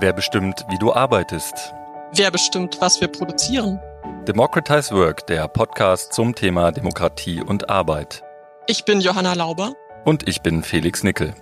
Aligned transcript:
Wer 0.00 0.12
bestimmt, 0.12 0.64
wie 0.68 0.78
du 0.78 0.92
arbeitest? 0.92 1.74
Wer 2.12 2.30
bestimmt, 2.30 2.76
was 2.80 3.00
wir 3.00 3.08
produzieren? 3.08 3.80
Democratize 4.28 4.94
Work, 4.94 5.26
der 5.26 5.48
Podcast 5.48 6.12
zum 6.12 6.36
Thema 6.36 6.70
Demokratie 6.70 7.42
und 7.42 7.68
Arbeit. 7.68 8.22
Ich 8.68 8.84
bin 8.84 9.00
Johanna 9.00 9.32
Lauber. 9.32 9.72
Und 10.04 10.28
ich 10.28 10.40
bin 10.40 10.62
Felix 10.62 11.02
Nickel. 11.02 11.34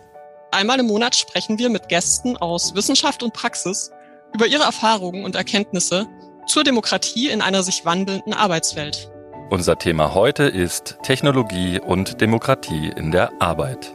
Einmal 0.53 0.81
im 0.81 0.87
Monat 0.87 1.15
sprechen 1.17 1.59
wir 1.59 1.69
mit 1.69 1.91
Gästen 1.91 2.39
aus 2.39 2.75
Wissenschaft 2.75 3.23
und 3.23 3.35
Praxis 3.35 3.91
über 4.33 4.47
ihre 4.47 4.63
Erfahrungen 4.63 5.27
und 5.27 5.37
Erkenntnisse 5.37 6.07
zur 6.47 6.65
Demokratie 6.65 7.29
in 7.29 7.43
einer 7.43 7.63
sich 7.63 7.85
wandelnden 7.85 8.33
Arbeitswelt. 8.33 9.11
Unser 9.51 9.77
Thema 9.77 10.15
heute 10.15 10.45
ist 10.45 10.97
Technologie 11.03 11.79
und 11.79 12.23
Demokratie 12.23 12.91
in 12.97 13.11
der 13.11 13.33
Arbeit. 13.39 13.95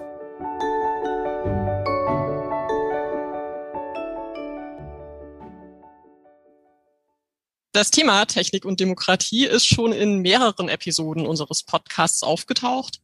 Das 7.74 7.90
Thema 7.90 8.26
Technik 8.26 8.66
und 8.66 8.82
Demokratie 8.82 9.46
ist 9.46 9.66
schon 9.66 9.94
in 9.94 10.20
mehreren 10.20 10.68
Episoden 10.68 11.26
unseres 11.26 11.64
Podcasts 11.64 12.22
aufgetaucht. 12.22 13.00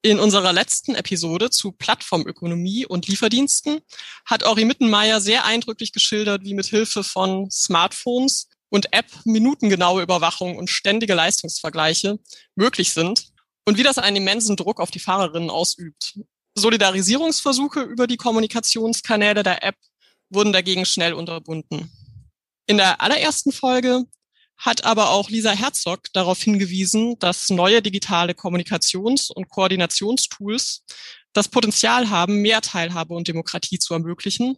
In 0.00 0.20
unserer 0.20 0.52
letzten 0.52 0.94
Episode 0.94 1.50
zu 1.50 1.72
Plattformökonomie 1.72 2.86
und 2.86 3.08
Lieferdiensten 3.08 3.80
hat 4.24 4.44
Ori 4.44 4.64
Mittenmeier 4.64 5.20
sehr 5.20 5.44
eindrücklich 5.44 5.90
geschildert, 5.90 6.44
wie 6.44 6.54
mit 6.54 6.66
Hilfe 6.66 7.02
von 7.02 7.50
Smartphones 7.50 8.48
und 8.68 8.92
App 8.92 9.06
minutengenaue 9.24 10.04
Überwachung 10.04 10.56
und 10.56 10.70
ständige 10.70 11.14
Leistungsvergleiche 11.14 12.20
möglich 12.54 12.92
sind 12.92 13.32
und 13.64 13.76
wie 13.76 13.82
das 13.82 13.98
einen 13.98 14.18
immensen 14.18 14.54
Druck 14.56 14.78
auf 14.78 14.92
die 14.92 15.00
Fahrerinnen 15.00 15.50
ausübt. 15.50 16.20
Solidarisierungsversuche 16.54 17.80
über 17.80 18.06
die 18.06 18.18
Kommunikationskanäle 18.18 19.42
der 19.42 19.64
App 19.64 19.76
wurden 20.30 20.52
dagegen 20.52 20.86
schnell 20.86 21.12
unterbunden. 21.12 21.90
In 22.72 22.78
der 22.78 23.02
allerersten 23.02 23.52
Folge 23.52 24.04
hat 24.56 24.84
aber 24.84 25.10
auch 25.10 25.28
Lisa 25.28 25.50
Herzog 25.50 26.04
darauf 26.14 26.40
hingewiesen, 26.42 27.18
dass 27.18 27.50
neue 27.50 27.82
digitale 27.82 28.32
Kommunikations- 28.32 29.30
und 29.30 29.50
Koordinationstools 29.50 30.82
das 31.34 31.48
Potenzial 31.48 32.08
haben, 32.08 32.40
mehr 32.40 32.62
Teilhabe 32.62 33.12
und 33.12 33.28
Demokratie 33.28 33.78
zu 33.78 33.92
ermöglichen 33.92 34.56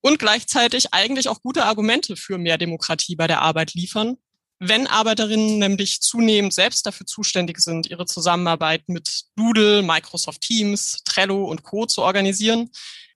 und 0.00 0.18
gleichzeitig 0.18 0.94
eigentlich 0.94 1.28
auch 1.28 1.42
gute 1.42 1.66
Argumente 1.66 2.16
für 2.16 2.38
mehr 2.38 2.56
Demokratie 2.56 3.14
bei 3.14 3.26
der 3.26 3.42
Arbeit 3.42 3.74
liefern, 3.74 4.16
wenn 4.58 4.86
Arbeiterinnen 4.86 5.58
nämlich 5.58 6.00
zunehmend 6.00 6.54
selbst 6.54 6.86
dafür 6.86 7.04
zuständig 7.04 7.60
sind, 7.60 7.90
ihre 7.90 8.06
Zusammenarbeit 8.06 8.88
mit 8.88 9.24
Doodle, 9.36 9.82
Microsoft 9.82 10.40
Teams, 10.40 11.02
Trello 11.04 11.44
und 11.44 11.62
Co. 11.62 11.84
zu 11.84 12.00
organisieren. 12.00 12.70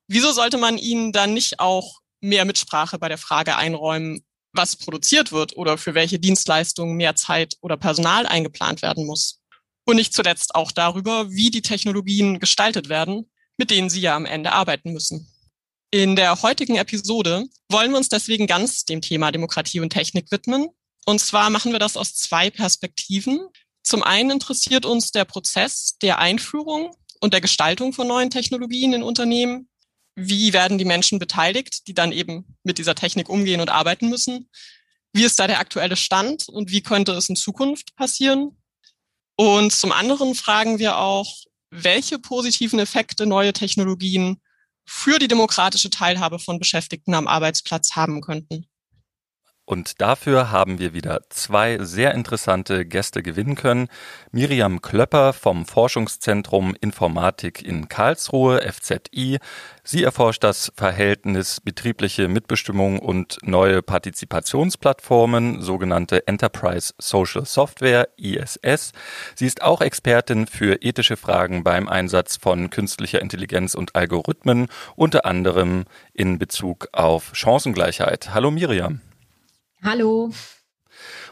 Wieso 0.06 0.32
sollte 0.32 0.58
man 0.58 0.76
ihnen 0.76 1.12
dann 1.12 1.32
nicht 1.32 1.60
auch 1.60 2.02
mehr 2.20 2.44
Mitsprache 2.44 2.98
bei 2.98 3.08
der 3.08 3.16
Frage 3.18 3.56
einräumen, 3.56 4.22
was 4.54 4.76
produziert 4.76 5.32
wird 5.32 5.56
oder 5.56 5.78
für 5.78 5.94
welche 5.94 6.18
Dienstleistungen 6.18 6.96
mehr 6.96 7.16
Zeit 7.16 7.56
oder 7.60 7.76
Personal 7.76 8.26
eingeplant 8.26 8.82
werden 8.82 9.06
muss. 9.06 9.40
Und 9.84 9.96
nicht 9.96 10.14
zuletzt 10.14 10.54
auch 10.54 10.72
darüber, 10.72 11.30
wie 11.30 11.50
die 11.50 11.62
Technologien 11.62 12.38
gestaltet 12.38 12.88
werden, 12.88 13.30
mit 13.58 13.70
denen 13.70 13.90
sie 13.90 14.00
ja 14.00 14.16
am 14.16 14.26
Ende 14.26 14.52
arbeiten 14.52 14.92
müssen. 14.92 15.28
In 15.90 16.16
der 16.16 16.42
heutigen 16.42 16.76
Episode 16.76 17.44
wollen 17.68 17.92
wir 17.92 17.98
uns 17.98 18.08
deswegen 18.08 18.46
ganz 18.46 18.84
dem 18.84 19.00
Thema 19.00 19.30
Demokratie 19.30 19.80
und 19.80 19.90
Technik 19.90 20.30
widmen. 20.32 20.68
Und 21.06 21.20
zwar 21.20 21.50
machen 21.50 21.72
wir 21.72 21.78
das 21.78 21.96
aus 21.96 22.14
zwei 22.14 22.50
Perspektiven. 22.50 23.40
Zum 23.82 24.02
einen 24.02 24.30
interessiert 24.30 24.86
uns 24.86 25.12
der 25.12 25.24
Prozess 25.24 25.96
der 26.02 26.18
Einführung 26.18 26.96
und 27.20 27.32
der 27.32 27.40
Gestaltung 27.40 27.92
von 27.92 28.08
neuen 28.08 28.30
Technologien 28.30 28.92
in 28.92 29.02
Unternehmen 29.02 29.68
wie 30.16 30.52
werden 30.52 30.78
die 30.78 30.84
Menschen 30.84 31.18
beteiligt, 31.18 31.86
die 31.86 31.94
dann 31.94 32.12
eben 32.12 32.56
mit 32.62 32.78
dieser 32.78 32.94
Technik 32.94 33.28
umgehen 33.28 33.60
und 33.60 33.70
arbeiten 33.70 34.08
müssen? 34.08 34.48
Wie 35.12 35.24
ist 35.24 35.38
da 35.38 35.46
der 35.46 35.60
aktuelle 35.60 35.96
Stand 35.96 36.48
und 36.48 36.70
wie 36.70 36.82
könnte 36.82 37.12
es 37.12 37.28
in 37.28 37.36
Zukunft 37.36 37.94
passieren? 37.96 38.56
Und 39.36 39.72
zum 39.72 39.92
anderen 39.92 40.34
fragen 40.34 40.78
wir 40.78 40.98
auch, 40.98 41.32
welche 41.70 42.18
positiven 42.18 42.78
Effekte 42.78 43.26
neue 43.26 43.52
Technologien 43.52 44.40
für 44.86 45.18
die 45.18 45.28
demokratische 45.28 45.90
Teilhabe 45.90 46.38
von 46.38 46.58
Beschäftigten 46.58 47.14
am 47.14 47.26
Arbeitsplatz 47.26 47.96
haben 47.96 48.20
könnten. 48.20 48.66
Und 49.66 50.02
dafür 50.02 50.50
haben 50.50 50.78
wir 50.78 50.92
wieder 50.92 51.22
zwei 51.30 51.78
sehr 51.80 52.12
interessante 52.12 52.84
Gäste 52.84 53.22
gewinnen 53.22 53.54
können. 53.54 53.88
Miriam 54.30 54.82
Klöpper 54.82 55.32
vom 55.32 55.64
Forschungszentrum 55.64 56.76
Informatik 56.82 57.62
in 57.62 57.88
Karlsruhe, 57.88 58.60
FZI. 58.60 59.38
Sie 59.82 60.02
erforscht 60.02 60.44
das 60.44 60.70
Verhältnis 60.76 61.62
betriebliche 61.62 62.28
Mitbestimmung 62.28 62.98
und 62.98 63.38
neue 63.42 63.80
Partizipationsplattformen, 63.80 65.62
sogenannte 65.62 66.26
Enterprise 66.26 66.92
Social 66.98 67.46
Software, 67.46 68.08
ISS. 68.18 68.92
Sie 69.34 69.46
ist 69.46 69.62
auch 69.62 69.80
Expertin 69.80 70.46
für 70.46 70.82
ethische 70.82 71.16
Fragen 71.16 71.64
beim 71.64 71.88
Einsatz 71.88 72.36
von 72.36 72.68
künstlicher 72.68 73.22
Intelligenz 73.22 73.74
und 73.74 73.96
Algorithmen, 73.96 74.66
unter 74.94 75.24
anderem 75.24 75.84
in 76.12 76.38
Bezug 76.38 76.88
auf 76.92 77.30
Chancengleichheit. 77.34 78.34
Hallo 78.34 78.50
Miriam. 78.50 79.00
Hallo. 79.84 80.30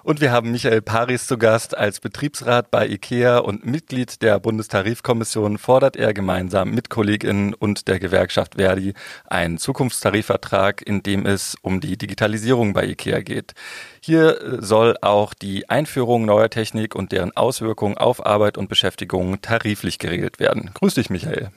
Und 0.04 0.20
wir 0.20 0.30
haben 0.30 0.50
Michael 0.50 0.82
Paris 0.82 1.26
zu 1.26 1.38
Gast 1.38 1.74
als 1.74 2.00
Betriebsrat 2.00 2.70
bei 2.70 2.86
IKEA 2.86 3.38
und 3.38 3.64
Mitglied 3.64 4.20
der 4.20 4.38
Bundestarifkommission 4.40 5.56
fordert 5.56 5.96
er 5.96 6.12
gemeinsam 6.12 6.72
mit 6.72 6.90
Kolleginnen 6.90 7.54
und 7.54 7.88
der 7.88 7.98
Gewerkschaft 7.98 8.56
Verdi 8.56 8.92
einen 9.24 9.56
Zukunftstarifvertrag, 9.56 10.86
in 10.86 11.02
dem 11.02 11.24
es 11.24 11.56
um 11.62 11.80
die 11.80 11.96
Digitalisierung 11.96 12.74
bei 12.74 12.84
IKEA 12.88 13.22
geht. 13.22 13.54
Hier 14.02 14.58
soll 14.60 14.98
auch 15.00 15.32
die 15.32 15.70
Einführung 15.70 16.26
neuer 16.26 16.50
Technik 16.50 16.94
und 16.94 17.12
deren 17.12 17.34
Auswirkungen 17.34 17.96
auf 17.96 18.26
Arbeit 18.26 18.58
und 18.58 18.68
Beschäftigung 18.68 19.40
tariflich 19.40 19.98
geregelt 19.98 20.40
werden. 20.40 20.72
Grüß 20.74 20.92
dich, 20.92 21.08
Michael. 21.08 21.52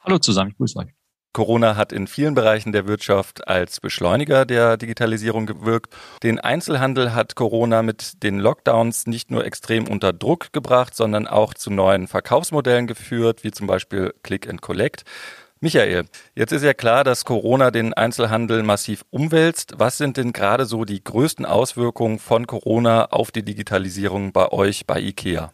Hallo 0.00 0.18
zusammen, 0.18 0.52
ich 0.52 0.56
grüße 0.56 0.78
euch. 0.78 0.99
Corona 1.32 1.76
hat 1.76 1.92
in 1.92 2.08
vielen 2.08 2.34
Bereichen 2.34 2.72
der 2.72 2.88
Wirtschaft 2.88 3.46
als 3.46 3.80
Beschleuniger 3.80 4.44
der 4.44 4.76
Digitalisierung 4.76 5.46
gewirkt. 5.46 5.94
Den 6.24 6.40
Einzelhandel 6.40 7.14
hat 7.14 7.36
Corona 7.36 7.82
mit 7.82 8.22
den 8.24 8.40
Lockdowns 8.40 9.06
nicht 9.06 9.30
nur 9.30 9.44
extrem 9.44 9.86
unter 9.86 10.12
Druck 10.12 10.52
gebracht, 10.52 10.96
sondern 10.96 11.28
auch 11.28 11.54
zu 11.54 11.70
neuen 11.70 12.08
Verkaufsmodellen 12.08 12.88
geführt, 12.88 13.44
wie 13.44 13.52
zum 13.52 13.68
Beispiel 13.68 14.12
Click 14.24 14.48
and 14.48 14.60
Collect. 14.60 15.04
Michael, 15.60 16.06
jetzt 16.34 16.52
ist 16.52 16.64
ja 16.64 16.72
klar, 16.72 17.04
dass 17.04 17.26
Corona 17.26 17.70
den 17.70 17.92
Einzelhandel 17.92 18.62
massiv 18.62 19.04
umwälzt. 19.10 19.74
Was 19.76 19.98
sind 19.98 20.16
denn 20.16 20.32
gerade 20.32 20.64
so 20.64 20.84
die 20.86 21.04
größten 21.04 21.44
Auswirkungen 21.44 22.18
von 22.18 22.46
Corona 22.46 23.04
auf 23.04 23.30
die 23.30 23.44
Digitalisierung 23.44 24.32
bei 24.32 24.50
euch, 24.52 24.86
bei 24.86 25.00
IKEA? 25.00 25.52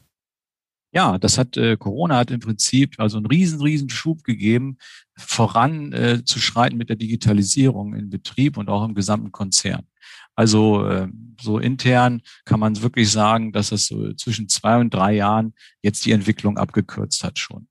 Ja, 0.92 1.18
das 1.18 1.36
hat 1.36 1.56
äh, 1.56 1.76
Corona 1.76 2.16
hat 2.16 2.30
im 2.30 2.40
Prinzip 2.40 2.94
also 2.98 3.18
einen 3.18 3.26
riesen, 3.26 3.60
riesen 3.60 3.90
Schub 3.90 4.24
gegeben, 4.24 4.78
voran 5.16 5.92
äh, 5.92 6.24
zu 6.24 6.38
schreiten 6.38 6.76
mit 6.76 6.88
der 6.88 6.96
Digitalisierung 6.96 7.94
in 7.94 8.08
Betrieb 8.08 8.56
und 8.56 8.68
auch 8.68 8.84
im 8.84 8.94
gesamten 8.94 9.32
Konzern. 9.32 9.86
Also 10.34 10.86
äh, 10.86 11.08
so 11.40 11.58
intern 11.58 12.22
kann 12.44 12.60
man 12.60 12.80
wirklich 12.82 13.10
sagen, 13.10 13.52
dass 13.52 13.72
es 13.72 13.86
so 13.86 14.12
zwischen 14.14 14.48
zwei 14.48 14.78
und 14.78 14.92
drei 14.92 15.14
Jahren 15.14 15.54
jetzt 15.82 16.04
die 16.04 16.12
Entwicklung 16.12 16.58
abgekürzt 16.58 17.24
hat 17.24 17.38
schon. 17.38 17.68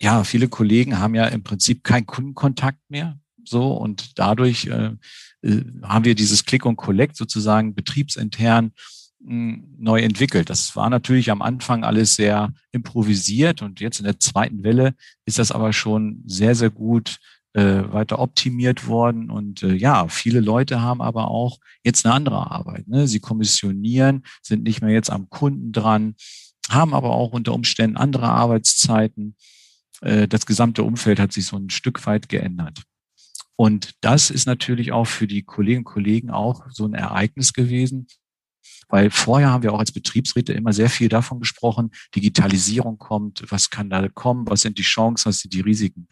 Ja, 0.00 0.24
viele 0.24 0.48
Kollegen 0.48 0.98
haben 0.98 1.14
ja 1.14 1.26
im 1.26 1.42
Prinzip 1.42 1.84
keinen 1.84 2.06
Kundenkontakt 2.06 2.78
mehr. 2.88 3.18
So 3.44 3.72
und 3.72 4.18
dadurch 4.18 4.66
äh, 4.66 4.92
äh 5.42 5.64
haben 5.82 6.04
wir 6.04 6.14
dieses 6.14 6.44
Click 6.44 6.66
und 6.66 6.76
Collect 6.76 7.16
sozusagen 7.16 7.74
betriebsintern 7.74 8.72
neu 9.22 10.00
entwickelt. 10.00 10.48
Das 10.48 10.74
war 10.76 10.88
natürlich 10.88 11.30
am 11.30 11.42
Anfang 11.42 11.84
alles 11.84 12.16
sehr 12.16 12.52
improvisiert 12.72 13.62
und 13.62 13.80
jetzt 13.80 14.00
in 14.00 14.06
der 14.06 14.18
zweiten 14.18 14.64
Welle 14.64 14.94
ist 15.26 15.38
das 15.38 15.52
aber 15.52 15.72
schon 15.72 16.22
sehr, 16.26 16.54
sehr 16.54 16.70
gut 16.70 17.18
äh, 17.52 17.92
weiter 17.92 18.18
optimiert 18.18 18.86
worden. 18.86 19.30
Und 19.30 19.62
äh, 19.62 19.74
ja, 19.74 20.08
viele 20.08 20.40
Leute 20.40 20.80
haben 20.80 21.02
aber 21.02 21.30
auch 21.30 21.58
jetzt 21.84 22.06
eine 22.06 22.14
andere 22.14 22.50
Arbeit. 22.50 22.88
Ne? 22.88 23.08
Sie 23.08 23.20
kommissionieren, 23.20 24.22
sind 24.42 24.62
nicht 24.62 24.80
mehr 24.80 24.92
jetzt 24.92 25.10
am 25.10 25.28
Kunden 25.28 25.72
dran, 25.72 26.14
haben 26.68 26.94
aber 26.94 27.10
auch 27.10 27.32
unter 27.32 27.52
Umständen 27.52 27.96
andere 27.96 28.28
Arbeitszeiten. 28.28 29.36
Äh, 30.00 30.28
das 30.28 30.46
gesamte 30.46 30.82
Umfeld 30.82 31.18
hat 31.18 31.32
sich 31.32 31.46
so 31.46 31.56
ein 31.56 31.70
Stück 31.70 32.06
weit 32.06 32.28
geändert. 32.28 32.82
Und 33.56 33.94
das 34.00 34.30
ist 34.30 34.46
natürlich 34.46 34.92
auch 34.92 35.06
für 35.06 35.26
die 35.26 35.42
Kolleginnen 35.42 35.84
und 35.84 35.92
Kollegen 35.92 36.30
auch 36.30 36.66
so 36.70 36.86
ein 36.86 36.94
Ereignis 36.94 37.52
gewesen, 37.52 38.06
weil 38.88 39.10
vorher 39.10 39.50
haben 39.50 39.62
wir 39.62 39.72
auch 39.72 39.78
als 39.78 39.92
Betriebsräte 39.92 40.52
immer 40.52 40.72
sehr 40.72 40.90
viel 40.90 41.08
davon 41.08 41.40
gesprochen, 41.40 41.90
Digitalisierung 42.14 42.98
kommt, 42.98 43.44
was 43.48 43.70
kann 43.70 43.90
da 43.90 44.08
kommen, 44.08 44.48
was 44.48 44.62
sind 44.62 44.78
die 44.78 44.82
Chancen, 44.82 45.26
was 45.26 45.40
sind 45.40 45.54
die 45.54 45.60
Risiken. 45.60 46.08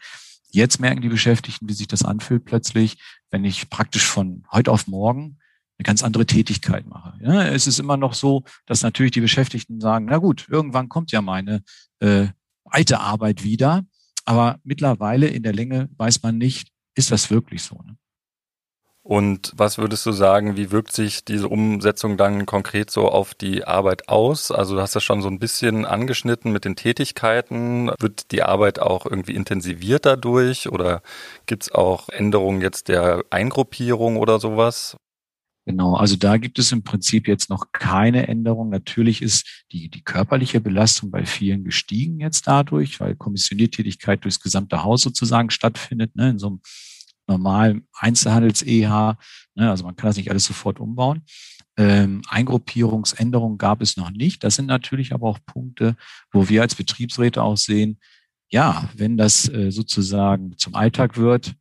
Jetzt 0.51 0.81
merken 0.81 1.03
die 1.03 1.09
Beschäftigten, 1.09 1.69
wie 1.69 1.75
sich 1.75 1.89
das 1.89 2.05
anfühlt 2.05 2.45
plötzlich, 2.45 2.97
wenn 3.31 3.45
ich 3.45 3.69
praktisch 3.69 4.07
von 4.07 4.45
heute 4.51 4.73
auf 4.73 4.87
morgen 4.87 5.39
eine 5.79 5.85
ganz 5.85 6.03
andere 6.03 6.27
Tätigkeit 6.27 6.87
mache. 6.87 7.15
Ja, 7.21 7.45
es 7.45 7.67
ist 7.67 7.79
immer 7.79 7.97
noch 7.97 8.15
so, 8.15 8.45
dass 8.67 8.83
natürlich 8.83 9.13
die 9.13 9.21
Beschäftigten 9.21 9.81
sagen, 9.81 10.07
na 10.09 10.19
gut, 10.19 10.47
irgendwann 10.49 10.89
kommt 10.89 11.13
ja 11.13 11.23
meine 11.23 11.63
äh, 12.01 12.29
alte 12.65 13.01
Arbeit 13.01 13.45
wieder. 13.45 13.85
Aber 14.25 14.59
mittlerweile 14.65 15.29
in 15.29 15.43
der 15.43 15.55
Länge 15.55 15.89
weiß 15.97 16.23
man 16.23 16.37
nicht, 16.37 16.71
ist 16.95 17.11
das 17.11 17.31
wirklich 17.31 17.63
so. 17.63 17.81
Ne? 17.87 17.97
Und 19.09 19.53
was 19.57 19.79
würdest 19.79 20.05
du 20.05 20.13
sagen, 20.13 20.59
wie 20.59 20.71
wirkt 20.71 20.93
sich 20.93 21.25
diese 21.25 21.49
Umsetzung 21.49 22.19
dann 22.19 22.45
konkret 22.45 22.91
so 22.91 23.09
auf 23.09 23.33
die 23.33 23.65
Arbeit 23.65 24.11
aus? 24.11 24.51
Also 24.51 24.75
du 24.75 24.83
hast 24.83 24.97
das 24.97 25.03
schon 25.03 25.23
so 25.23 25.29
ein 25.29 25.39
bisschen 25.39 25.87
angeschnitten 25.87 26.53
mit 26.53 26.67
den 26.67 26.77
Tätigkeiten. 26.77 27.91
Wird 27.99 28.33
die 28.33 28.43
Arbeit 28.43 28.81
auch 28.81 29.07
irgendwie 29.07 29.35
intensiviert 29.35 30.05
dadurch 30.05 30.69
oder 30.71 31.01
gibt 31.47 31.63
es 31.63 31.73
auch 31.73 32.11
Änderungen 32.11 32.61
jetzt 32.61 32.89
der 32.89 33.25
Eingruppierung 33.31 34.19
oder 34.19 34.39
sowas? 34.39 34.99
Genau, 35.65 35.95
also 35.95 36.17
da 36.17 36.37
gibt 36.37 36.59
es 36.59 36.71
im 36.73 36.83
Prinzip 36.83 37.29
jetzt 37.29 37.49
noch 37.49 37.73
keine 37.73 38.29
Änderung. 38.29 38.69
Natürlich 38.69 39.23
ist 39.23 39.65
die, 39.73 39.89
die 39.89 40.03
körperliche 40.03 40.61
Belastung 40.61 41.11
bei 41.11 41.25
vielen 41.25 41.65
gestiegen 41.65 42.21
jetzt 42.21 42.47
dadurch, 42.47 43.01
weil 43.01 43.17
Kommissioniertätigkeit 43.17 44.23
durchs 44.23 44.41
gesamte 44.41 44.85
Haus 44.85 45.01
sozusagen 45.01 45.49
stattfindet, 45.49 46.15
ne, 46.15 46.29
in 46.29 46.39
so 46.39 46.49
einem 46.49 46.61
normalen 47.29 47.87
Einzelhandels-EH. 47.93 49.17
Ne, 49.55 49.71
also 49.71 49.85
man 49.85 49.97
kann 49.97 50.09
das 50.09 50.17
nicht 50.17 50.31
alles 50.31 50.45
sofort 50.45 50.81
umbauen. 50.81 51.23
Ähm, 51.77 52.23
Eingruppierungsänderungen 52.29 53.59
gab 53.59 53.83
es 53.83 53.97
noch 53.97 54.11
nicht. 54.11 54.43
Das 54.43 54.57
sind 54.57 54.67
natürlich 54.67 55.13
aber 55.13 55.29
auch 55.29 55.39
Punkte, 55.47 55.97
wo 56.33 56.49
wir 56.49 56.63
als 56.63 56.75
Betriebsräte 56.75 57.43
auch 57.43 57.57
sehen, 57.57 58.01
ja, 58.51 58.89
wenn 58.97 59.17
das 59.17 59.49
äh, 59.49 59.71
sozusagen 59.71 60.57
zum 60.57 60.75
Alltag 60.75 61.17
wird, 61.17 61.55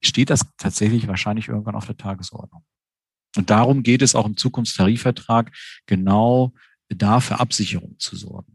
steht 0.00 0.30
das 0.30 0.46
tatsächlich 0.56 1.06
wahrscheinlich 1.08 1.48
irgendwann 1.48 1.74
auf 1.74 1.86
der 1.86 1.96
Tagesordnung. 1.96 2.64
Und 3.36 3.50
darum 3.50 3.82
geht 3.82 4.02
es 4.02 4.14
auch 4.14 4.26
im 4.26 4.36
Zukunftstarifvertrag, 4.36 5.52
genau 5.86 6.52
da 6.88 7.20
für 7.20 7.40
Absicherung 7.40 7.98
zu 7.98 8.16
sorgen. 8.16 8.51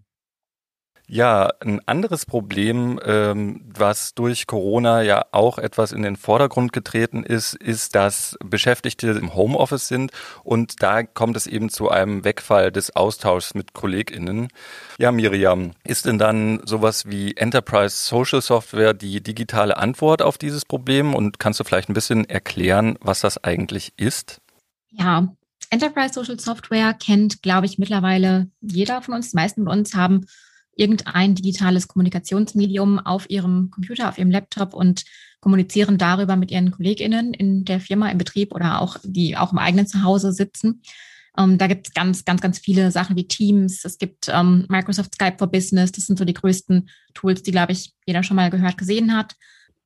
Ja, 1.10 1.52
ein 1.62 1.80
anderes 1.86 2.26
Problem, 2.26 3.00
ähm, 3.06 3.62
was 3.74 4.14
durch 4.14 4.46
Corona 4.46 5.04
ja 5.04 5.24
auch 5.32 5.58
etwas 5.58 5.94
in 5.94 6.02
den 6.02 6.18
Vordergrund 6.18 6.74
getreten 6.74 7.24
ist, 7.24 7.54
ist, 7.54 7.96
dass 7.96 8.38
Beschäftigte 8.44 9.08
im 9.12 9.34
Homeoffice 9.34 9.88
sind 9.88 10.12
und 10.44 10.84
da 10.84 11.04
kommt 11.04 11.38
es 11.38 11.48
eben 11.48 11.70
zu 11.70 11.90
einem 11.90 12.26
Wegfall 12.26 12.74
des 12.74 12.94
Austauschs 12.94 13.54
mit 13.54 13.74
KollegInnen. 13.74 14.50
Ja, 15.00 15.14
Miriam, 15.14 15.72
ist 15.86 16.08
denn 16.08 16.20
dann 16.20 16.60
sowas 16.66 17.06
wie 17.06 17.38
Enterprise 17.38 17.96
Social 17.96 18.42
Software 18.42 18.94
die 18.94 19.24
digitale 19.24 19.78
Antwort 19.78 20.22
auf 20.22 20.38
dieses 20.38 20.66
Problem 20.66 21.16
und 21.16 21.40
kannst 21.40 21.62
du 21.62 21.64
vielleicht 21.64 21.88
ein 21.90 21.94
bisschen 21.94 22.30
erklären, 22.30 22.98
was 23.00 23.22
das 23.22 23.42
eigentlich 23.42 23.94
ist? 23.96 24.42
Ja, 24.90 25.34
Enterprise 25.70 26.14
Social 26.14 26.38
Software 26.38 26.94
kennt, 26.94 27.42
glaube 27.44 27.66
ich, 27.66 27.78
mittlerweile 27.78 28.50
jeder 28.60 29.02
von 29.02 29.14
uns. 29.14 29.32
Die 29.32 29.38
meisten 29.38 29.64
von 29.64 29.80
uns 29.80 29.96
haben 29.96 30.26
irgendein 30.78 31.36
digitales 31.36 31.88
Kommunikationsmedium 31.88 33.00
auf 33.00 33.30
ihrem 33.30 33.72
Computer, 33.72 34.10
auf 34.10 34.18
ihrem 34.18 34.32
Laptop 34.32 34.74
und 34.74 35.04
kommunizieren 35.40 35.98
darüber 35.98 36.36
mit 36.36 36.52
ihren 36.52 36.72
KollegInnen 36.72 37.34
in 37.34 37.66
der 37.66 37.80
Firma, 37.80 38.10
im 38.10 38.18
Betrieb 38.18 38.54
oder 38.54 38.82
auch, 38.82 38.98
die 39.04 39.38
auch 39.38 39.52
im 39.52 39.58
eigenen 39.58 39.88
Zuhause 39.88 40.32
sitzen. 40.32 40.82
Ähm, 41.38 41.58
da 41.58 41.68
gibt 41.68 41.88
es 41.88 41.94
ganz, 41.94 42.26
ganz, 42.26 42.42
ganz 42.42 42.60
viele 42.60 42.92
Sachen 42.92 43.16
wie 43.16 43.28
Teams. 43.28 43.86
Es 43.86 43.98
gibt 43.98 44.28
ähm, 44.30 44.66
Microsoft 44.70 45.14
Skype 45.14 45.38
for 45.38 45.48
Business. 45.48 45.92
Das 45.92 46.06
sind 46.06 46.18
so 46.18 46.26
die 46.26 46.34
größten 46.34 46.90
Tools, 47.14 47.44
die, 47.44 47.52
glaube 47.52 47.74
ich, 47.74 47.94
jeder 48.06 48.24
schon 48.24 48.36
mal 48.36 48.50
gehört, 48.50 48.78
gesehen 48.78 49.16
hat. 49.16 49.36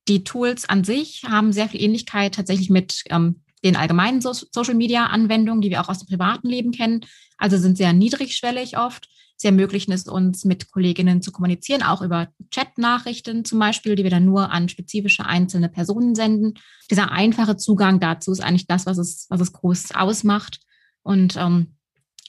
Die 0.08 0.24
Tools 0.24 0.68
an 0.68 0.84
sich 0.84 1.24
haben 1.28 1.52
sehr 1.52 1.68
viel 1.68 1.82
Ähnlichkeit 1.82 2.34
tatsächlich 2.34 2.70
mit 2.70 3.04
ähm, 3.10 3.42
den 3.64 3.76
allgemeinen 3.76 4.20
so 4.20 4.32
Social-Media-Anwendungen, 4.32 5.60
die 5.60 5.70
wir 5.70 5.80
auch 5.80 5.88
aus 5.88 6.00
dem 6.00 6.08
privaten 6.08 6.48
Leben 6.48 6.72
kennen. 6.72 7.04
Also 7.36 7.58
sind 7.58 7.76
sehr 7.76 7.92
niedrigschwellig 7.92 8.78
oft. 8.78 9.08
Sie 9.42 9.48
ermöglichen 9.48 9.90
es 9.90 10.06
uns, 10.06 10.44
mit 10.44 10.70
Kolleginnen 10.70 11.20
zu 11.20 11.32
kommunizieren, 11.32 11.82
auch 11.82 12.00
über 12.00 12.28
Chat-Nachrichten 12.52 13.44
zum 13.44 13.58
Beispiel, 13.58 13.96
die 13.96 14.04
wir 14.04 14.10
dann 14.10 14.24
nur 14.24 14.52
an 14.52 14.68
spezifische 14.68 15.26
einzelne 15.26 15.68
Personen 15.68 16.14
senden. 16.14 16.54
Dieser 16.88 17.10
einfache 17.10 17.56
Zugang 17.56 17.98
dazu 17.98 18.30
ist 18.30 18.40
eigentlich 18.40 18.68
das, 18.68 18.86
was 18.86 18.98
es, 18.98 19.26
was 19.30 19.40
es 19.40 19.52
groß 19.52 19.96
ausmacht. 19.96 20.60
Und 21.02 21.36
ähm, 21.36 21.74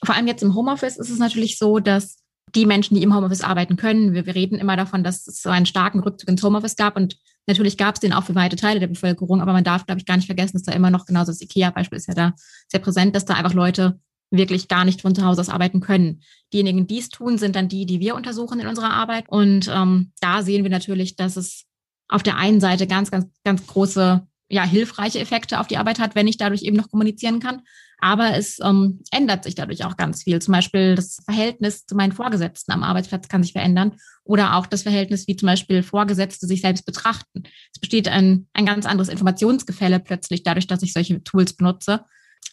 vor 0.04 0.16
allem 0.16 0.26
jetzt 0.26 0.42
im 0.42 0.56
Homeoffice 0.56 0.96
ist 0.96 1.08
es 1.08 1.20
natürlich 1.20 1.56
so, 1.56 1.78
dass 1.78 2.18
die 2.52 2.66
Menschen, 2.66 2.96
die 2.96 3.04
im 3.04 3.14
Homeoffice 3.14 3.42
arbeiten 3.42 3.76
können, 3.76 4.12
wir, 4.12 4.26
wir 4.26 4.34
reden 4.34 4.58
immer 4.58 4.76
davon, 4.76 5.04
dass 5.04 5.28
es 5.28 5.40
so 5.40 5.50
einen 5.50 5.66
starken 5.66 6.00
Rückzug 6.00 6.28
ins 6.28 6.42
Homeoffice 6.42 6.74
gab 6.74 6.96
und 6.96 7.16
Natürlich 7.46 7.76
gab 7.76 7.96
es 7.96 8.00
den 8.00 8.14
auch 8.14 8.24
für 8.24 8.34
weite 8.34 8.56
Teile 8.56 8.80
der 8.80 8.86
Bevölkerung, 8.86 9.42
aber 9.42 9.52
man 9.52 9.64
darf, 9.64 9.84
glaube 9.84 9.98
ich, 9.98 10.06
gar 10.06 10.16
nicht 10.16 10.24
vergessen, 10.24 10.54
dass 10.54 10.62
da 10.62 10.72
immer 10.72 10.90
noch, 10.90 11.04
genauso 11.04 11.30
das 11.30 11.42
IKEA-Beispiel 11.42 11.98
ist 11.98 12.08
ja 12.08 12.14
da 12.14 12.32
sehr 12.68 12.80
präsent, 12.80 13.14
dass 13.14 13.26
da 13.26 13.34
einfach 13.34 13.52
Leute 13.52 14.00
wirklich 14.30 14.68
gar 14.68 14.84
nicht 14.84 15.02
von 15.02 15.14
zu 15.14 15.24
Hause 15.24 15.40
aus 15.40 15.48
arbeiten 15.48 15.80
können. 15.80 16.22
Diejenigen, 16.52 16.86
die 16.86 16.98
es 16.98 17.08
tun, 17.08 17.38
sind 17.38 17.56
dann 17.56 17.68
die, 17.68 17.86
die 17.86 18.00
wir 18.00 18.14
untersuchen 18.14 18.60
in 18.60 18.66
unserer 18.66 18.92
Arbeit. 18.92 19.28
Und 19.28 19.70
ähm, 19.72 20.12
da 20.20 20.42
sehen 20.42 20.64
wir 20.64 20.70
natürlich, 20.70 21.16
dass 21.16 21.36
es 21.36 21.64
auf 22.08 22.22
der 22.22 22.36
einen 22.36 22.60
Seite 22.60 22.86
ganz, 22.86 23.10
ganz, 23.10 23.26
ganz 23.44 23.66
große, 23.66 24.26
ja, 24.50 24.64
hilfreiche 24.64 25.20
Effekte 25.20 25.58
auf 25.58 25.66
die 25.66 25.78
Arbeit 25.78 25.98
hat, 25.98 26.14
wenn 26.14 26.28
ich 26.28 26.36
dadurch 26.36 26.62
eben 26.62 26.76
noch 26.76 26.90
kommunizieren 26.90 27.40
kann. 27.40 27.62
Aber 27.98 28.36
es 28.36 28.58
ähm, 28.62 29.00
ändert 29.10 29.44
sich 29.44 29.54
dadurch 29.54 29.84
auch 29.84 29.96
ganz 29.96 30.24
viel. 30.24 30.40
Zum 30.42 30.52
Beispiel 30.52 30.94
das 30.94 31.18
Verhältnis 31.24 31.86
zu 31.86 31.94
meinen 31.94 32.12
Vorgesetzten 32.12 32.72
am 32.72 32.82
Arbeitsplatz 32.82 33.28
kann 33.28 33.42
sich 33.42 33.52
verändern 33.52 33.96
oder 34.24 34.56
auch 34.56 34.66
das 34.66 34.82
Verhältnis, 34.82 35.26
wie 35.26 35.36
zum 35.36 35.46
Beispiel 35.46 35.82
Vorgesetzte 35.82 36.46
sich 36.46 36.60
selbst 36.60 36.84
betrachten. 36.84 37.44
Es 37.72 37.80
besteht 37.80 38.08
ein, 38.08 38.46
ein 38.52 38.66
ganz 38.66 38.84
anderes 38.84 39.08
Informationsgefälle 39.08 40.00
plötzlich 40.00 40.42
dadurch, 40.42 40.66
dass 40.66 40.82
ich 40.82 40.92
solche 40.92 41.22
Tools 41.24 41.54
benutze. 41.54 42.04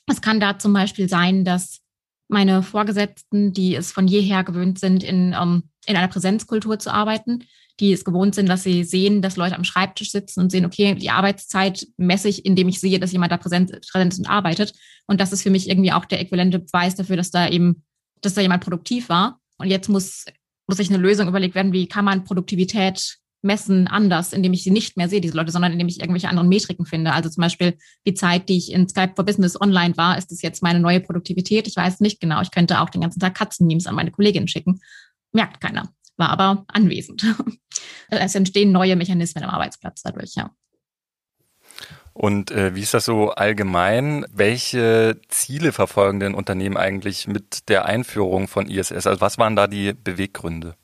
Es 0.08 0.22
kann 0.22 0.40
da 0.40 0.60
zum 0.60 0.74
Beispiel 0.74 1.08
sein, 1.08 1.46
dass 1.46 1.82
meine 2.28 2.64
Vorgesetzten, 2.64 3.54
die 3.54 3.76
es 3.76 3.92
von 3.92 4.08
jeher 4.08 4.44
gewöhnt 4.44 4.80
sind, 4.80 5.04
in, 5.04 5.36
ähm, 5.40 5.64
in 5.86 5.96
einer 5.96 6.08
Präsenzkultur 6.08 6.80
zu 6.80 6.94
arbeiten, 6.94 7.44
die 7.80 7.92
es 7.92 8.06
gewohnt 8.06 8.36
sind, 8.36 8.48
dass 8.48 8.64
sie 8.64 8.84
sehen, 8.84 9.22
dass 9.22 9.38
Leute 9.38 9.56
am 9.56 9.64
Schreibtisch 9.64 10.12
sitzen 10.12 10.40
und 10.40 10.52
sehen, 10.52 10.66
okay, 10.66 10.96
die 10.96 11.10
Arbeitszeit 11.10 11.88
messe 11.98 12.30
ich, 12.30 12.46
indem 12.46 12.70
ich 12.70 12.80
sehe, 12.80 13.00
dass 13.00 13.12
jemand 13.12 13.32
da 13.32 13.38
präsent, 13.38 13.72
präsent 13.92 14.14
ist 14.14 14.20
und 14.20 14.30
arbeitet. 14.30 14.74
Und 15.08 15.20
das 15.20 15.34
ist 15.34 15.42
für 15.42 15.50
mich 15.50 15.70
irgendwie 15.70 15.92
auch 15.92 16.06
der 16.06 16.22
äquivalente 16.22 16.60
Beweis 16.60 16.96
dafür, 16.96 17.18
dass 17.18 17.32
da 17.32 17.50
eben, 17.50 17.84
dass 18.22 18.36
da 18.36 18.42
jemand 18.42 18.64
produktiv 18.64 19.10
war. 19.10 19.40
Und 19.58 19.68
jetzt 19.68 19.90
muss, 19.90 20.26
muss 20.68 20.78
sich 20.78 20.90
eine 20.90 21.00
Lösung 21.00 21.28
überlegt 21.28 21.56
werden, 21.56 21.74
wie 21.74 21.88
kann 21.88 22.06
man 22.06 22.24
Produktivität 22.24 23.18
messen 23.42 23.88
anders, 23.88 24.34
indem 24.34 24.54
ich 24.54 24.64
sie 24.64 24.72
nicht 24.72 24.98
mehr 24.98 25.10
sehe, 25.10 25.22
diese 25.22 25.36
Leute, 25.36 25.52
sondern 25.52 25.72
indem 25.72 25.88
ich 25.88 26.00
irgendwelche 26.00 26.30
anderen 26.30 26.50
Metriken 26.50 26.86
finde. 26.86 27.14
Also 27.14 27.30
zum 27.30 27.42
Beispiel 27.42 27.78
die 28.06 28.14
Zeit, 28.14 28.50
die 28.50 28.58
ich 28.58 28.72
in 28.72 28.88
Skype 28.88 29.14
for 29.16 29.26
Business 29.26 29.60
online 29.60 29.98
war, 29.98 30.18
ist 30.18 30.32
das 30.32 30.42
jetzt 30.42 30.62
meine 30.62 30.80
neue 30.80 31.00
Produktivität? 31.00 31.68
Ich 31.68 31.76
weiß 31.76 32.00
nicht 32.02 32.20
genau. 32.20 32.42
Ich 32.42 32.52
könnte 32.52 32.82
auch 32.82 32.90
den 32.90 33.02
ganzen 33.02 33.20
Tag 33.20 33.36
Katzenmemes 33.36 33.88
an 33.88 33.96
meine 33.96 34.12
Kollegin 34.12 34.48
schicken. 34.48 34.80
Merkt 35.32 35.62
keiner 35.62 35.92
war 36.22 36.30
aber 36.30 36.64
anwesend. 36.68 37.26
es 38.10 38.36
entstehen 38.36 38.72
neue 38.72 38.96
Mechanismen 38.96 39.44
am 39.44 39.50
Arbeitsplatz 39.50 40.04
dadurch, 40.04 40.36
ja. 40.36 40.52
Und 42.14 42.52
äh, 42.52 42.76
wie 42.76 42.81
ist 42.81 42.94
das 42.94 43.06
so 43.06 43.31
allgemein? 43.31 44.26
Welche 44.31 45.19
Ziele 45.30 45.71
verfolgen 45.71 46.19
denn 46.19 46.36
Unternehmen 46.36 46.78
eigentlich 46.78 47.28
mit 47.28 47.69
der 47.69 47.86
Einführung 47.86 48.48
von 48.48 48.69
ISS? 48.69 49.07
Also 49.07 49.21
was 49.21 49.38
waren 49.38 49.56
da 49.56 49.68
die 49.68 49.94
Beweggründe? 49.94 50.76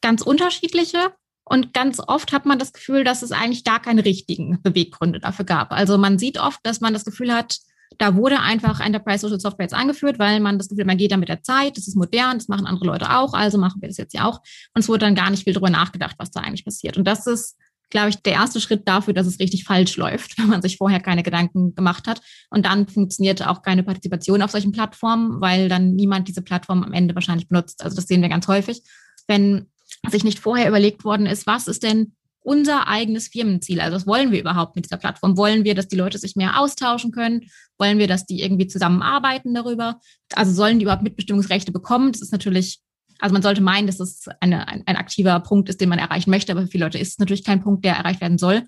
Ganz 0.00 0.22
unterschiedliche. 0.22 1.12
Und 1.48 1.72
ganz 1.72 2.00
oft 2.04 2.32
hat 2.32 2.44
man 2.44 2.58
das 2.58 2.72
Gefühl, 2.72 3.04
dass 3.04 3.22
es 3.22 3.30
eigentlich 3.30 3.62
gar 3.62 3.80
keine 3.80 4.04
richtigen 4.04 4.60
Beweggründe 4.62 5.20
dafür 5.20 5.44
gab. 5.44 5.72
Also 5.72 5.96
man 5.96 6.18
sieht 6.18 6.38
oft, 6.38 6.58
dass 6.64 6.80
man 6.80 6.92
das 6.92 7.04
Gefühl 7.04 7.32
hat, 7.32 7.58
da 7.98 8.16
wurde 8.16 8.40
einfach 8.40 8.80
Enterprise 8.80 9.20
Social 9.20 9.38
Software 9.38 9.64
jetzt 9.64 9.74
angeführt, 9.74 10.18
weil 10.18 10.40
man 10.40 10.58
das 10.58 10.68
Gefühl, 10.68 10.84
man 10.84 10.96
geht 10.96 11.12
da 11.12 11.16
mit 11.16 11.28
der 11.28 11.42
Zeit, 11.42 11.76
das 11.76 11.86
ist 11.86 11.96
modern, 11.96 12.38
das 12.38 12.48
machen 12.48 12.66
andere 12.66 12.86
Leute 12.86 13.16
auch, 13.16 13.32
also 13.32 13.58
machen 13.58 13.80
wir 13.80 13.88
das 13.88 13.96
jetzt 13.96 14.12
ja 14.12 14.24
auch. 14.24 14.40
Und 14.74 14.80
es 14.80 14.88
wurde 14.88 15.06
dann 15.06 15.14
gar 15.14 15.30
nicht 15.30 15.44
viel 15.44 15.52
darüber 15.52 15.70
nachgedacht, 15.70 16.16
was 16.18 16.32
da 16.32 16.40
eigentlich 16.40 16.64
passiert. 16.64 16.96
Und 16.96 17.04
das 17.04 17.28
ist, 17.28 17.56
glaube 17.90 18.08
ich, 18.08 18.16
der 18.16 18.32
erste 18.32 18.60
Schritt 18.60 18.88
dafür, 18.88 19.14
dass 19.14 19.28
es 19.28 19.38
richtig 19.38 19.62
falsch 19.64 19.96
läuft, 19.96 20.36
wenn 20.38 20.48
man 20.48 20.62
sich 20.62 20.78
vorher 20.78 21.00
keine 21.00 21.22
Gedanken 21.22 21.76
gemacht 21.76 22.08
hat. 22.08 22.20
Und 22.50 22.66
dann 22.66 22.88
funktioniert 22.88 23.46
auch 23.46 23.62
keine 23.62 23.84
Partizipation 23.84 24.42
auf 24.42 24.50
solchen 24.50 24.72
Plattformen, 24.72 25.40
weil 25.40 25.68
dann 25.68 25.94
niemand 25.94 26.26
diese 26.26 26.42
Plattform 26.42 26.82
am 26.82 26.92
Ende 26.92 27.14
wahrscheinlich 27.14 27.48
benutzt. 27.48 27.84
Also 27.84 27.94
das 27.94 28.06
sehen 28.06 28.20
wir 28.22 28.28
ganz 28.28 28.48
häufig. 28.48 28.82
Wenn 29.28 29.68
sich 30.08 30.24
nicht 30.24 30.38
vorher 30.38 30.68
überlegt 30.68 31.04
worden 31.04 31.26
ist, 31.26 31.46
was 31.46 31.68
ist 31.68 31.82
denn 31.82 32.12
unser 32.46 32.86
eigenes 32.86 33.26
Firmenziel. 33.26 33.80
Also 33.80 33.96
was 33.96 34.06
wollen 34.06 34.30
wir 34.30 34.38
überhaupt 34.38 34.76
mit 34.76 34.84
dieser 34.84 34.98
Plattform? 34.98 35.36
Wollen 35.36 35.64
wir, 35.64 35.74
dass 35.74 35.88
die 35.88 35.96
Leute 35.96 36.16
sich 36.16 36.36
mehr 36.36 36.60
austauschen 36.60 37.10
können? 37.10 37.50
Wollen 37.76 37.98
wir, 37.98 38.06
dass 38.06 38.24
die 38.24 38.40
irgendwie 38.40 38.68
zusammenarbeiten 38.68 39.52
darüber? 39.52 39.98
Also 40.32 40.52
sollen 40.52 40.78
die 40.78 40.84
überhaupt 40.84 41.02
Mitbestimmungsrechte 41.02 41.72
bekommen? 41.72 42.12
Das 42.12 42.22
ist 42.22 42.30
natürlich, 42.30 42.78
also 43.18 43.32
man 43.32 43.42
sollte 43.42 43.62
meinen, 43.62 43.88
dass 43.88 43.98
es 43.98 44.26
eine, 44.40 44.68
ein, 44.68 44.84
ein 44.86 44.94
aktiver 44.94 45.40
Punkt 45.40 45.68
ist, 45.68 45.80
den 45.80 45.88
man 45.88 45.98
erreichen 45.98 46.30
möchte, 46.30 46.52
aber 46.52 46.62
für 46.62 46.68
viele 46.68 46.84
Leute 46.84 46.98
ist 46.98 47.14
es 47.14 47.18
natürlich 47.18 47.42
kein 47.42 47.64
Punkt, 47.64 47.84
der 47.84 47.96
erreicht 47.96 48.20
werden 48.20 48.38
soll. 48.38 48.62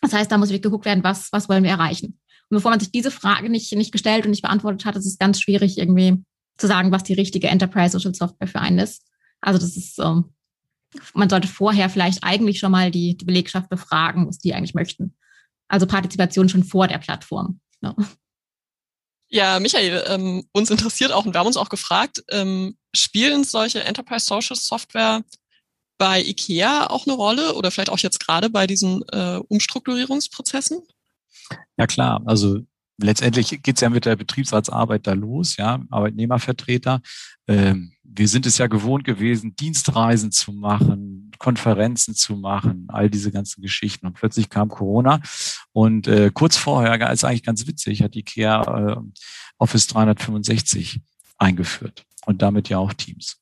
Das 0.00 0.14
heißt, 0.14 0.32
da 0.32 0.38
muss 0.38 0.48
wirklich 0.48 0.62
geguckt 0.62 0.86
werden, 0.86 1.04
was, 1.04 1.30
was 1.32 1.50
wollen 1.50 1.64
wir 1.64 1.70
erreichen? 1.70 2.18
Und 2.48 2.56
bevor 2.56 2.70
man 2.70 2.80
sich 2.80 2.92
diese 2.92 3.10
Frage 3.10 3.50
nicht, 3.50 3.70
nicht 3.76 3.92
gestellt 3.92 4.24
und 4.24 4.30
nicht 4.30 4.42
beantwortet 4.42 4.86
hat, 4.86 4.96
ist 4.96 5.06
es 5.06 5.18
ganz 5.18 5.38
schwierig, 5.38 5.76
irgendwie 5.76 6.24
zu 6.56 6.66
sagen, 6.66 6.92
was 6.92 7.02
die 7.02 7.14
richtige 7.14 7.48
Enterprise 7.48 7.92
Social 7.92 8.14
Software 8.14 8.48
für 8.48 8.60
einen 8.60 8.78
ist. 8.78 9.02
Also 9.42 9.58
das 9.58 9.76
ist, 9.76 9.98
ähm, 9.98 10.30
man 11.14 11.28
sollte 11.28 11.48
vorher 11.48 11.88
vielleicht 11.88 12.22
eigentlich 12.24 12.58
schon 12.58 12.72
mal 12.72 12.90
die, 12.90 13.16
die 13.16 13.24
Belegschaft 13.24 13.68
befragen, 13.68 14.26
was 14.26 14.38
die 14.38 14.54
eigentlich 14.54 14.74
möchten. 14.74 15.14
Also 15.68 15.86
Partizipation 15.86 16.48
schon 16.48 16.64
vor 16.64 16.88
der 16.88 16.98
Plattform. 16.98 17.60
Ja. 17.80 17.94
Ja, 19.34 19.58
Michael, 19.60 20.04
ähm, 20.08 20.44
uns 20.52 20.68
interessiert 20.68 21.10
auch 21.10 21.24
und 21.24 21.32
wir 21.32 21.40
haben 21.40 21.46
uns 21.46 21.56
auch 21.56 21.70
gefragt, 21.70 22.22
ähm, 22.30 22.76
spielen 22.94 23.44
solche 23.44 23.82
Enterprise 23.82 24.26
Social 24.26 24.56
Software 24.56 25.22
bei 25.96 26.20
IKEA 26.20 26.88
auch 26.88 27.06
eine 27.06 27.16
Rolle 27.16 27.54
oder 27.54 27.70
vielleicht 27.70 27.88
auch 27.88 27.98
jetzt 27.98 28.20
gerade 28.20 28.50
bei 28.50 28.66
diesen 28.66 29.02
äh, 29.08 29.40
Umstrukturierungsprozessen? 29.48 30.82
Ja 31.78 31.86
klar, 31.86 32.22
also 32.26 32.60
letztendlich 32.98 33.62
geht 33.62 33.76
es 33.76 33.80
ja 33.80 33.88
mit 33.88 34.04
der 34.04 34.16
Betriebsratsarbeit 34.16 35.06
da 35.06 35.14
los, 35.14 35.56
ja, 35.56 35.80
Arbeitnehmervertreter. 35.90 37.00
Ähm, 37.48 37.91
wir 38.04 38.28
sind 38.28 38.46
es 38.46 38.58
ja 38.58 38.66
gewohnt 38.66 39.04
gewesen, 39.04 39.56
Dienstreisen 39.56 40.32
zu 40.32 40.52
machen, 40.52 41.30
Konferenzen 41.38 42.14
zu 42.14 42.36
machen, 42.36 42.86
all 42.88 43.10
diese 43.10 43.32
ganzen 43.32 43.62
Geschichten. 43.62 44.06
Und 44.06 44.14
plötzlich 44.14 44.48
kam 44.48 44.68
Corona 44.68 45.20
und 45.72 46.06
äh, 46.06 46.30
kurz 46.32 46.56
vorher, 46.56 46.98
ist 47.10 47.24
eigentlich 47.24 47.42
ganz 47.42 47.66
witzig, 47.66 48.02
hat 48.02 48.14
IKEA 48.14 48.92
äh, 48.92 48.96
Office 49.58 49.86
365 49.88 51.00
eingeführt 51.38 52.04
und 52.26 52.42
damit 52.42 52.68
ja 52.68 52.78
auch 52.78 52.92
Teams. 52.92 53.41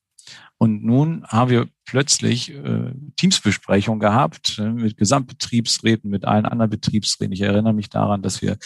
Und 0.63 0.85
nun 0.85 1.25
haben 1.27 1.51
wir 1.51 1.69
plötzlich 1.87 2.55
äh, 2.55 2.93
Teamsbesprechungen 3.17 3.99
gehabt 3.99 4.59
äh, 4.59 4.69
mit 4.69 4.99
Gesamtbetriebsräten, 4.99 6.11
mit 6.11 6.27
allen 6.27 6.45
anderen 6.45 6.69
Betriebsräten. 6.69 7.33
Ich 7.33 7.41
erinnere 7.41 7.73
mich 7.73 7.89
daran, 7.89 8.21
dass 8.21 8.43
wir, 8.43 8.59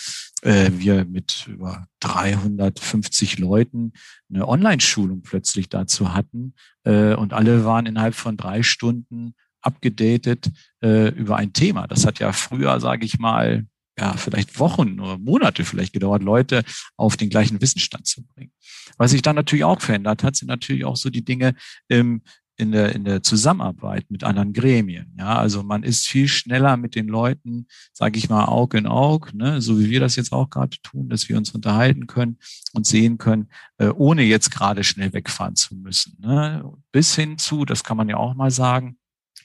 äh, 0.43 0.73
wir 0.73 1.05
mit 1.05 1.47
über 1.47 1.87
350 2.01 3.39
Leuten 3.39 3.93
eine 4.29 4.49
Online-Schulung 4.49 5.23
plötzlich 5.23 5.69
dazu 5.69 6.13
hatten. 6.13 6.55
Äh, 6.83 7.15
und 7.15 7.33
alle 7.33 7.65
waren 7.65 7.87
innerhalb 7.87 8.17
von 8.17 8.37
drei 8.37 8.65
Stunden 8.65 9.37
abgedatet 9.61 10.51
äh, 10.83 11.11
über 11.11 11.37
ein 11.37 11.53
Thema. 11.53 11.87
Das 11.87 12.07
hat 12.07 12.19
ja 12.19 12.33
früher, 12.33 12.81
sage 12.81 13.07
ich 13.07 13.21
mal, 13.21 13.67
ja, 13.99 14.15
vielleicht 14.17 14.59
Wochen 14.59 14.99
oder 15.01 15.19
Monate 15.19 15.65
vielleicht 15.65 15.93
gedauert, 15.93 16.23
Leute 16.23 16.65
auf 16.97 17.17
den 17.17 17.31
gleichen 17.31 17.61
Wissensstand 17.61 18.07
zu 18.07 18.25
bringen. 18.27 18.53
Was 18.97 19.13
sich 19.13 19.23
dann 19.23 19.37
natürlich 19.37 19.65
auch 19.65 19.81
verändert 19.81 20.23
hat, 20.23 20.37
sind 20.37 20.49
natürlich 20.49 20.85
auch 20.85 20.97
so 20.97 21.11
die 21.11 21.25
Dinge 21.25 21.55
im, 21.89 22.23
in 22.57 22.73
der, 22.73 22.95
in 22.95 23.05
der 23.05 23.23
Zusammenarbeit 23.23 24.11
mit 24.11 24.25
anderen 24.25 24.53
Gremien. 24.53 25.15
Ja, 25.19 25.39
also 25.39 25.63
man 25.63 25.83
ist 25.83 26.07
viel 26.07 26.29
schneller 26.29 26.77
mit 26.77 26.95
den 26.95 27.09
Leuten, 27.09 27.67
sage 27.93 28.19
ich 28.19 28.29
mal, 28.29 28.47
Auge 28.47 28.79
in 28.79 28.87
Auge, 28.87 29.37
ne, 29.37 29.61
so 29.61 29.79
wie 29.79 29.91
wir 29.91 30.01
das 30.01 30.17
jetzt 30.17 30.33
auch 30.33 30.51
gerade 30.51 30.77
tun, 30.83 31.09
dass 31.09 31.29
wir 31.29 31.37
uns 31.37 31.51
unterhalten 31.51 32.07
können 32.07 32.39
und 32.73 32.87
sehen 32.87 33.19
können, 33.19 33.49
äh, 33.79 33.89
ohne 33.89 34.23
jetzt 34.23 34.51
gerade 34.51 34.85
schnell 34.85 35.13
wegfahren 35.13 35.57
zu 35.57 35.75
müssen. 35.77 36.17
Ne. 36.21 36.65
Bis 36.93 37.15
hin 37.15 37.39
zu, 37.39 37.65
das 37.65 37.85
kann 37.85 37.97
man 37.97 38.09
ja 38.09 38.17
auch 38.17 38.35
mal 38.35 38.51
sagen, 38.51 38.97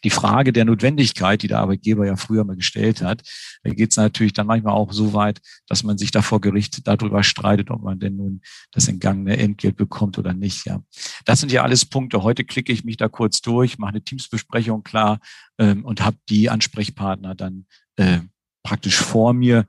die 0.04 0.10
Frage 0.10 0.54
der 0.54 0.66
Notwendigkeit, 0.66 1.42
die 1.42 1.48
der 1.48 1.60
Arbeitgeber 1.60 2.06
ja 2.06 2.16
früher 2.16 2.44
mal 2.44 2.56
gestellt 2.56 3.02
hat, 3.02 3.24
da 3.64 3.72
geht 3.72 3.92
es 3.92 3.98
natürlich 3.98 4.34
dann 4.34 4.48
manchmal 4.48 4.74
auch 4.74 4.92
so 4.92 5.14
weit, 5.14 5.42
dass 5.68 5.84
man 5.84 5.98
sich 5.98 6.12
da 6.12 6.22
vor 6.22 6.42
Gericht 6.42 6.88
darüber 6.88 7.24
streitet, 7.24 7.72
ob 7.72 7.82
man 7.82 8.00
denn 8.00 8.16
nun 8.16 8.42
das 8.72 8.88
entgangene 8.88 9.38
Entgelt 9.38 9.76
bekommt 9.76 10.18
oder 10.18 10.34
nicht. 10.34 10.66
Ja, 10.66 10.82
das 11.26 11.40
sind 11.40 11.52
ja 11.52 11.64
alles 11.64 11.86
Punkte. 11.86 12.24
Heute 12.24 12.44
klicke 12.44 12.72
ich 12.72 12.84
mich 12.84 12.98
da 12.98 13.08
kurz 13.08 13.42
durch, 13.42 13.78
mache 13.78 13.92
eine 13.92 14.02
Teamsbesprechung 14.02 14.84
klar 14.84 15.20
ähm, 15.58 15.86
und 15.86 16.04
habe 16.04 16.18
die 16.30 16.50
Ansprechpartner 16.50 17.36
dann 17.36 17.66
äh, 17.98 18.20
praktisch 18.64 18.98
vor 18.98 19.34
mir 19.34 19.66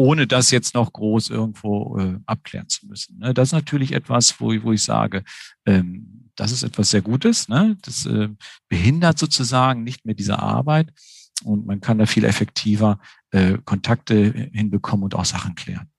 ohne 0.00 0.26
das 0.26 0.50
jetzt 0.50 0.74
noch 0.74 0.94
groß 0.94 1.28
irgendwo 1.28 1.98
äh, 1.98 2.18
abklären 2.24 2.70
zu 2.70 2.86
müssen. 2.86 3.18
Ne? 3.18 3.34
Das 3.34 3.48
ist 3.48 3.52
natürlich 3.52 3.92
etwas, 3.92 4.40
wo, 4.40 4.50
wo 4.62 4.72
ich 4.72 4.82
sage, 4.82 5.24
ähm, 5.66 6.19
das 6.40 6.52
ist 6.52 6.62
etwas 6.62 6.88
sehr 6.88 7.02
Gutes. 7.02 7.48
Ne? 7.48 7.76
Das 7.82 8.06
äh, 8.06 8.28
behindert 8.68 9.18
sozusagen 9.18 9.84
nicht 9.84 10.06
mehr 10.06 10.14
diese 10.14 10.38
Arbeit 10.38 10.90
und 11.44 11.66
man 11.66 11.82
kann 11.82 11.98
da 11.98 12.06
viel 12.06 12.24
effektiver 12.24 12.98
äh, 13.30 13.58
Kontakte 13.64 14.48
hinbekommen 14.52 15.04
und 15.04 15.14
auch 15.14 15.26
Sachen 15.26 15.54
klären. 15.54 15.90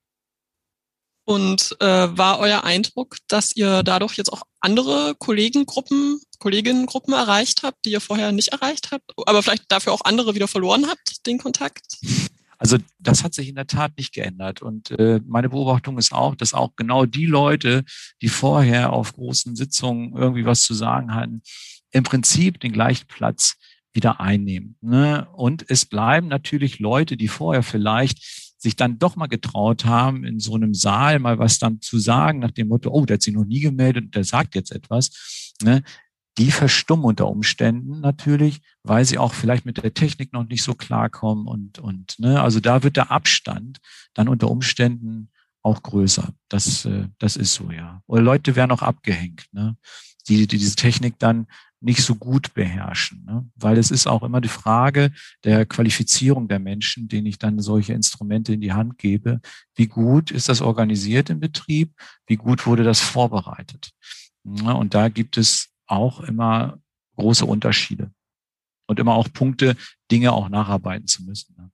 Und 1.26 1.78
äh, 1.80 1.86
war 1.86 2.40
euer 2.40 2.64
Eindruck, 2.64 3.18
dass 3.28 3.56
ihr 3.56 3.84
dadurch 3.84 4.18
jetzt 4.18 4.34
auch 4.34 4.42
andere 4.60 5.14
Kollegengruppen, 5.16 6.20
Kolleginnengruppen 6.40 7.14
erreicht 7.14 7.62
habt, 7.62 7.86
die 7.86 7.92
ihr 7.92 8.02
vorher 8.02 8.32
nicht 8.32 8.50
erreicht 8.50 8.92
habt, 8.92 9.12
aber 9.28 9.44
vielleicht 9.44 9.72
dafür 9.72 9.94
auch 9.94 10.02
andere 10.04 10.34
wieder 10.34 10.48
verloren 10.48 10.88
habt, 10.88 11.26
den 11.28 11.38
Kontakt? 11.38 12.00
Also 12.62 12.78
das 13.00 13.24
hat 13.24 13.34
sich 13.34 13.50
in 13.50 13.56
der 13.56 13.66
Tat 13.66 13.98
nicht 13.98 14.14
geändert. 14.14 14.62
Und 14.62 14.92
äh, 14.92 15.20
meine 15.26 15.50
Beobachtung 15.50 15.98
ist 15.98 16.14
auch, 16.14 16.36
dass 16.36 16.54
auch 16.54 16.76
genau 16.76 17.08
die 17.08 17.26
Leute, 17.26 17.84
die 18.22 18.30
vorher 18.30 18.94
auf 18.94 19.14
großen 19.14 19.56
Sitzungen 19.56 20.16
irgendwie 20.16 20.46
was 20.46 20.62
zu 20.62 20.76
sagen 20.76 21.16
hatten, 21.16 21.42
im 21.90 22.04
Prinzip 22.04 22.60
den 22.60 22.72
gleichen 22.72 23.08
Platz 23.08 23.56
wieder 23.94 24.22
einnehmen. 24.22 24.78
Ne? 24.80 25.28
Und 25.34 25.66
es 25.70 25.86
bleiben 25.86 26.28
natürlich 26.28 26.78
Leute, 26.78 27.18
die 27.18 27.28
vorher 27.28 27.64
vielleicht 27.64 28.24
sich 28.60 28.76
dann 28.76 29.00
doch 29.00 29.16
mal 29.16 29.26
getraut 29.26 29.86
haben, 29.86 30.24
in 30.24 30.40
so 30.40 30.54
einem 30.54 30.76
Saal 30.76 31.18
mal 31.18 31.40
was 31.40 31.58
dann 31.58 31.82
zu 31.82 31.98
sagen, 31.98 32.38
nach 32.38 32.52
dem 32.52 32.68
Motto, 32.68 32.92
oh, 32.92 33.08
der 33.08 33.16
hat 33.16 33.24
sich 33.24 33.34
noch 33.34 33.44
nie 33.44 33.62
gemeldet 33.62 34.06
und 34.06 34.16
der 34.16 34.24
sagt 34.24 34.54
jetzt 34.54 34.72
etwas. 34.72 35.56
Ne? 35.64 35.82
Die 36.38 36.52
verstummen 36.52 37.06
unter 37.06 37.28
Umständen 37.28 38.00
natürlich, 38.00 38.62
weil 38.84 39.06
sie 39.06 39.18
auch 39.18 39.34
vielleicht 39.34 39.66
mit 39.66 39.84
der 39.84 39.94
Technik 39.94 40.34
noch 40.34 40.46
nicht 40.46 40.64
so 40.64 40.74
klarkommen 40.74 41.48
und, 41.48 41.80
und 41.80 42.20
ne, 42.20 42.42
also 42.42 42.60
da 42.60 42.84
wird 42.84 42.98
der 42.98 43.12
Abstand 43.12 43.80
dann 44.14 44.30
unter 44.30 44.50
Umständen 44.50 45.30
auch 45.62 45.84
größer. 45.84 46.34
Das, 46.50 46.86
äh, 46.86 47.08
das 47.20 47.36
ist 47.36 47.54
so, 47.54 47.72
ja. 47.72 48.02
Oder 48.08 48.22
Leute 48.22 48.56
werden 48.56 48.72
auch 48.72 48.82
abgehängt, 48.82 49.46
ne, 49.52 49.76
die, 50.28 50.48
die 50.48 50.58
diese 50.58 50.76
Technik 50.76 51.20
dann 51.20 51.48
nicht 51.82 52.04
so 52.04 52.16
gut 52.16 52.54
beherrschen, 52.54 53.26
ne? 53.26 53.50
weil 53.56 53.78
es 53.78 53.90
ist 53.90 54.06
auch 54.06 54.22
immer 54.22 54.40
die 54.40 54.48
Frage 54.48 55.12
der 55.44 55.66
Qualifizierung 55.66 56.48
der 56.48 56.60
Menschen, 56.60 57.08
denen 57.08 57.26
ich 57.26 57.40
dann 57.40 57.60
solche 57.60 57.94
Instrumente 57.94 58.54
in 58.54 58.62
die 58.62 58.72
Hand 58.72 59.00
gebe. 59.00 59.42
Wie 59.76 59.88
gut 59.88 60.30
ist 60.30 60.48
das 60.48 60.62
organisiert 60.62 61.32
im 61.32 61.40
Betrieb? 61.40 61.94
Wie 62.28 62.36
gut 62.36 62.68
wurde 62.68 62.84
das 62.84 63.00
vorbereitet? 63.00 63.92
Ja, 64.44 64.74
und 64.74 64.94
da 64.94 65.10
gibt 65.10 65.38
es 65.38 65.71
auch 65.92 66.22
immer 66.22 66.80
große 67.18 67.46
Unterschiede 67.46 68.12
und 68.88 69.00
immer 69.00 69.16
auch 69.16 69.28
Punkte, 69.32 69.76
Dinge 70.10 70.34
auch 70.34 70.50
nacharbeiten 70.50 71.08
zu 71.08 71.24
müssen. 71.24 71.56
Ne? 71.58 71.72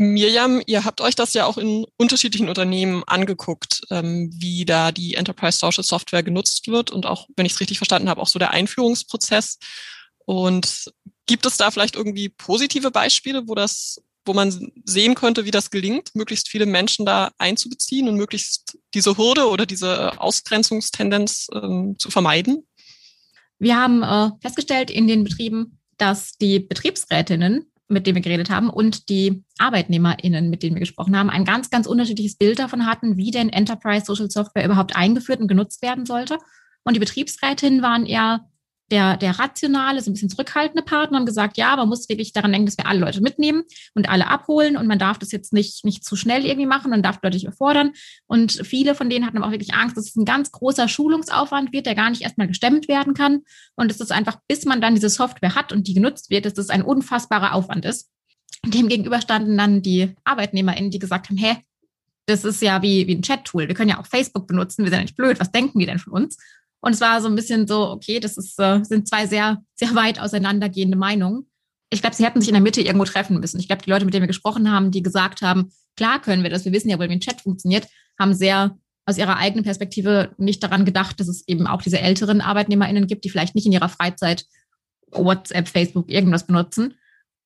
Mirjam, 0.00 0.62
ihr 0.66 0.86
habt 0.86 1.02
euch 1.02 1.14
das 1.14 1.34
ja 1.34 1.44
auch 1.44 1.58
in 1.58 1.84
unterschiedlichen 1.98 2.48
Unternehmen 2.48 3.04
angeguckt, 3.04 3.82
ähm, 3.90 4.30
wie 4.32 4.64
da 4.64 4.92
die 4.92 5.14
Enterprise 5.14 5.58
Social 5.58 5.84
Software 5.84 6.22
genutzt 6.22 6.68
wird 6.68 6.90
und 6.90 7.04
auch, 7.04 7.28
wenn 7.36 7.44
ich 7.44 7.52
es 7.52 7.60
richtig 7.60 7.78
verstanden 7.78 8.08
habe, 8.08 8.22
auch 8.22 8.26
so 8.26 8.38
der 8.38 8.50
Einführungsprozess. 8.52 9.58
Und 10.24 10.90
gibt 11.26 11.44
es 11.44 11.58
da 11.58 11.70
vielleicht 11.70 11.96
irgendwie 11.96 12.30
positive 12.30 12.90
Beispiele, 12.90 13.46
wo 13.46 13.54
das, 13.54 14.00
wo 14.24 14.32
man 14.32 14.72
sehen 14.84 15.14
könnte, 15.14 15.44
wie 15.44 15.50
das 15.50 15.70
gelingt, 15.70 16.14
möglichst 16.14 16.48
viele 16.48 16.66
Menschen 16.66 17.04
da 17.04 17.32
einzubeziehen 17.36 18.08
und 18.08 18.16
möglichst 18.16 18.78
diese 18.94 19.18
Hürde 19.18 19.48
oder 19.50 19.66
diese 19.66 20.18
Ausgrenzungstendenz 20.18 21.48
ähm, 21.52 21.96
zu 21.98 22.10
vermeiden? 22.10 22.66
Wir 23.60 23.78
haben 23.78 24.02
äh, 24.02 24.30
festgestellt 24.40 24.90
in 24.90 25.06
den 25.06 25.22
Betrieben, 25.22 25.78
dass 25.98 26.32
die 26.38 26.60
Betriebsrätinnen, 26.60 27.66
mit 27.88 28.06
denen 28.06 28.16
wir 28.16 28.22
geredet 28.22 28.48
haben, 28.48 28.70
und 28.70 29.10
die 29.10 29.44
ArbeitnehmerInnen, 29.58 30.48
mit 30.48 30.62
denen 30.62 30.76
wir 30.76 30.80
gesprochen 30.80 31.16
haben, 31.16 31.28
ein 31.28 31.44
ganz, 31.44 31.68
ganz 31.68 31.86
unterschiedliches 31.86 32.36
Bild 32.36 32.58
davon 32.58 32.86
hatten, 32.86 33.18
wie 33.18 33.30
denn 33.30 33.50
Enterprise 33.50 34.06
Social 34.06 34.30
Software 34.30 34.64
überhaupt 34.64 34.96
eingeführt 34.96 35.40
und 35.40 35.48
genutzt 35.48 35.82
werden 35.82 36.06
sollte. 36.06 36.38
Und 36.84 36.94
die 36.94 37.00
Betriebsrätinnen 37.00 37.82
waren 37.82 38.06
eher 38.06 38.49
der, 38.90 39.16
der 39.16 39.38
rationale, 39.38 40.00
so 40.00 40.10
ein 40.10 40.14
bisschen 40.14 40.30
zurückhaltende 40.30 40.82
Partner 40.82 41.18
haben 41.18 41.26
gesagt, 41.26 41.56
ja, 41.56 41.76
man 41.76 41.88
muss 41.88 42.08
wirklich 42.08 42.32
daran 42.32 42.52
denken, 42.52 42.66
dass 42.66 42.76
wir 42.76 42.86
alle 42.86 43.00
Leute 43.00 43.20
mitnehmen 43.20 43.62
und 43.94 44.08
alle 44.08 44.26
abholen 44.26 44.76
und 44.76 44.86
man 44.86 44.98
darf 44.98 45.18
das 45.18 45.30
jetzt 45.30 45.52
nicht, 45.52 45.84
nicht 45.84 46.04
zu 46.04 46.16
schnell 46.16 46.44
irgendwie 46.44 46.66
machen, 46.66 46.90
man 46.90 47.02
darf 47.02 47.20
Leute 47.22 47.36
nicht 47.36 47.46
überfordern. 47.46 47.92
Und 48.26 48.52
viele 48.64 48.94
von 48.94 49.08
denen 49.08 49.26
hatten 49.26 49.36
aber 49.36 49.46
auch 49.46 49.52
wirklich 49.52 49.74
Angst, 49.74 49.96
dass 49.96 50.08
es 50.08 50.16
ein 50.16 50.24
ganz 50.24 50.50
großer 50.50 50.88
Schulungsaufwand 50.88 51.72
wird, 51.72 51.86
der 51.86 51.94
gar 51.94 52.10
nicht 52.10 52.22
erstmal 52.22 52.48
gestemmt 52.48 52.88
werden 52.88 53.14
kann. 53.14 53.42
Und 53.76 53.90
es 53.90 54.00
ist 54.00 54.12
einfach, 54.12 54.38
bis 54.48 54.64
man 54.64 54.80
dann 54.80 54.94
diese 54.94 55.08
Software 55.08 55.54
hat 55.54 55.72
und 55.72 55.86
die 55.86 55.94
genutzt 55.94 56.30
wird, 56.30 56.44
dass 56.44 56.54
das 56.54 56.70
ein 56.70 56.82
unfassbarer 56.82 57.54
Aufwand 57.54 57.84
ist. 57.84 58.10
Dem 58.66 58.88
gegenüber 58.88 59.20
standen 59.20 59.56
dann 59.56 59.82
die 59.82 60.14
ArbeitnehmerInnen, 60.24 60.90
die 60.90 60.98
gesagt 60.98 61.28
haben, 61.28 61.36
hä, 61.36 61.56
das 62.26 62.44
ist 62.44 62.62
ja 62.62 62.82
wie, 62.82 63.06
wie 63.06 63.14
ein 63.14 63.22
Chat-Tool. 63.22 63.68
Wir 63.68 63.74
können 63.74 63.90
ja 63.90 64.00
auch 64.00 64.06
Facebook 64.06 64.46
benutzen, 64.46 64.84
wir 64.84 64.90
sind 64.90 64.98
ja 64.98 65.02
nicht 65.02 65.16
blöd, 65.16 65.40
was 65.40 65.50
denken 65.50 65.78
die 65.78 65.86
denn 65.86 65.98
von 65.98 66.12
uns? 66.12 66.36
Und 66.80 66.92
es 66.94 67.00
war 67.00 67.20
so 67.20 67.28
ein 67.28 67.34
bisschen 67.34 67.66
so, 67.66 67.90
okay, 67.90 68.20
das 68.20 68.36
ist, 68.36 68.58
äh, 68.58 68.82
sind 68.84 69.08
zwei 69.08 69.26
sehr, 69.26 69.62
sehr 69.74 69.94
weit 69.94 70.20
auseinandergehende 70.20 70.96
Meinungen. 70.96 71.50
Ich 71.90 72.00
glaube, 72.00 72.16
sie 72.16 72.24
hätten 72.24 72.40
sich 72.40 72.48
in 72.48 72.54
der 72.54 72.62
Mitte 72.62 72.80
irgendwo 72.80 73.04
treffen 73.04 73.40
müssen. 73.40 73.58
Ich 73.58 73.66
glaube, 73.66 73.82
die 73.82 73.90
Leute, 73.90 74.04
mit 74.04 74.14
denen 74.14 74.22
wir 74.22 74.28
gesprochen 74.28 74.70
haben, 74.70 74.90
die 74.90 75.02
gesagt 75.02 75.42
haben, 75.42 75.72
klar 75.96 76.20
können 76.20 76.42
wir 76.42 76.50
das, 76.50 76.64
wir 76.64 76.72
wissen 76.72 76.88
ja 76.88 76.98
wohl, 76.98 77.08
wie 77.08 77.14
ein 77.14 77.20
Chat 77.20 77.40
funktioniert, 77.40 77.88
haben 78.18 78.34
sehr 78.34 78.78
aus 79.06 79.18
ihrer 79.18 79.36
eigenen 79.36 79.64
Perspektive 79.64 80.32
nicht 80.38 80.62
daran 80.62 80.84
gedacht, 80.84 81.18
dass 81.18 81.28
es 81.28 81.46
eben 81.48 81.66
auch 81.66 81.82
diese 81.82 82.00
älteren 82.00 82.40
ArbeitnehmerInnen 82.40 83.06
gibt, 83.06 83.24
die 83.24 83.30
vielleicht 83.30 83.54
nicht 83.54 83.66
in 83.66 83.72
ihrer 83.72 83.88
Freizeit 83.88 84.46
WhatsApp, 85.10 85.68
Facebook, 85.68 86.10
irgendwas 86.10 86.46
benutzen. 86.46 86.94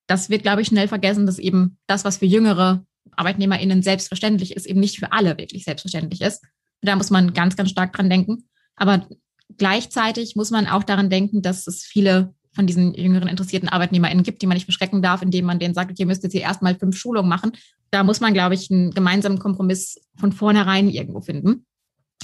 Das 0.07 0.29
wird, 0.29 0.43
glaube 0.43 0.61
ich, 0.61 0.67
schnell 0.67 0.87
vergessen, 0.87 1.25
dass 1.25 1.39
eben 1.39 1.77
das, 1.87 2.05
was 2.05 2.17
für 2.17 2.25
jüngere 2.25 2.85
ArbeitnehmerInnen 3.15 3.81
selbstverständlich 3.81 4.55
ist, 4.55 4.67
eben 4.67 4.79
nicht 4.79 4.99
für 4.99 5.11
alle 5.11 5.37
wirklich 5.37 5.63
selbstverständlich 5.63 6.21
ist. 6.21 6.43
Da 6.81 6.95
muss 6.95 7.09
man 7.09 7.33
ganz, 7.33 7.55
ganz 7.55 7.71
stark 7.71 7.93
dran 7.93 8.09
denken. 8.09 8.47
Aber 8.75 9.07
Gleichzeitig 9.57 10.35
muss 10.35 10.51
man 10.51 10.67
auch 10.67 10.83
daran 10.83 11.09
denken, 11.09 11.41
dass 11.41 11.67
es 11.67 11.83
viele 11.83 12.33
von 12.53 12.67
diesen 12.67 12.93
jüngeren 12.93 13.27
interessierten 13.27 13.69
ArbeitnehmerInnen 13.69 14.23
gibt, 14.23 14.41
die 14.41 14.47
man 14.47 14.55
nicht 14.55 14.65
beschrecken 14.65 15.01
darf, 15.01 15.21
indem 15.21 15.45
man 15.45 15.59
denen 15.59 15.73
sagt, 15.73 15.91
okay, 15.91 16.03
ihr 16.03 16.05
müsst 16.05 16.23
jetzt 16.23 16.31
hier 16.31 16.41
erstmal 16.41 16.75
fünf 16.75 16.97
Schulungen 16.97 17.29
machen. 17.29 17.51
Da 17.91 18.03
muss 18.03 18.21
man, 18.21 18.33
glaube 18.33 18.55
ich, 18.55 18.71
einen 18.71 18.91
gemeinsamen 18.91 19.39
Kompromiss 19.39 19.99
von 20.17 20.31
vornherein 20.31 20.89
irgendwo 20.89 21.21
finden. 21.21 21.65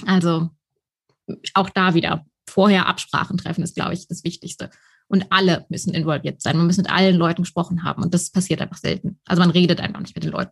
Also 0.05 0.49
auch 1.53 1.69
da 1.69 1.93
wieder 1.93 2.25
vorher 2.49 2.87
Absprachen 2.87 3.37
treffen 3.37 3.63
ist, 3.63 3.75
glaube 3.75 3.93
ich, 3.93 4.07
das 4.07 4.23
Wichtigste. 4.23 4.69
Und 5.07 5.25
alle 5.29 5.65
müssen 5.69 5.93
involviert 5.93 6.41
sein. 6.41 6.55
Man 6.55 6.67
muss 6.67 6.77
mit 6.77 6.89
allen 6.89 7.17
Leuten 7.17 7.43
gesprochen 7.43 7.83
haben. 7.83 8.01
Und 8.01 8.13
das 8.13 8.29
passiert 8.29 8.61
einfach 8.61 8.77
selten. 8.77 9.19
Also 9.25 9.41
man 9.41 9.51
redet 9.51 9.81
einfach 9.81 9.99
nicht 9.99 10.15
mit 10.15 10.23
den 10.23 10.31
Leuten. 10.31 10.51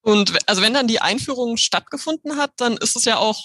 Und 0.00 0.32
also 0.48 0.62
wenn 0.62 0.74
dann 0.74 0.86
die 0.86 1.00
Einführung 1.00 1.56
stattgefunden 1.56 2.36
hat, 2.36 2.52
dann 2.56 2.76
ist 2.78 2.96
es 2.96 3.04
ja 3.04 3.16
auch, 3.16 3.42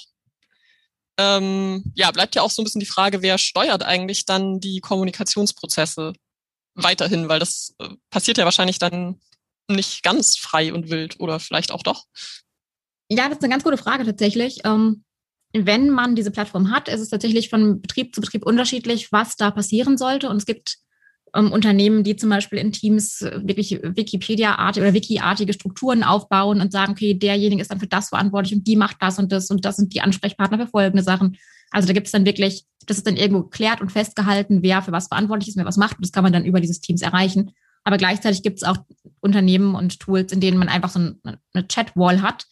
ähm, 1.19 1.83
ja, 1.95 2.11
bleibt 2.11 2.35
ja 2.35 2.41
auch 2.41 2.49
so 2.49 2.61
ein 2.61 2.63
bisschen 2.63 2.79
die 2.79 2.85
Frage, 2.85 3.21
wer 3.21 3.38
steuert 3.38 3.83
eigentlich 3.83 4.25
dann 4.25 4.61
die 4.61 4.79
Kommunikationsprozesse 4.79 6.13
weiterhin, 6.75 7.27
weil 7.27 7.39
das 7.39 7.75
äh, 7.79 7.89
passiert 8.09 8.38
ja 8.38 8.45
wahrscheinlich 8.45 8.79
dann 8.79 9.19
nicht 9.69 10.01
ganz 10.01 10.38
frei 10.38 10.73
und 10.73 10.89
wild 10.89 11.19
oder 11.19 11.41
vielleicht 11.41 11.71
auch 11.71 11.83
doch. 11.83 12.05
Ja, 13.09 13.27
das 13.27 13.39
ist 13.39 13.43
eine 13.43 13.51
ganz 13.51 13.65
gute 13.65 13.77
Frage 13.77 14.05
tatsächlich. 14.05 14.59
Ähm, 14.63 15.03
wenn 15.51 15.89
man 15.89 16.15
diese 16.15 16.31
Plattform 16.31 16.71
hat, 16.71 16.88
ist 16.88 17.01
es 17.01 17.09
tatsächlich 17.09 17.49
von 17.49 17.81
Betrieb 17.81 18.15
zu 18.15 18.21
Betrieb 18.21 18.45
unterschiedlich, 18.45 19.11
was 19.11 19.35
da 19.35 19.51
passieren 19.51 19.97
sollte. 19.97 20.29
Und 20.29 20.38
es 20.38 20.45
gibt 20.45 20.77
ähm, 21.33 21.51
Unternehmen, 21.51 22.03
die 22.03 22.15
zum 22.15 22.29
Beispiel 22.29 22.59
in 22.59 22.71
Teams 22.71 23.21
äh, 23.21 23.39
wirklich 23.43 23.79
Wikipedia-artige 23.81 24.86
oder 24.86 24.93
Wiki-artige 24.93 25.53
Strukturen 25.53 26.03
aufbauen 26.03 26.62
und 26.62 26.71
sagen, 26.71 26.93
okay, 26.93 27.13
derjenige 27.13 27.62
ist 27.62 27.71
dann 27.71 27.79
für 27.79 27.88
das 27.88 28.09
verantwortlich 28.09 28.55
und 28.55 28.67
die 28.67 28.75
macht 28.75 28.98
das 29.00 29.19
und 29.19 29.31
das 29.31 29.50
und 29.50 29.65
das 29.65 29.77
sind 29.77 29.93
die 29.93 30.01
Ansprechpartner 30.01 30.59
für 30.59 30.67
folgende 30.67 31.03
Sachen. 31.03 31.38
Also 31.71 31.88
da 31.88 31.93
gibt 31.93 32.07
es 32.07 32.12
dann 32.12 32.25
wirklich, 32.25 32.65
das 32.86 32.98
ist 32.98 33.07
dann 33.07 33.17
irgendwo 33.17 33.43
geklärt 33.43 33.81
und 33.81 33.91
festgehalten, 33.91 34.63
wer 34.63 34.81
für 34.81 34.91
was 34.91 35.07
verantwortlich 35.07 35.50
ist, 35.50 35.57
wer 35.57 35.65
was 35.65 35.77
macht. 35.77 35.98
Und 35.98 36.05
das 36.05 36.12
kann 36.12 36.24
man 36.24 36.33
dann 36.33 36.45
über 36.45 36.59
dieses 36.59 36.81
Teams 36.81 37.01
erreichen. 37.01 37.51
Aber 37.83 37.98
gleichzeitig 37.98 38.43
gibt 38.43 38.57
es 38.57 38.63
auch 38.63 38.77
Unternehmen 39.19 39.75
und 39.75 40.00
Tools, 40.00 40.31
in 40.31 40.41
denen 40.41 40.57
man 40.57 40.69
einfach 40.69 40.89
so 40.89 41.00
eine 41.24 41.67
Chat-Wall 41.67 42.21
hat, 42.21 42.45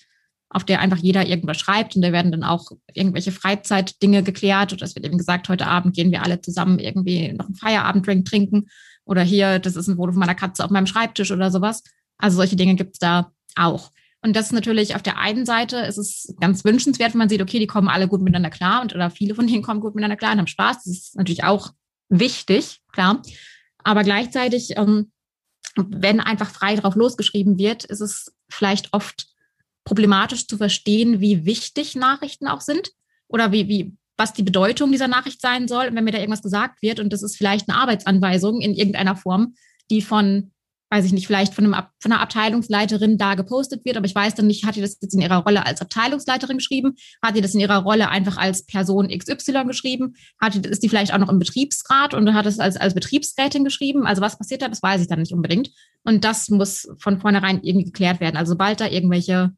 auf 0.50 0.64
der 0.64 0.80
einfach 0.80 0.98
jeder 0.98 1.28
irgendwas 1.28 1.58
schreibt 1.58 1.96
und 1.96 2.02
da 2.02 2.12
werden 2.12 2.32
dann 2.32 2.44
auch 2.44 2.72
irgendwelche 2.94 3.32
Freizeitdinge 3.32 4.24
geklärt 4.24 4.72
oder 4.74 4.86
es 4.86 4.96
wird 4.96 5.06
eben 5.06 5.18
gesagt, 5.18 5.50
heute 5.50 5.68
Abend 5.68 5.96
gehen 5.96 6.12
wir 6.12 6.24
alle 6.24 6.42
zusammen 6.42 6.80
irgendwie 6.80 7.34
noch 7.34 7.48
einen 7.48 7.56
Feierabenddrink 7.56 8.26
trinken 8.26 8.68
oder 9.04 9.24
hier, 9.24 9.60
das 9.60 9.76
ist 9.76 9.88
ein 9.88 9.98
Foto 9.98 10.14
von 10.14 10.20
meiner 10.20 10.36
Katze 10.36 10.64
auf 10.64 10.72
meinem 10.72 10.88
Schreibtisch 10.88 11.32
oder 11.32 11.52
sowas. 11.52 11.84
Also 12.18 12.38
solche 12.38 12.56
Dinge 12.56 12.76
gibt 12.76 12.94
es 12.94 13.00
da 13.00 13.32
auch. 13.56 13.92
Und 14.22 14.36
das 14.36 14.48
ist 14.48 14.52
natürlich 14.54 14.96
auf 14.96 15.04
der 15.04 15.18
einen 15.18 15.46
Seite 15.46 15.78
ist 15.78 15.98
es 15.98 16.34
ganz 16.40 16.66
wünschenswert, 16.66 17.14
wenn 17.14 17.20
man 17.20 17.30
sieht, 17.30 17.42
okay, 17.42 17.60
die 17.60 17.68
kommen 17.68 17.88
alle 17.88 18.08
gut 18.08 18.22
miteinander 18.22 18.50
klar 18.50 18.82
und 18.82 18.96
oder 18.96 19.10
viele 19.10 19.36
von 19.36 19.48
denen 19.48 19.64
kommen 19.64 19.80
gut 19.80 19.96
miteinander 19.96 20.18
klar 20.18 20.34
und 20.34 20.40
haben 20.40 20.48
Spaß. 20.48 20.84
Das 20.84 20.88
ist 20.88 21.16
natürlich 21.16 21.44
auch 21.44 21.72
wichtig, 22.10 22.82
klar. 22.92 23.22
Aber 23.84 24.04
gleichzeitig, 24.04 24.76
ähm, 24.76 25.12
wenn 25.76 26.20
einfach 26.20 26.50
frei 26.50 26.76
drauf 26.76 26.96
losgeschrieben 26.96 27.58
wird, 27.58 27.86
ist 27.86 28.02
es 28.02 28.34
vielleicht 28.50 28.94
oft 28.94 29.28
problematisch 29.88 30.48
zu 30.48 30.58
verstehen, 30.58 31.22
wie 31.22 31.46
wichtig 31.46 31.96
Nachrichten 31.96 32.48
auch 32.48 32.60
sind 32.60 32.92
oder 33.30 33.54
wie, 33.54 33.70
wie, 33.70 33.94
was 34.18 34.34
die 34.34 34.44
Bedeutung 34.44 34.92
dieser 34.92 35.08
Nachricht 35.08 35.40
sein 35.40 35.70
soll. 35.70 35.90
Wenn 35.94 36.04
mir 36.04 36.12
da 36.12 36.20
irgendwas 36.20 36.42
gesagt 36.42 36.82
wird 36.82 37.00
und 37.00 37.14
das 37.14 37.24
ist 37.24 37.38
vielleicht 37.38 37.70
eine 37.70 37.78
Arbeitsanweisung 37.80 38.60
in 38.60 38.74
irgendeiner 38.74 39.16
Form, 39.16 39.56
die 39.90 40.02
von, 40.02 40.52
weiß 40.90 41.06
ich 41.06 41.14
nicht, 41.14 41.26
vielleicht 41.26 41.54
von, 41.54 41.64
einem, 41.64 41.86
von 42.00 42.12
einer 42.12 42.20
Abteilungsleiterin 42.20 43.18
da 43.18 43.36
gepostet 43.36 43.86
wird, 43.86 43.96
aber 43.96 44.06
ich 44.06 44.16
weiß 44.16 44.36
dann 44.36 44.48
nicht, 44.48 44.66
hat 44.66 44.76
die 44.76 44.82
das 44.82 44.98
jetzt 45.00 45.14
in 45.14 45.22
ihrer 45.22 45.38
Rolle 45.38 45.66
als 45.66 45.80
Abteilungsleiterin 45.80 46.58
geschrieben? 46.58 46.96
Hat 47.22 47.38
die 47.38 47.42
das 47.42 47.54
in 47.54 47.62
ihrer 47.62 47.78
Rolle 47.78 48.10
einfach 48.10 48.36
als 48.36 48.66
Person 48.66 49.08
XY 49.08 49.64
geschrieben? 49.68 50.16
Hat 50.42 50.54
die, 50.54 50.68
ist 50.68 50.84
die 50.84 50.90
vielleicht 50.90 51.14
auch 51.14 51.20
noch 51.20 51.30
im 51.30 51.40
Betriebsrat 51.40 52.14
und 52.14 52.34
hat 52.34 52.46
es 52.46 52.60
als, 52.60 52.76
als 52.76 52.94
Betriebsrätin 52.94 53.64
geschrieben? 53.64 54.06
Also 54.06 54.22
was 54.22 54.38
passiert 54.38 54.62
da, 54.62 54.68
das 54.68 54.84
weiß 54.84 55.00
ich 55.00 55.08
dann 55.08 55.22
nicht 55.22 55.32
unbedingt. 55.32 55.70
Und 56.04 56.26
das 56.26 56.50
muss 56.50 56.90
von 57.00 57.22
vornherein 57.22 57.62
irgendwie 57.64 57.86
geklärt 57.86 58.20
werden. 58.20 58.36
Also 58.36 58.52
sobald 58.52 58.82
da 58.82 58.88
irgendwelche 58.88 59.54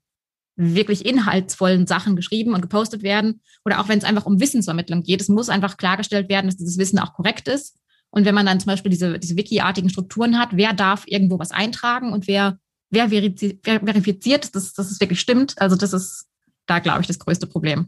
wirklich 0.59 1.05
inhaltsvollen 1.05 1.87
Sachen 1.87 2.17
geschrieben 2.17 2.53
und 2.53 2.61
gepostet 2.61 3.01
werden. 3.01 3.41
Oder 3.63 3.79
auch 3.79 3.87
wenn 3.87 3.97
es 3.97 4.03
einfach 4.03 4.25
um 4.25 4.41
Wissensvermittlung 4.41 5.03
geht. 5.03 5.21
Es 5.21 5.29
muss 5.29 5.47
einfach 5.47 5.77
klargestellt 5.77 6.27
werden, 6.27 6.47
dass 6.47 6.57
dieses 6.57 6.77
Wissen 6.77 6.99
auch 6.99 7.13
korrekt 7.13 7.47
ist. 7.47 7.77
Und 8.09 8.25
wenn 8.25 8.35
man 8.35 8.45
dann 8.45 8.59
zum 8.59 8.67
Beispiel 8.67 8.91
diese, 8.91 9.19
diese 9.19 9.37
Wiki-artigen 9.37 9.89
Strukturen 9.89 10.37
hat, 10.37 10.49
wer 10.51 10.73
darf 10.73 11.03
irgendwo 11.05 11.39
was 11.39 11.51
eintragen 11.51 12.11
und 12.11 12.27
wer, 12.27 12.59
wer, 12.89 13.09
verifiziert, 13.09 14.53
dass, 14.53 14.73
dass 14.73 14.91
es 14.91 14.99
wirklich 14.99 15.21
stimmt. 15.21 15.60
Also 15.62 15.77
das 15.77 15.93
ist 15.93 16.25
da, 16.65 16.79
glaube 16.79 17.01
ich, 17.01 17.07
das 17.07 17.19
größte 17.19 17.47
Problem. 17.47 17.88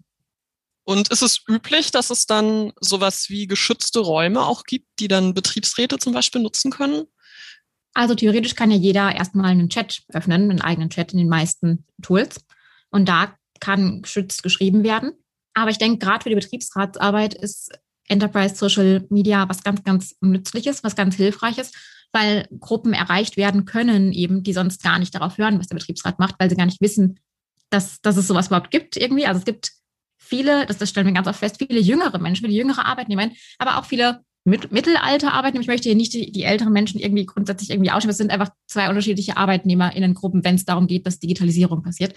Und 0.83 1.09
ist 1.09 1.21
es 1.21 1.43
üblich, 1.47 1.91
dass 1.91 2.09
es 2.09 2.25
dann 2.25 2.71
sowas 2.79 3.29
wie 3.29 3.47
geschützte 3.47 3.99
Räume 3.99 4.43
auch 4.43 4.63
gibt, 4.63 4.87
die 4.99 5.07
dann 5.07 5.33
Betriebsräte 5.33 5.97
zum 5.97 6.13
Beispiel 6.13 6.41
nutzen 6.41 6.71
können? 6.71 7.03
Also 7.93 8.15
theoretisch 8.15 8.55
kann 8.55 8.71
ja 8.71 8.77
jeder 8.77 9.13
erstmal 9.13 9.51
einen 9.51 9.69
Chat 9.69 10.03
öffnen, 10.13 10.49
einen 10.49 10.61
eigenen 10.61 10.89
Chat 10.89 11.11
in 11.11 11.19
den 11.19 11.27
meisten 11.27 11.85
Tools. 12.01 12.39
Und 12.91 13.09
da 13.09 13.33
kann 13.59 14.01
geschützt 14.01 14.43
geschrieben 14.43 14.83
werden. 14.83 15.13
Aber 15.53 15.71
ich 15.71 15.77
denke, 15.77 15.99
gerade 16.05 16.23
für 16.23 16.29
die 16.29 16.35
Betriebsratsarbeit 16.35 17.33
ist 17.33 17.71
Enterprise 18.07 18.55
Social 18.55 19.05
Media 19.09 19.47
was 19.47 19.63
ganz, 19.63 19.83
ganz 19.83 20.15
Nützliches, 20.21 20.83
was 20.83 20.95
ganz 20.95 21.15
Hilfreiches, 21.15 21.71
weil 22.11 22.47
Gruppen 22.59 22.93
erreicht 22.93 23.37
werden 23.37 23.65
können, 23.65 24.11
eben, 24.11 24.43
die 24.43 24.53
sonst 24.53 24.83
gar 24.83 24.99
nicht 24.99 25.15
darauf 25.15 25.37
hören, 25.37 25.59
was 25.59 25.67
der 25.67 25.75
Betriebsrat 25.75 26.19
macht, 26.19 26.35
weil 26.39 26.49
sie 26.49 26.55
gar 26.55 26.65
nicht 26.65 26.81
wissen, 26.81 27.19
dass, 27.69 28.01
dass 28.01 28.17
es 28.17 28.27
sowas 28.27 28.47
überhaupt 28.47 28.71
gibt 28.71 28.97
irgendwie. 28.97 29.25
Also 29.25 29.39
es 29.39 29.45
gibt 29.45 29.71
viele, 30.17 30.65
das, 30.65 30.77
das 30.77 30.89
stellen 30.89 31.07
wir 31.07 31.13
ganz 31.13 31.27
oft 31.27 31.39
fest, 31.39 31.57
viele 31.57 31.79
jüngere 31.79 32.19
Menschen, 32.19 32.45
viele 32.45 32.57
jüngere 32.57 32.85
Arbeitnehmer, 32.85 33.29
aber 33.59 33.77
auch 33.77 33.85
viele 33.85 34.21
mit, 34.43 34.71
Mittelalter 34.71 35.33
Arbeitnehmer. 35.33 35.61
Ich 35.61 35.67
möchte 35.67 35.89
hier 35.89 35.95
nicht 35.95 36.13
die, 36.13 36.31
die, 36.31 36.43
älteren 36.43 36.73
Menschen 36.73 36.99
irgendwie 36.99 37.25
grundsätzlich 37.25 37.69
irgendwie 37.69 37.91
ausschließen. 37.91 38.11
Es 38.11 38.17
sind 38.17 38.31
einfach 38.31 38.49
zwei 38.67 38.89
unterschiedliche 38.89 39.37
ArbeitnehmerInnengruppen, 39.37 40.43
wenn 40.43 40.55
es 40.55 40.65
darum 40.65 40.87
geht, 40.87 41.05
dass 41.05 41.19
Digitalisierung 41.19 41.83
passiert. 41.83 42.15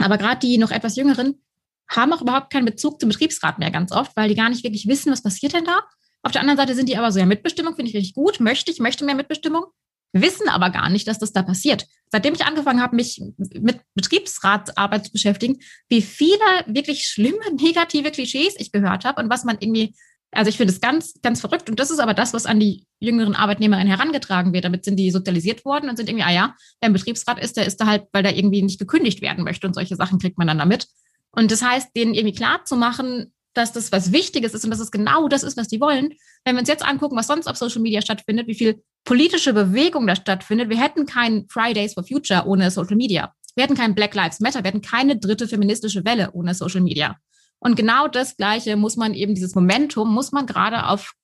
Aber 0.00 0.18
gerade 0.18 0.40
die 0.40 0.58
noch 0.58 0.70
etwas 0.70 0.96
jüngeren 0.96 1.40
haben 1.88 2.12
auch 2.12 2.22
überhaupt 2.22 2.52
keinen 2.52 2.64
Bezug 2.64 3.00
zum 3.00 3.08
Betriebsrat 3.08 3.58
mehr 3.58 3.70
ganz 3.70 3.92
oft, 3.92 4.16
weil 4.16 4.28
die 4.28 4.34
gar 4.34 4.48
nicht 4.48 4.64
wirklich 4.64 4.88
wissen, 4.88 5.12
was 5.12 5.22
passiert 5.22 5.54
denn 5.54 5.64
da. 5.64 5.80
Auf 6.22 6.32
der 6.32 6.40
anderen 6.40 6.58
Seite 6.58 6.74
sind 6.74 6.88
die 6.88 6.96
aber 6.96 7.12
so, 7.12 7.20
ja, 7.20 7.26
Mitbestimmung 7.26 7.76
finde 7.76 7.90
ich 7.90 7.96
richtig 7.96 8.14
gut, 8.14 8.40
möchte 8.40 8.70
ich, 8.70 8.80
möchte 8.80 9.04
mehr 9.04 9.14
Mitbestimmung, 9.14 9.66
wissen 10.12 10.48
aber 10.48 10.70
gar 10.70 10.90
nicht, 10.90 11.06
dass 11.06 11.18
das 11.18 11.32
da 11.32 11.42
passiert. 11.42 11.86
Seitdem 12.10 12.34
ich 12.34 12.44
angefangen 12.44 12.80
habe, 12.80 12.96
mich 12.96 13.22
mit 13.36 13.80
Betriebsratsarbeit 13.94 15.06
zu 15.06 15.12
beschäftigen, 15.12 15.58
wie 15.88 16.02
viele 16.02 16.38
wirklich 16.66 17.06
schlimme, 17.06 17.38
negative 17.60 18.10
Klischees 18.10 18.54
ich 18.58 18.72
gehört 18.72 19.04
habe 19.04 19.22
und 19.22 19.30
was 19.30 19.44
man 19.44 19.58
irgendwie 19.60 19.94
also 20.32 20.48
ich 20.48 20.56
finde 20.56 20.72
es 20.72 20.80
ganz, 20.80 21.14
ganz 21.22 21.40
verrückt. 21.40 21.70
Und 21.70 21.80
das 21.80 21.90
ist 21.90 21.98
aber 21.98 22.14
das, 22.14 22.34
was 22.34 22.46
an 22.46 22.60
die 22.60 22.86
jüngeren 23.00 23.34
Arbeitnehmerinnen 23.34 23.88
herangetragen 23.88 24.52
wird. 24.52 24.64
Damit 24.64 24.84
sind 24.84 24.96
die 24.96 25.10
sozialisiert 25.10 25.64
worden 25.64 25.88
und 25.88 25.96
sind 25.96 26.08
irgendwie, 26.08 26.24
ah 26.24 26.32
ja, 26.32 26.54
wer 26.80 26.88
im 26.88 26.92
Betriebsrat 26.92 27.38
ist, 27.42 27.56
der 27.56 27.66
ist 27.66 27.80
da 27.80 27.86
halt, 27.86 28.04
weil 28.12 28.22
der 28.22 28.36
irgendwie 28.36 28.62
nicht 28.62 28.78
gekündigt 28.78 29.22
werden 29.22 29.44
möchte 29.44 29.66
und 29.66 29.74
solche 29.74 29.96
Sachen 29.96 30.18
kriegt 30.18 30.38
man 30.38 30.46
dann 30.46 30.58
damit. 30.58 30.88
Und 31.30 31.50
das 31.50 31.62
heißt, 31.62 31.90
denen 31.96 32.14
irgendwie 32.14 32.34
klar 32.34 32.64
zu 32.64 32.76
machen, 32.76 33.32
dass 33.54 33.72
das 33.72 33.92
was 33.92 34.12
Wichtiges 34.12 34.52
ist 34.54 34.64
und 34.64 34.70
dass 34.70 34.80
es 34.80 34.90
genau 34.90 35.28
das 35.28 35.42
ist, 35.42 35.56
was 35.56 35.68
die 35.68 35.80
wollen. 35.80 36.12
Wenn 36.44 36.56
wir 36.56 36.60
uns 36.60 36.68
jetzt 36.68 36.84
angucken, 36.84 37.16
was 37.16 37.26
sonst 37.26 37.46
auf 37.46 37.56
Social 37.56 37.80
Media 37.80 38.02
stattfindet, 38.02 38.46
wie 38.46 38.54
viel 38.54 38.82
politische 39.04 39.54
Bewegung 39.54 40.06
da 40.06 40.16
stattfindet, 40.16 40.68
wir 40.68 40.80
hätten 40.80 41.06
kein 41.06 41.46
Fridays 41.48 41.94
for 41.94 42.04
Future 42.04 42.44
ohne 42.46 42.70
Social 42.70 42.96
Media. 42.96 43.32
Wir 43.54 43.64
hätten 43.64 43.76
kein 43.76 43.94
Black 43.94 44.14
Lives 44.14 44.40
Matter, 44.40 44.62
wir 44.62 44.68
hätten 44.68 44.82
keine 44.82 45.16
dritte 45.16 45.48
feministische 45.48 46.04
Welle 46.04 46.30
ohne 46.32 46.54
Social 46.54 46.82
Media. 46.82 47.16
Und 47.58 47.76
genau 47.76 48.08
das 48.08 48.36
Gleiche 48.36 48.76
muss 48.76 48.96
man 48.96 49.14
eben, 49.14 49.34
dieses 49.34 49.54
Momentum 49.54 50.12
muss 50.12 50.32
man 50.32 50.46
gerade 50.46 50.86
auf 50.86 51.14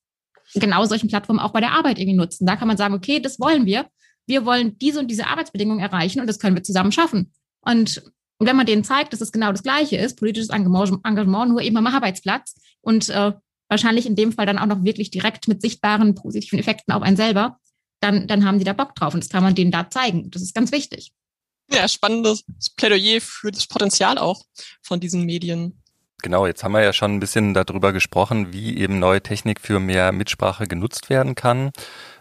genau 0.54 0.84
solchen 0.84 1.08
Plattformen 1.08 1.40
auch 1.40 1.52
bei 1.52 1.60
der 1.60 1.72
Arbeit 1.72 1.98
irgendwie 1.98 2.16
nutzen. 2.16 2.46
Da 2.46 2.56
kann 2.56 2.68
man 2.68 2.76
sagen, 2.76 2.94
okay, 2.94 3.20
das 3.20 3.38
wollen 3.38 3.66
wir. 3.66 3.86
Wir 4.26 4.44
wollen 4.44 4.78
diese 4.78 4.98
und 4.98 5.08
diese 5.08 5.26
Arbeitsbedingungen 5.26 5.80
erreichen 5.80 6.20
und 6.20 6.26
das 6.26 6.38
können 6.38 6.56
wir 6.56 6.62
zusammen 6.62 6.92
schaffen. 6.92 7.32
Und 7.60 8.02
wenn 8.38 8.56
man 8.56 8.66
denen 8.66 8.84
zeigt, 8.84 9.12
dass 9.12 9.20
es 9.20 9.32
genau 9.32 9.52
das 9.52 9.62
Gleiche 9.62 9.96
ist, 9.96 10.18
politisches 10.18 10.50
Engagement, 10.50 11.50
nur 11.50 11.60
eben 11.60 11.76
am 11.76 11.86
Arbeitsplatz 11.86 12.54
und 12.80 13.08
äh, 13.08 13.32
wahrscheinlich 13.68 14.06
in 14.06 14.16
dem 14.16 14.32
Fall 14.32 14.46
dann 14.46 14.58
auch 14.58 14.66
noch 14.66 14.84
wirklich 14.84 15.10
direkt 15.10 15.48
mit 15.48 15.62
sichtbaren 15.62 16.14
positiven 16.14 16.58
Effekten 16.58 16.92
auf 16.92 17.02
einen 17.02 17.16
selber, 17.16 17.58
dann, 18.00 18.26
dann 18.26 18.44
haben 18.44 18.58
die 18.58 18.64
da 18.64 18.72
Bock 18.72 18.94
drauf 18.94 19.14
und 19.14 19.22
das 19.22 19.30
kann 19.30 19.42
man 19.42 19.54
denen 19.54 19.70
da 19.70 19.88
zeigen. 19.90 20.30
Das 20.30 20.42
ist 20.42 20.54
ganz 20.54 20.72
wichtig. 20.72 21.12
Ja, 21.72 21.88
spannendes 21.88 22.44
Plädoyer 22.76 23.20
für 23.20 23.50
das 23.50 23.66
Potenzial 23.66 24.18
auch 24.18 24.44
von 24.82 25.00
diesen 25.00 25.24
Medien. 25.24 25.81
Genau, 26.22 26.46
jetzt 26.46 26.62
haben 26.62 26.72
wir 26.72 26.82
ja 26.82 26.92
schon 26.92 27.14
ein 27.14 27.20
bisschen 27.20 27.52
darüber 27.52 27.92
gesprochen, 27.92 28.52
wie 28.52 28.78
eben 28.78 29.00
neue 29.00 29.20
Technik 29.20 29.60
für 29.60 29.80
mehr 29.80 30.12
Mitsprache 30.12 30.68
genutzt 30.68 31.10
werden 31.10 31.34
kann, 31.34 31.72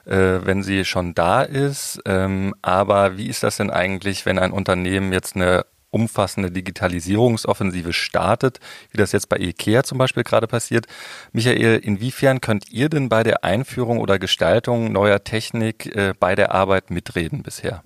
äh, 0.06 0.40
wenn 0.44 0.64
sie 0.64 0.86
schon 0.86 1.14
da 1.14 1.44
ist. 1.44 2.02
Ähm, 2.06 2.56
aber 2.64 3.18
wie 3.18 3.28
ist 3.28 3.44
das 3.44 3.58
denn 3.58 3.70
eigentlich, 3.70 4.26
wenn 4.26 4.40
ein 4.40 4.52
Unternehmen 4.52 5.14
jetzt 5.14 5.36
eine 5.36 5.66
umfassende 5.92 6.52
Digitalisierungsoffensive 6.52 7.94
startet, 7.94 8.60
wie 8.92 8.98
das 8.98 9.12
jetzt 9.12 9.30
bei 9.30 9.38
IKEA 9.38 9.84
zum 9.84 9.98
Beispiel 9.98 10.24
gerade 10.24 10.48
passiert. 10.48 10.88
Michael, 11.34 11.78
inwiefern 11.78 12.42
könnt 12.42 12.72
ihr 12.72 12.90
denn 12.90 13.10
bei 13.10 13.24
der 13.24 13.44
Einführung 13.44 14.00
oder 14.00 14.18
Gestaltung 14.18 14.92
neuer 14.92 15.24
Technik 15.24 15.94
äh, 15.96 16.14
bei 16.20 16.34
der 16.34 16.54
Arbeit 16.54 16.90
mitreden 16.90 17.44
bisher? 17.44 17.84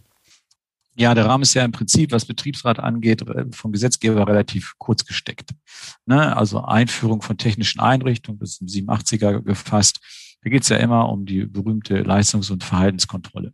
Ja, 0.97 1.13
der 1.13 1.25
Rahmen 1.25 1.43
ist 1.43 1.53
ja 1.53 1.65
im 1.65 1.73
Prinzip, 1.73 2.11
was 2.11 2.25
Betriebsrat 2.25 2.79
angeht, 2.79 3.25
vom 3.51 3.73
Gesetzgeber 3.73 4.27
relativ 4.27 4.73
kurz 4.77 5.05
gesteckt. 5.05 5.51
Ne? 6.05 6.35
Also 6.35 6.63
Einführung 6.63 7.21
von 7.21 7.37
technischen 7.37 7.81
Einrichtungen, 7.81 8.39
das 8.39 8.51
ist 8.51 8.61
im 8.61 8.87
87er 8.87 9.41
gefasst. 9.41 9.99
Da 10.41 10.49
geht 10.49 10.63
es 10.63 10.69
ja 10.69 10.77
immer 10.77 11.09
um 11.09 11.25
die 11.25 11.45
berühmte 11.45 12.01
Leistungs- 12.01 12.49
und 12.49 12.63
Verhaltenskontrolle. 12.63 13.53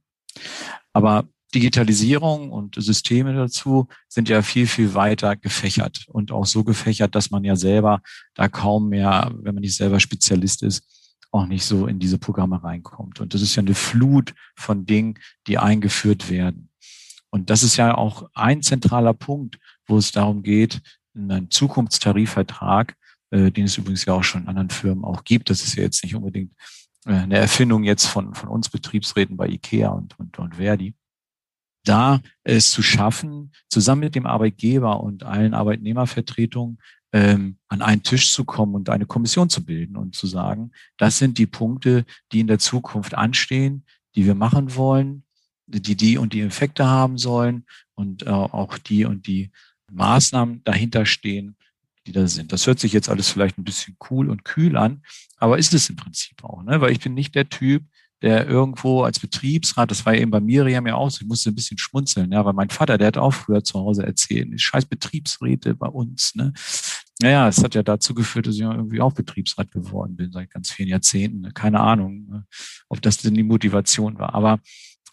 Aber 0.94 1.28
Digitalisierung 1.54 2.52
und 2.52 2.76
Systeme 2.78 3.34
dazu 3.34 3.88
sind 4.08 4.30
ja 4.30 4.42
viel, 4.42 4.68
viel 4.68 4.94
weiter 4.94 5.36
gefächert 5.36 6.06
und 6.08 6.32
auch 6.32 6.46
so 6.46 6.64
gefächert, 6.64 7.16
dass 7.16 7.32
man 7.32 7.44
ja 7.44 7.56
selber 7.56 8.02
da 8.36 8.48
kaum 8.48 8.90
mehr, 8.90 9.32
wenn 9.42 9.56
man 9.56 9.62
nicht 9.62 9.76
selber 9.76 10.00
Spezialist 10.00 10.64
ist, 10.64 10.84
auch 11.32 11.48
nicht 11.48 11.66
so 11.66 11.88
in 11.88 12.00
diese 12.00 12.18
Programme 12.18 12.64
reinkommt. 12.64 13.20
Und 13.20 13.34
das 13.34 13.42
ist 13.42 13.56
ja 13.56 13.62
eine 13.62 13.76
Flut 13.76 14.34
von 14.56 14.86
Dingen, 14.86 15.16
die 15.48 15.58
eingeführt 15.58 16.30
werden. 16.30 16.70
Und 17.32 17.50
das 17.50 17.64
ist 17.64 17.78
ja 17.78 17.96
auch 17.96 18.30
ein 18.34 18.62
zentraler 18.62 19.14
Punkt, 19.14 19.58
wo 19.88 19.98
es 19.98 20.12
darum 20.12 20.44
geht, 20.44 20.82
in 21.14 21.32
einen 21.32 21.50
Zukunftstarifvertrag, 21.50 22.96
äh, 23.32 23.52
den 23.52 23.66
es 23.66 23.78
übrigens 23.78 24.06
ja 24.06 24.14
auch 24.14 24.24
schon 24.24 24.44
in 24.44 24.48
anderen 24.50 24.70
Firmen 24.70 25.06
auch 25.06 25.24
gibt. 25.24 25.50
Das 25.50 25.64
ist 25.64 25.76
ja 25.76 25.84
jetzt 25.84 26.04
nicht 26.04 26.16
unbedingt 26.16 26.54
äh, 27.06 27.14
eine 27.14 27.38
Erfindung 27.38 27.84
jetzt 27.84 28.06
von, 28.06 28.36
von 28.36 28.50
uns 28.50 28.70
Betriebsräten 28.70 29.38
bei 29.38 29.48
IKEA 29.48 29.90
und, 29.90 30.20
und, 30.20 30.38
und 30.40 30.56
Verdi. 30.56 30.94
Da 31.84 32.22
es 32.44 32.70
zu 32.70 32.84
schaffen, 32.84 33.52
zusammen 33.70 34.02
mit 34.02 34.16
dem 34.16 34.28
Arbeitgeber 34.28 35.02
und 35.02 35.24
allen 35.24 35.54
Arbeitnehmervertretungen 35.54 36.78
ähm, 37.14 37.58
an 37.70 37.82
einen 37.82 38.04
Tisch 38.04 38.32
zu 38.34 38.46
kommen 38.46 38.76
und 38.76 38.90
eine 38.90 39.06
Kommission 39.06 39.50
zu 39.50 39.66
bilden 39.66 39.98
und 39.98 40.16
zu 40.16 40.28
sagen, 40.28 40.72
das 40.98 41.18
sind 41.18 41.38
die 41.38 41.48
Punkte, 41.48 42.06
die 42.32 42.42
in 42.42 42.48
der 42.48 42.60
Zukunft 42.60 43.16
anstehen, 43.16 43.86
die 44.16 44.26
wir 44.26 44.36
machen 44.36 44.76
wollen, 44.76 45.24
die 45.80 45.96
die 45.96 46.18
und 46.18 46.34
die 46.34 46.42
Effekte 46.42 46.86
haben 46.86 47.18
sollen 47.18 47.66
und 47.96 48.24
äh, 48.24 48.30
auch 48.30 48.78
die 48.78 49.06
und 49.06 49.28
die 49.28 49.52
Maßnahmen 49.92 50.64
dahinter 50.64 51.06
stehen, 51.06 51.56
die 52.06 52.12
da 52.12 52.28
sind. 52.28 52.52
Das 52.52 52.66
hört 52.68 52.80
sich 52.80 52.94
jetzt 52.94 53.10
alles 53.10 53.30
vielleicht 53.30 53.58
ein 53.58 53.64
bisschen 53.64 53.96
cool 54.10 54.30
und 54.30 54.44
kühl 54.44 54.78
an, 54.78 55.04
aber 55.38 55.58
ist 55.58 55.74
es 55.74 55.90
im 55.90 55.96
Prinzip 55.96 56.44
auch, 56.44 56.64
ne? 56.64 56.82
weil 56.82 56.92
ich 56.92 57.00
bin 57.00 57.14
nicht 57.14 57.36
der 57.36 57.50
Typ, 57.50 57.84
der 58.22 58.48
irgendwo 58.48 59.02
als 59.02 59.20
Betriebsrat, 59.20 59.90
das 59.90 60.06
war 60.06 60.14
eben 60.14 60.30
bei 60.30 60.40
Miriam 60.40 60.86
ja 60.86 60.94
auch 60.96 61.10
so, 61.10 61.22
ich 61.22 61.28
musste 61.28 61.50
ein 61.50 61.56
bisschen 61.56 61.80
schmunzeln, 61.80 62.32
ja, 62.32 62.46
weil 62.46 62.54
mein 62.54 62.70
Vater, 62.70 63.00
der 63.00 63.08
hat 63.08 63.18
auch 63.18 63.34
früher 63.34 63.64
zu 63.64 63.80
Hause 63.80 64.06
erzählt, 64.06 64.62
scheiß 64.62 64.86
Betriebsräte 64.86 65.74
bei 65.74 65.88
uns, 65.88 66.36
ne. 66.36 66.54
Naja, 67.22 67.48
es 67.48 67.64
hat 67.64 67.76
ja 67.76 67.84
dazu 67.84 68.16
geführt, 68.16 68.48
dass 68.48 68.56
ich 68.56 68.62
irgendwie 68.62 69.00
auch 69.00 69.14
Betriebsrat 69.14 69.72
geworden 69.72 70.16
bin 70.16 70.32
seit 70.32 70.50
ganz 70.50 70.72
vielen 70.72 70.90
Jahrzehnten. 70.90 71.42
Ne? 71.42 71.52
Keine 71.52 71.80
Ahnung, 71.80 72.26
ne? 72.28 72.46
ob 72.90 73.00
das 73.02 73.18
denn 73.18 73.36
die 73.36 73.44
Motivation 73.44 74.18
war. 74.18 74.34
Aber 74.34 74.60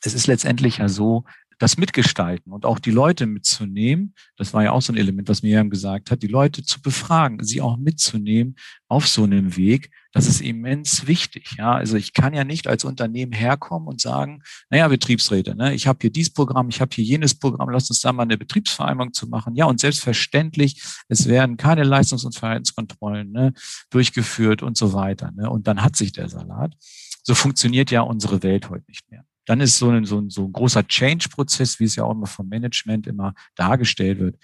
es 0.03 0.15
ist 0.15 0.27
letztendlich 0.27 0.79
ja 0.79 0.89
so, 0.89 1.25
das 1.59 1.77
mitgestalten 1.77 2.53
und 2.53 2.65
auch 2.65 2.79
die 2.79 2.93
Leute 2.93 3.27
mitzunehmen. 3.27 4.15
Das 4.37 4.55
war 4.55 4.63
ja 4.63 4.71
auch 4.71 4.81
so 4.81 4.93
ein 4.93 4.97
Element, 4.97 5.29
was 5.29 5.43
Miriam 5.43 5.71
gesagt 5.71 6.11
hat, 6.11 6.23
die 6.23 6.29
Leute 6.29 6.63
zu 6.63 6.81
befragen, 6.81 7.43
sie 7.43 7.61
auch 7.61 7.77
mitzunehmen 7.77 8.57
auf 8.87 9.09
so 9.09 9.25
einem 9.25 9.57
Weg. 9.57 9.91
Das 10.13 10.27
ist 10.27 10.41
immens 10.41 11.07
wichtig. 11.07 11.57
Ja, 11.59 11.73
also 11.73 11.97
ich 11.97 12.13
kann 12.13 12.33
ja 12.33 12.45
nicht 12.45 12.69
als 12.69 12.85
Unternehmen 12.85 13.33
herkommen 13.33 13.89
und 13.89 14.01
sagen, 14.01 14.43
naja, 14.71 14.89
Betriebsräte, 14.89 15.55
ne, 15.55 15.75
ich 15.75 15.87
habe 15.87 15.99
hier 16.01 16.11
dieses 16.11 16.33
Programm, 16.33 16.69
ich 16.69 16.81
habe 16.81 16.95
hier 16.95 17.05
jenes 17.05 17.35
Programm, 17.35 17.69
lass 17.71 17.91
uns 17.91 18.01
da 18.01 18.13
mal 18.13 18.23
eine 18.23 18.39
Betriebsvereinbarung 18.39 19.13
zu 19.13 19.29
machen. 19.29 19.55
Ja, 19.57 19.67
und 19.67 19.81
selbstverständlich, 19.81 20.81
es 21.09 21.27
werden 21.27 21.57
keine 21.57 21.83
Leistungs- 21.83 22.25
und 22.25 22.37
Verhaltenskontrollen 22.37 23.33
ne, 23.33 23.53
durchgeführt 23.91 24.63
und 24.63 24.77
so 24.77 24.93
weiter. 24.93 25.33
Ne, 25.33 25.51
und 25.51 25.67
dann 25.67 25.83
hat 25.83 25.97
sich 25.97 26.13
der 26.13 26.29
Salat. 26.29 26.75
So 27.23 27.35
funktioniert 27.35 27.91
ja 27.91 28.01
unsere 28.01 28.43
Welt 28.43 28.71
heute 28.71 28.85
nicht 28.89 29.11
mehr 29.11 29.25
dann 29.49 29.61
ist 29.61 29.79
so 29.79 29.89
ein, 29.89 30.05
so 30.05 30.21
ein, 30.21 30.29
so 30.29 30.45
ein 30.45 30.53
großer 30.53 30.87
Change-Prozess, 30.87 31.81
wie 31.81 31.85
es 31.85 31.97
ja 31.97 32.05
auch 32.05 32.13
immer 32.13 32.27
vom 32.27 32.49
Management 32.49 33.07
immer 33.07 33.35
dargestellt 33.55 34.19
wird, 34.19 34.37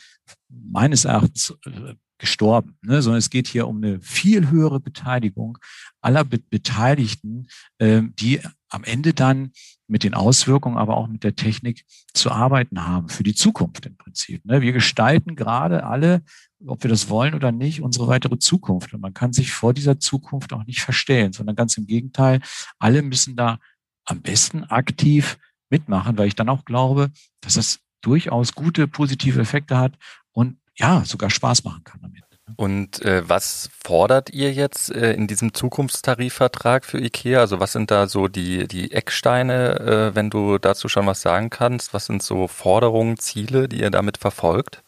meines 0.48 1.04
Erachtens 1.04 1.54
äh, 1.66 1.94
gestorben, 2.16 2.78
ne? 2.80 3.02
sondern 3.02 3.18
es 3.18 3.28
geht 3.28 3.46
hier 3.46 3.68
um 3.68 3.78
eine 3.78 4.00
viel 4.00 4.48
höhere 4.48 4.80
Beteiligung 4.80 5.58
aller 6.00 6.24
Be 6.24 6.38
Beteiligten, 6.38 7.48
äh, 7.78 8.00
die 8.18 8.40
am 8.70 8.82
Ende 8.84 9.12
dann 9.12 9.52
mit 9.86 10.04
den 10.04 10.14
Auswirkungen, 10.14 10.78
aber 10.78 10.96
auch 10.96 11.06
mit 11.06 11.22
der 11.22 11.36
Technik 11.36 11.84
zu 12.14 12.30
arbeiten 12.30 12.86
haben 12.86 13.10
für 13.10 13.24
die 13.24 13.34
Zukunft 13.34 13.84
im 13.84 13.96
Prinzip. 13.96 14.44
Ne? 14.46 14.62
Wir 14.62 14.72
gestalten 14.72 15.36
gerade 15.36 15.84
alle, 15.84 16.22
ob 16.66 16.82
wir 16.82 16.88
das 16.88 17.10
wollen 17.10 17.34
oder 17.34 17.52
nicht, 17.52 17.82
unsere 17.82 18.08
weitere 18.08 18.38
Zukunft. 18.38 18.94
Und 18.94 19.00
man 19.00 19.12
kann 19.12 19.34
sich 19.34 19.52
vor 19.52 19.74
dieser 19.74 20.00
Zukunft 20.00 20.54
auch 20.54 20.64
nicht 20.64 20.80
verstellen, 20.80 21.34
sondern 21.34 21.56
ganz 21.56 21.76
im 21.76 21.86
Gegenteil, 21.86 22.40
alle 22.78 23.02
müssen 23.02 23.36
da 23.36 23.58
am 24.04 24.20
besten 24.22 24.64
aktiv 24.64 25.38
mitmachen, 25.70 26.16
weil 26.18 26.28
ich 26.28 26.36
dann 26.36 26.48
auch 26.48 26.64
glaube, 26.64 27.10
dass 27.40 27.54
das 27.54 27.80
durchaus 28.00 28.54
gute 28.54 28.86
positive 28.86 29.40
Effekte 29.40 29.78
hat 29.78 29.94
und 30.32 30.58
ja, 30.76 31.04
sogar 31.04 31.30
Spaß 31.30 31.64
machen 31.64 31.84
kann 31.84 32.00
damit. 32.02 32.24
Ne? 32.46 32.54
Und 32.56 33.02
äh, 33.02 33.28
was 33.28 33.70
fordert 33.82 34.30
ihr 34.30 34.52
jetzt 34.52 34.90
äh, 34.90 35.12
in 35.14 35.26
diesem 35.26 35.54
Zukunftstarifvertrag 35.54 36.84
für 36.84 37.00
IKEA? 37.00 37.40
Also 37.40 37.60
was 37.60 37.72
sind 37.72 37.90
da 37.90 38.06
so 38.06 38.28
die, 38.28 38.68
die 38.68 38.92
Ecksteine, 38.92 39.80
äh, 39.80 40.14
wenn 40.14 40.30
du 40.30 40.58
dazu 40.58 40.88
schon 40.88 41.06
was 41.06 41.22
sagen 41.22 41.50
kannst? 41.50 41.94
Was 41.94 42.06
sind 42.06 42.22
so 42.22 42.48
Forderungen, 42.48 43.18
Ziele, 43.18 43.68
die 43.68 43.80
ihr 43.80 43.90
damit 43.90 44.18
verfolgt? 44.18 44.82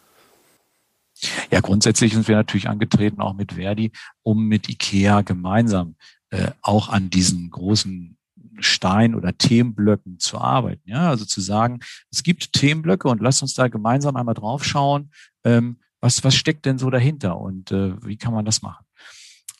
Ja, 1.50 1.60
grundsätzlich 1.60 2.12
sind 2.12 2.28
wir 2.28 2.36
natürlich 2.36 2.68
angetreten, 2.68 3.22
auch 3.22 3.32
mit 3.32 3.52
Verdi, 3.52 3.90
um 4.22 4.46
mit 4.48 4.68
IKEA 4.68 5.22
gemeinsam 5.22 5.96
äh, 6.30 6.50
auch 6.60 6.90
an 6.90 7.08
diesen 7.08 7.50
großen 7.50 8.18
Stein 8.60 9.14
oder 9.14 9.36
Themenblöcken 9.36 10.18
zu 10.18 10.38
arbeiten. 10.38 10.88
Ja, 10.88 11.08
also 11.08 11.24
zu 11.24 11.40
sagen, 11.40 11.80
es 12.10 12.22
gibt 12.22 12.52
Themenblöcke 12.52 13.08
und 13.08 13.20
lasst 13.20 13.42
uns 13.42 13.54
da 13.54 13.68
gemeinsam 13.68 14.16
einmal 14.16 14.34
drauf 14.34 14.64
schauen, 14.64 15.10
ähm, 15.44 15.78
was, 16.00 16.22
was 16.24 16.34
steckt 16.34 16.66
denn 16.66 16.78
so 16.78 16.90
dahinter 16.90 17.40
und 17.40 17.72
äh, 17.72 17.94
wie 18.04 18.16
kann 18.16 18.32
man 18.32 18.44
das 18.44 18.62
machen? 18.62 18.84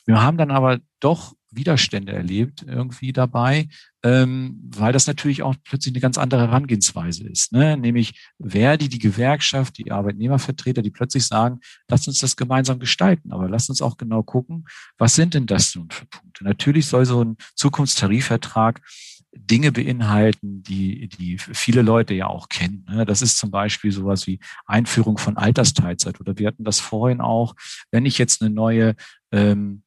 Wir 0.05 0.21
haben 0.21 0.37
dann 0.37 0.51
aber 0.51 0.79
doch 0.99 1.33
Widerstände 1.57 2.13
erlebt 2.13 2.63
irgendwie 2.65 3.11
dabei, 3.11 3.67
ähm, 4.03 4.61
weil 4.63 4.93
das 4.93 5.07
natürlich 5.07 5.43
auch 5.43 5.55
plötzlich 5.63 5.93
eine 5.93 6.01
ganz 6.01 6.17
andere 6.17 6.41
Herangehensweise 6.41 7.27
ist. 7.27 7.51
Ne? 7.51 7.75
Nämlich 7.75 8.29
Verdi, 8.39 8.87
die 8.87 8.99
Gewerkschaft, 8.99 9.77
die 9.77 9.91
Arbeitnehmervertreter, 9.91 10.81
die 10.81 10.91
plötzlich 10.91 11.25
sagen, 11.25 11.59
lasst 11.89 12.07
uns 12.07 12.19
das 12.19 12.37
gemeinsam 12.37 12.79
gestalten, 12.79 13.33
aber 13.33 13.49
lasst 13.49 13.69
uns 13.69 13.81
auch 13.81 13.97
genau 13.97 14.23
gucken, 14.23 14.65
was 14.97 15.15
sind 15.15 15.33
denn 15.33 15.45
das 15.45 15.75
nun 15.75 15.89
für 15.89 16.05
Punkte? 16.05 16.45
Natürlich 16.45 16.85
soll 16.85 17.05
so 17.05 17.23
ein 17.23 17.37
Zukunftstarifvertrag 17.55 18.81
Dinge 19.39 19.71
beinhalten, 19.71 20.63
die, 20.63 21.09
die 21.09 21.37
viele 21.37 21.81
Leute 21.81 22.13
ja 22.13 22.27
auch 22.27 22.49
kennen. 22.49 22.85
Ne? 22.89 23.05
Das 23.05 23.21
ist 23.21 23.37
zum 23.37 23.51
Beispiel 23.51 23.91
sowas 23.91 24.27
wie 24.27 24.39
Einführung 24.65 25.17
von 25.17 25.37
Altersteilzeit 25.37 26.19
oder 26.19 26.37
wir 26.37 26.47
hatten 26.47 26.63
das 26.63 26.79
vorhin 26.79 27.21
auch, 27.21 27.53
wenn 27.91 28.05
ich 28.05 28.17
jetzt 28.17 28.41
eine 28.41 28.49
neue 28.49 28.95
ähm, 29.31 29.83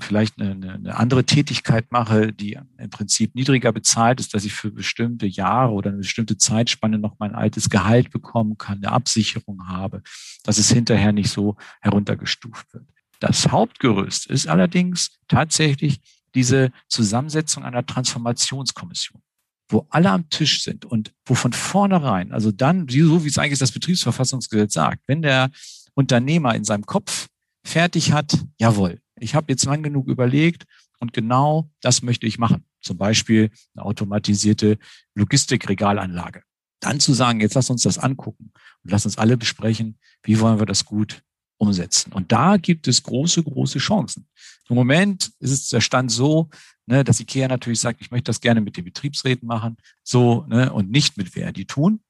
vielleicht 0.00 0.40
eine, 0.40 0.72
eine 0.72 0.96
andere 0.96 1.24
Tätigkeit 1.24 1.92
mache, 1.92 2.32
die 2.32 2.58
im 2.78 2.90
Prinzip 2.90 3.34
niedriger 3.34 3.72
bezahlt 3.72 4.20
ist, 4.20 4.34
dass 4.34 4.44
ich 4.44 4.52
für 4.52 4.70
bestimmte 4.70 5.26
Jahre 5.26 5.72
oder 5.72 5.90
eine 5.90 5.98
bestimmte 5.98 6.38
Zeitspanne 6.38 6.98
noch 6.98 7.18
mein 7.18 7.34
altes 7.34 7.68
Gehalt 7.68 8.10
bekommen 8.10 8.56
kann, 8.56 8.78
eine 8.78 8.92
Absicherung 8.92 9.68
habe, 9.68 10.02
dass 10.44 10.58
es 10.58 10.70
hinterher 10.70 11.12
nicht 11.12 11.30
so 11.30 11.56
heruntergestuft 11.80 12.72
wird. 12.72 12.86
Das 13.20 13.48
Hauptgerüst 13.48 14.26
ist 14.26 14.48
allerdings 14.48 15.18
tatsächlich 15.28 16.00
diese 16.34 16.72
Zusammensetzung 16.88 17.62
einer 17.62 17.84
Transformationskommission, 17.84 19.22
wo 19.68 19.86
alle 19.90 20.10
am 20.10 20.28
Tisch 20.30 20.62
sind 20.62 20.84
und 20.84 21.12
wo 21.26 21.34
von 21.34 21.52
vornherein, 21.52 22.32
also 22.32 22.50
dann, 22.50 22.88
so 22.88 23.24
wie 23.24 23.28
es 23.28 23.38
eigentlich 23.38 23.58
das 23.58 23.72
Betriebsverfassungsgesetz 23.72 24.72
sagt, 24.72 25.02
wenn 25.06 25.22
der 25.22 25.50
Unternehmer 25.94 26.54
in 26.54 26.64
seinem 26.64 26.86
Kopf 26.86 27.28
fertig 27.64 28.12
hat, 28.12 28.38
jawohl, 28.58 29.01
ich 29.22 29.34
habe 29.34 29.52
jetzt 29.52 29.64
lang 29.64 29.82
genug 29.82 30.08
überlegt 30.08 30.64
und 30.98 31.12
genau 31.12 31.70
das 31.80 32.02
möchte 32.02 32.26
ich 32.26 32.38
machen. 32.38 32.64
Zum 32.80 32.98
Beispiel 32.98 33.50
eine 33.74 33.84
automatisierte 33.84 34.78
Logistikregalanlage. 35.14 36.42
Dann 36.80 37.00
zu 37.00 37.12
sagen, 37.12 37.40
jetzt 37.40 37.54
lass 37.54 37.70
uns 37.70 37.82
das 37.82 37.98
angucken 37.98 38.52
und 38.82 38.90
lass 38.90 39.04
uns 39.04 39.18
alle 39.18 39.36
besprechen, 39.36 39.98
wie 40.24 40.40
wollen 40.40 40.58
wir 40.58 40.66
das 40.66 40.84
gut 40.84 41.22
umsetzen. 41.58 42.12
Und 42.12 42.32
da 42.32 42.56
gibt 42.56 42.88
es 42.88 43.04
große, 43.04 43.44
große 43.44 43.78
Chancen. 43.78 44.26
Im 44.68 44.74
Moment 44.74 45.32
ist 45.38 45.52
es 45.52 45.68
der 45.68 45.80
Stand 45.80 46.10
so, 46.10 46.50
ne, 46.86 47.04
dass 47.04 47.20
IKEA 47.20 47.46
natürlich 47.46 47.78
sagt, 47.78 48.00
ich 48.00 48.10
möchte 48.10 48.30
das 48.30 48.40
gerne 48.40 48.60
mit 48.60 48.76
den 48.76 48.84
Betriebsräten 48.84 49.46
machen, 49.46 49.76
so 50.02 50.44
ne, 50.48 50.72
und 50.72 50.90
nicht 50.90 51.16
mit 51.16 51.28
Verdi 51.28 51.64
tun. 51.64 52.00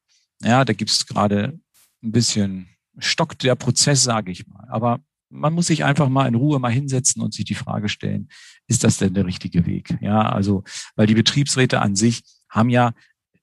Ja, 0.43 0.65
da 0.65 0.73
gibt 0.73 0.91
es 0.91 1.07
gerade 1.07 1.59
ein 2.03 2.13
bisschen 2.13 2.69
stockt 2.99 3.43
der 3.43 3.55
Prozess, 3.55 4.03
sage 4.03 4.33
ich 4.33 4.47
mal. 4.47 4.67
Aber 4.69 5.01
man 5.33 5.55
muss 5.55 5.67
sich 5.67 5.85
einfach 5.85 6.09
mal 6.09 6.29
in 6.29 6.35
Ruhe 6.35 6.59
mal 6.59 6.71
hinsetzen 6.71 7.23
und 7.23 7.35
sich 7.35 7.45
die 7.45 7.55
Frage 7.55 7.89
stellen, 7.89 8.29
ist 8.69 8.85
das 8.85 8.99
denn 8.99 9.15
der 9.15 9.27
richtige 9.27 9.67
Weg? 9.67 9.97
Ja, 10.01 10.31
also, 10.31 10.63
weil 10.95 11.07
die 11.07 11.15
Betriebsräte 11.15 11.81
an 11.81 11.97
sich 11.97 12.23
haben 12.49 12.69
ja 12.69 12.93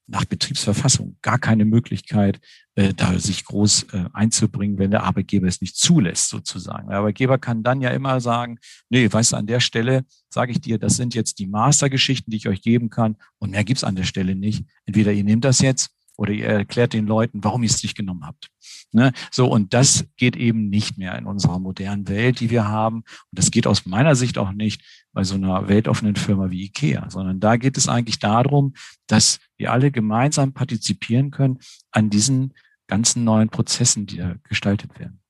nach 0.09 0.25
Betriebsverfassung 0.25 1.17
gar 1.21 1.37
keine 1.37 1.65
Möglichkeit, 1.65 2.39
äh, 2.75 2.93
da 2.95 3.17
sich 3.19 3.45
groß 3.45 3.87
äh, 3.93 4.05
einzubringen, 4.13 4.79
wenn 4.79 4.91
der 4.91 5.03
Arbeitgeber 5.03 5.47
es 5.47 5.61
nicht 5.61 5.77
zulässt, 5.77 6.29
sozusagen. 6.29 6.89
Der 6.89 6.97
Arbeitgeber 6.97 7.37
kann 7.37 7.63
dann 7.63 7.81
ja 7.81 7.91
immer 7.91 8.19
sagen, 8.19 8.57
nee, 8.89 9.11
weißt 9.11 9.33
du, 9.33 9.37
an 9.37 9.45
der 9.45 9.59
Stelle 9.59 10.05
sage 10.29 10.51
ich 10.51 10.61
dir, 10.61 10.79
das 10.79 10.95
sind 10.95 11.13
jetzt 11.13 11.37
die 11.37 11.47
Mastergeschichten, 11.47 12.31
die 12.31 12.37
ich 12.37 12.47
euch 12.47 12.61
geben 12.61 12.89
kann 12.89 13.17
und 13.37 13.51
mehr 13.51 13.63
gibt's 13.63 13.83
an 13.83 13.95
der 13.95 14.03
Stelle 14.03 14.35
nicht. 14.35 14.65
Entweder 14.85 15.11
ihr 15.11 15.23
nehmt 15.23 15.45
das 15.45 15.59
jetzt 15.59 15.91
oder 16.19 16.33
ihr 16.33 16.47
erklärt 16.47 16.91
den 16.91 17.07
Leuten, 17.07 17.43
warum 17.43 17.63
ihr 17.63 17.69
es 17.69 17.81
nicht 17.81 17.95
genommen 17.95 18.25
habt. 18.25 18.49
Ne? 18.91 19.13
So, 19.31 19.47
und 19.47 19.73
das 19.73 20.05
geht 20.17 20.35
eben 20.35 20.69
nicht 20.69 20.97
mehr 20.97 21.17
in 21.17 21.25
unserer 21.25 21.59
modernen 21.59 22.09
Welt, 22.09 22.41
die 22.41 22.49
wir 22.49 22.67
haben. 22.67 22.97
Und 22.97 23.05
das 23.31 23.51
geht 23.51 23.65
aus 23.65 23.85
meiner 23.85 24.15
Sicht 24.15 24.37
auch 24.37 24.51
nicht 24.51 24.83
bei 25.13 25.23
so 25.23 25.35
einer 25.35 25.69
weltoffenen 25.69 26.17
Firma 26.17 26.51
wie 26.51 26.65
IKEA, 26.65 27.09
sondern 27.09 27.39
da 27.39 27.55
geht 27.55 27.77
es 27.77 27.87
eigentlich 27.87 28.19
darum, 28.19 28.73
dass 29.07 29.39
wir 29.57 29.71
alle 29.71 29.91
gemeinsam 29.91 30.53
partizipieren 30.53 31.31
können 31.31 31.59
an 31.91 32.09
diesen 32.09 32.53
ganzen 32.87 33.23
neuen 33.23 33.47
Prozessen, 33.47 34.05
die 34.05 34.17
da 34.17 34.35
gestaltet 34.43 34.99
werden. 34.99 35.21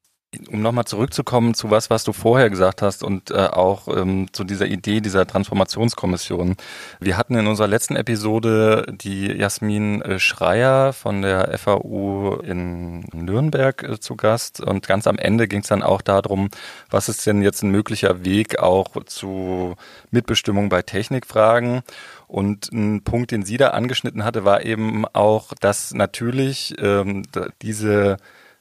Um 0.51 0.61
nochmal 0.61 0.85
zurückzukommen 0.85 1.55
zu 1.55 1.71
was, 1.71 1.89
was 1.89 2.03
du 2.03 2.13
vorher 2.13 2.51
gesagt 2.51 2.83
hast 2.83 3.03
und 3.03 3.31
äh, 3.31 3.47
auch 3.47 3.87
ähm, 3.87 4.27
zu 4.31 4.43
dieser 4.43 4.67
Idee 4.67 5.01
dieser 5.01 5.25
Transformationskommission. 5.25 6.55
Wir 6.99 7.17
hatten 7.17 7.35
in 7.35 7.47
unserer 7.47 7.67
letzten 7.67 7.95
Episode 7.95 8.85
die 8.91 9.25
Jasmin 9.25 10.03
äh, 10.03 10.19
Schreier 10.19 10.93
von 10.93 11.23
der 11.23 11.57
FAU 11.57 12.41
in 12.43 13.01
Nürnberg 13.11 13.81
äh, 13.81 13.99
zu 13.99 14.15
Gast 14.15 14.61
und 14.61 14.87
ganz 14.87 15.07
am 15.07 15.17
Ende 15.17 15.47
ging 15.47 15.61
es 15.61 15.67
dann 15.67 15.81
auch 15.81 16.01
darum, 16.01 16.49
was 16.91 17.09
ist 17.09 17.25
denn 17.25 17.41
jetzt 17.41 17.63
ein 17.63 17.71
möglicher 17.71 18.23
Weg 18.23 18.59
auch 18.59 19.03
zu 19.05 19.75
Mitbestimmung 20.11 20.69
bei 20.69 20.83
Technikfragen. 20.83 21.81
Und 22.27 22.71
ein 22.71 23.03
Punkt, 23.03 23.31
den 23.31 23.43
sie 23.43 23.57
da 23.57 23.69
angeschnitten 23.69 24.23
hatte, 24.23 24.45
war 24.45 24.63
eben 24.63 25.05
auch, 25.07 25.53
dass 25.59 25.95
natürlich 25.95 26.75
ähm, 26.79 27.23
diese 27.63 28.17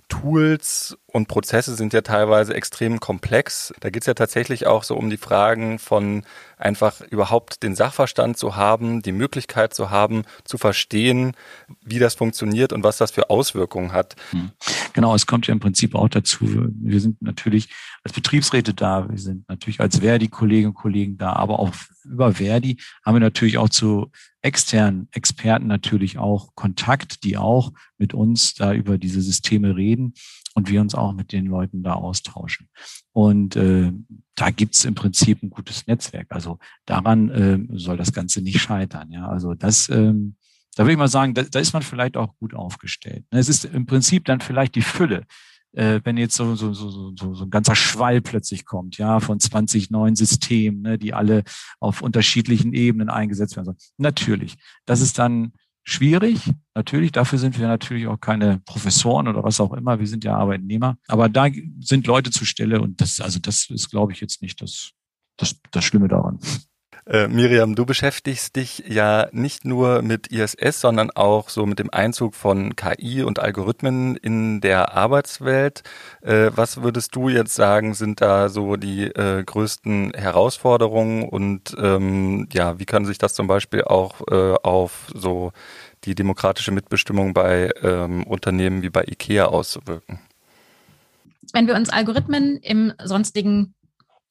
Tools 0.09 0.96
und 1.11 1.27
Prozesse 1.27 1.75
sind 1.75 1.94
ja 1.94 2.03
teilweise 2.03 2.55
extrem 2.55 3.01
komplex. 3.01 3.73
Da 3.81 3.88
geht 3.88 4.03
es 4.03 4.07
ja 4.07 4.12
tatsächlich 4.12 4.66
auch 4.66 4.83
so 4.85 4.94
um 4.94 5.09
die 5.09 5.16
Fragen 5.16 5.79
von 5.79 6.23
einfach 6.59 7.01
überhaupt 7.01 7.62
den 7.62 7.75
Sachverstand 7.75 8.37
zu 8.37 8.57
haben, 8.57 9.01
die 9.01 9.12
Möglichkeit 9.12 9.73
zu 9.73 9.88
haben, 9.88 10.25
zu 10.44 10.59
verstehen, 10.59 11.33
wie 11.83 11.99
das 11.99 12.14
funktioniert 12.14 12.75
und 12.75 12.85
was 12.85 12.99
das 12.99 13.11
für 13.11 13.31
Auswirkungen 13.31 13.92
hat. 13.92 14.16
Hm. 14.33 14.51
Genau, 14.92 15.14
es 15.14 15.27
kommt 15.27 15.47
ja 15.47 15.53
im 15.53 15.61
Prinzip 15.61 15.94
auch 15.94 16.11
dazu. 16.11 16.68
Wir 16.73 17.01
sind 17.01 17.23
natürlich 17.23 17.71
als 18.05 18.12
Betriebsräte 18.12 18.75
da, 18.75 19.09
wir 19.09 19.18
sind 19.18 19.49
natürlich 19.49 19.81
als 19.81 20.01
Verdi-Kolleginnen 20.01 20.73
und 20.73 20.75
Kollegen 20.75 21.16
da, 21.16 21.33
aber 21.33 21.59
auch 21.59 21.73
über 22.05 22.35
Verdi 22.35 22.77
haben 23.05 23.14
wir 23.14 23.21
natürlich 23.21 23.57
auch 23.57 23.71
zu 23.71 24.11
externen 24.42 25.09
Experten 25.12 25.66
natürlich 25.66 26.18
auch 26.18 26.55
Kontakt, 26.55 27.25
die 27.25 27.37
auch 27.37 27.73
mit 27.97 28.14
uns 28.14 28.55
da 28.55 28.73
über 28.73 28.99
diese 28.99 29.21
Systeme 29.21 29.75
reden 29.75 30.14
und 30.59 30.68
wir 30.68 30.81
uns 30.81 30.97
auch 30.97 31.12
mit 31.12 31.31
den 31.31 31.47
Leuten 31.47 31.85
da 31.85 31.94
austauschen. 31.94 32.68
Und 33.12 33.55
äh, 33.55 33.92
da 34.35 34.51
gibt's 34.51 34.85
im 34.85 34.97
Prinzip 34.97 35.40
ein 35.40 35.51
gutes 35.51 35.87
Netzwerk. 35.87 36.27
Also 36.31 36.59
daran 36.85 37.31
äh, 37.31 37.79
soll 37.79 37.97
das 37.97 38.12
Ganze 38.12 38.42
nicht 38.42 38.61
scheitern. 38.61 39.12
Ja, 39.12 39.29
also 39.29 39.55
das, 39.55 39.88
ähm, 39.88 40.35
da 40.75 40.83
würde 40.83 40.92
ich 40.92 40.99
mal 40.99 41.07
sagen, 41.07 41.35
da, 41.35 41.42
da 41.42 41.61
ist 41.61 41.73
man 41.73 41.83
vielleicht 41.83 42.16
auch 42.16 42.37
gut 42.38 42.55
aufgestellt. 42.55 43.25
Es 43.31 43.49
ist 43.49 43.66
im 43.66 43.87
Prinzip 43.87 44.25
dann 44.25 44.40
vielleicht 44.40 44.75
die 44.75 44.83
Fülle, 44.83 45.27
äh, 45.75 46.01
wenn 46.03 46.16
jetzt 46.16 46.35
so, 46.35 46.57
so, 46.57 46.73
so, 46.73 46.90
so, 46.90 47.35
so 47.35 47.44
ein 47.44 47.51
ganzer 47.51 47.77
Schwall 47.77 48.21
plötzlich 48.21 48.64
kommt, 48.64 48.99
ja, 48.99 49.21
von 49.21 49.38
20 49.38 49.90
neuen 49.90 50.16
Systemen, 50.16 50.83
ne, 50.83 50.99
die 50.99 51.14
alle 51.14 51.44
auf 51.79 52.03
unterschiedlichen 52.03 52.73
Ebenen 52.73 53.11
eingesetzt 53.11 53.55
werden 53.55 53.66
sollen. 53.66 53.79
Natürlich, 53.97 54.57
das 54.87 55.03
ist 55.03 55.21
dann 55.21 55.53
schwierig. 55.88 56.51
Natürlich, 56.74 57.12
dafür 57.12 57.38
sind 57.38 57.59
wir 57.59 57.66
natürlich 57.66 58.07
auch 58.07 58.20
keine 58.20 58.61
Professoren 58.66 59.27
oder 59.27 59.42
was 59.42 59.61
auch 59.61 59.72
immer. 59.72 59.98
Wir 59.98 60.07
sind 60.07 60.22
ja 60.22 60.37
Arbeitnehmer. 60.37 60.98
Aber 61.09 61.29
da 61.29 61.48
sind 61.81 62.07
Leute 62.07 62.31
zur 62.31 62.46
Stelle 62.46 62.81
und 62.81 63.01
das, 63.01 63.20
also 63.20 63.38
das 63.38 63.68
ist, 63.70 63.90
glaube 63.90 64.12
ich, 64.12 64.20
jetzt 64.20 64.42
nicht 64.42 64.61
das, 64.61 64.92
das, 65.38 65.59
das 65.70 65.85
Schlimme 65.85 66.09
daran. 66.09 66.38
Äh, 67.09 67.27
Miriam, 67.27 67.75
du 67.75 67.87
beschäftigst 67.87 68.55
dich 68.57 68.85
ja 68.87 69.29
nicht 69.33 69.64
nur 69.64 70.03
mit 70.03 70.27
ISS, 70.27 70.83
sondern 70.83 71.11
auch 71.11 71.49
so 71.49 71.64
mit 71.64 71.79
dem 71.79 71.88
Einzug 71.90 72.35
von 72.35 72.77
KI 72.77 73.23
und 73.23 73.38
Algorithmen 73.38 74.14
in 74.16 74.61
der 74.61 74.92
Arbeitswelt. 74.92 75.85
Äh, 76.21 76.51
was 76.55 76.83
würdest 76.83 77.16
du 77.16 77.31
jetzt 77.31 77.55
sagen, 77.55 77.94
sind 77.94 78.21
da 78.21 78.51
so 78.51 78.77
die 78.77 79.05
äh, 79.05 79.42
größten 79.42 80.12
Herausforderungen 80.14 81.27
und 81.27 81.75
ähm, 81.79 82.47
ja, 82.53 82.79
wie 82.79 82.85
kann 82.85 83.07
sich 83.07 83.16
das 83.16 83.33
zum 83.33 83.47
Beispiel 83.47 83.85
auch 83.85 84.21
äh, 84.31 84.57
auf 84.62 85.11
so 85.14 85.53
die 86.05 86.14
demokratische 86.14 86.73
Mitbestimmung 86.73 87.33
bei 87.33 87.71
ähm, 87.83 88.23
Unternehmen 88.25 88.83
wie 88.83 88.90
bei 88.90 89.05
IKEA 89.05 89.47
auswirken? 89.47 90.21
Wenn 91.55 91.66
wir 91.66 91.75
uns 91.75 91.88
Algorithmen 91.88 92.59
im 92.59 92.92
sonstigen 93.03 93.75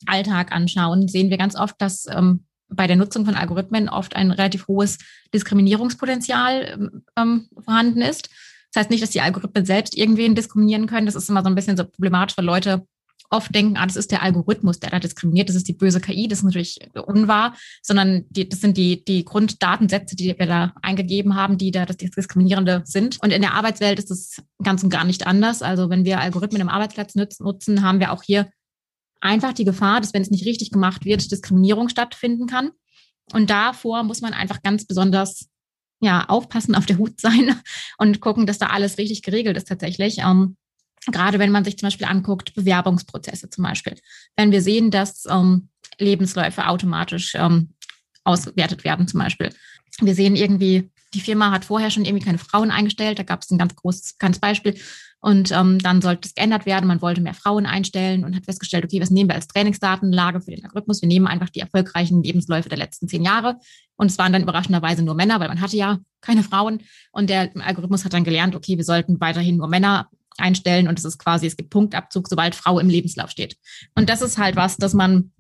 Alltag 0.06 0.52
anschauen, 0.52 1.08
sehen 1.08 1.32
wir 1.32 1.40
ganz 1.40 1.56
oft, 1.56 1.82
dass 1.82 2.06
ähm, 2.06 2.44
bei 2.70 2.88
der 2.88 2.96
Nutzung 2.96 3.26
von 3.26 3.36
Algorithmen 3.36 3.90
oft 3.90 4.16
ein 4.16 4.32
relativ 4.32 4.68
hohes 4.68 4.98
Diskriminierungspotenzial 5.34 6.92
ähm, 7.16 7.50
vorhanden 7.64 8.02
ist. 8.02 8.30
Das 8.74 8.82
heißt 8.82 8.90
nicht, 8.90 9.04
dass 9.04 9.12
die 9.12 9.22
Algorithmen 9.22 9.66
selbst 9.66 9.98
irgendwen 9.98 10.36
diskriminieren 10.36 10.88
können. 10.88 11.06
Das 11.06 11.16
ist 11.16 11.30
immer 11.30 11.42
so 11.42 11.50
ein 11.50 11.56
bisschen 11.56 11.78
so 11.78 11.86
problematisch, 11.86 12.38
weil 12.38 12.46
Leute 12.46 12.86
oft 13.30 13.54
denken, 13.54 13.78
ah, 13.78 13.86
das 13.86 13.96
ist 13.96 14.12
der 14.12 14.24
Algorithmus, 14.24 14.80
der 14.80 14.90
da 14.90 15.00
diskriminiert, 15.00 15.50
das 15.50 15.56
ist 15.56 15.68
die 15.68 15.74
böse 15.74 16.00
KI, 16.00 16.28
das 16.28 16.40
ist 16.40 16.46
natürlich 16.46 16.80
unwahr, 17.06 17.56
sondern 17.82 18.26
die, 18.30 18.48
das 18.48 18.62
sind 18.62 18.78
die, 18.78 19.04
die 19.04 19.26
Grunddatensätze, 19.26 20.16
die 20.16 20.38
wir 20.38 20.46
da 20.46 20.74
eingegeben 20.82 21.36
haben, 21.36 21.58
die 21.58 21.72
da 21.72 21.86
das 21.86 21.98
Diskriminierende 21.98 22.84
sind. 22.86 23.18
Und 23.22 23.32
in 23.32 23.42
der 23.42 23.54
Arbeitswelt 23.54 24.00
ist 24.00 24.12
es 24.12 24.42
ganz 24.64 24.84
und 24.84 24.90
gar 24.90 25.04
nicht 25.04 25.28
anders. 25.28 25.62
Also 25.62 25.90
wenn 25.90 26.06
wir 26.06 26.20
Algorithmen 26.20 26.62
im 26.62 26.70
Arbeitsplatz 26.70 27.16
nutzen, 27.16 27.84
haben 27.84 28.00
wir 28.00 28.12
auch 28.12 28.24
hier 28.24 28.50
einfach 29.22 29.54
die 29.54 29.66
Gefahr, 29.66 30.02
dass 30.02 30.14
wenn 30.14 30.22
es 30.22 30.32
nicht 30.32 30.46
richtig 30.46 30.72
gemacht 30.72 31.06
wird, 31.06 31.32
Diskriminierung 31.32 31.90
stattfinden 31.90 32.48
kann. 32.48 32.72
Und 33.34 33.50
davor 33.50 34.04
muss 34.04 34.22
man 34.22 34.34
einfach 34.34 34.62
ganz 34.62 34.86
besonders 34.86 35.50
ja, 36.00 36.26
aufpassen, 36.26 36.76
auf 36.76 36.86
der 36.86 36.98
Hut 36.98 37.20
sein 37.20 37.60
und 37.98 38.22
gucken, 38.22 38.46
dass 38.46 38.60
da 38.60 38.68
alles 38.68 38.98
richtig 38.98 39.24
geregelt 39.24 39.58
ist 39.58 39.68
tatsächlich. 39.68 40.20
Ähm, 40.20 40.58
gerade 41.08 41.40
wenn 41.40 41.52
man 41.52 41.64
sich 41.64 41.78
zum 41.78 41.88
Beispiel 41.88 42.08
anguckt, 42.08 42.54
Bewerbungsprozesse 42.54 43.50
zum 43.50 43.64
Beispiel. 43.64 43.96
Wenn 44.36 44.52
wir 44.52 44.62
sehen, 44.62 44.92
dass 44.92 45.26
ähm, 45.30 45.70
Lebensläufe 45.98 46.68
automatisch 46.68 47.34
ähm, 47.36 47.74
ausgewertet 48.24 48.84
werden 48.84 49.08
zum 49.08 49.20
Beispiel. 49.20 49.50
Wir 50.02 50.14
sehen 50.14 50.36
irgendwie, 50.36 50.92
die 51.14 51.22
Firma 51.22 51.52
hat 51.52 51.66
vorher 51.66 51.90
schon 51.90 52.06
irgendwie 52.06 52.26
keine 52.26 52.38
Frauen 52.38 52.72
eingestellt. 52.72 53.20
Da 53.20 53.24
gab 53.24 53.42
es 53.42 53.52
ein 53.52 53.58
ganz 53.58 53.76
großes, 53.76 54.18
ganz 54.18 54.40
Beispiel. 54.40 54.76
Und 55.20 55.52
ähm, 55.52 55.80
dann 55.80 56.02
sollte 56.02 56.28
es 56.28 56.36
geändert 56.36 56.66
werden. 56.66 56.88
Man 56.88 57.02
wollte 57.02 57.22
mehr 57.22 57.34
Frauen 57.34 57.66
einstellen 57.66 58.24
und 58.24 58.36
hat 58.36 58.46
festgestellt, 58.46 58.86
okay, 58.86 59.02
was 59.02 59.10
nehmen 59.10 59.30
wir 59.30 59.36
als 59.36 59.48
Trainingsdatenlage 59.48 60.42
für 60.42 60.52
den 60.52 60.64
Algorithmus? 60.64 61.02
Wir 61.02 61.08
nehmen 61.08 61.28
einfach 61.28 61.50
die 61.50 61.60
erfolgreichen 61.60 62.22
Lebensläufe 62.22 62.70
der 62.70 62.78
letzten 62.78 63.08
zehn 63.08 63.24
Jahre. 63.24 63.58
Und 63.96 64.12
es 64.12 64.18
waren 64.18 64.32
dann 64.32 64.44
überraschenderweise 64.44 65.04
nur 65.04 65.16
Männer, 65.16 65.40
weil 65.40 65.48
man 65.48 65.62
hatte 65.62 65.76
ja 65.76 65.98
keine 66.22 66.44
Frauen. 66.44 66.82
Und 67.12 67.30
der 67.30 67.52
Algorithmus 67.56 68.06
hat 68.06 68.14
dann 68.14 68.24
gelernt, 68.24 68.56
okay, 68.56 68.78
wir 68.78 68.84
sollten 68.84 69.20
weiterhin 69.20 69.58
nur 69.58 69.68
Männer 69.68 70.08
einstellen. 70.38 70.88
Und 70.88 71.00
es 71.00 71.06
ist 71.06 71.18
quasi, 71.18 71.48
es 71.48 71.58
gibt 71.58 71.72
Punktabzug, 71.72 72.28
sobald 72.28 72.54
Frau 72.54 72.80
im 72.80 72.90
Lebenslauf 72.90 73.32
steht. 73.32 73.58
Und 73.96 74.10
das 74.10 74.22
ist 74.22 74.38
halt 74.38 74.56
was, 74.56 74.78
dass 74.78 74.94
man 74.94 75.32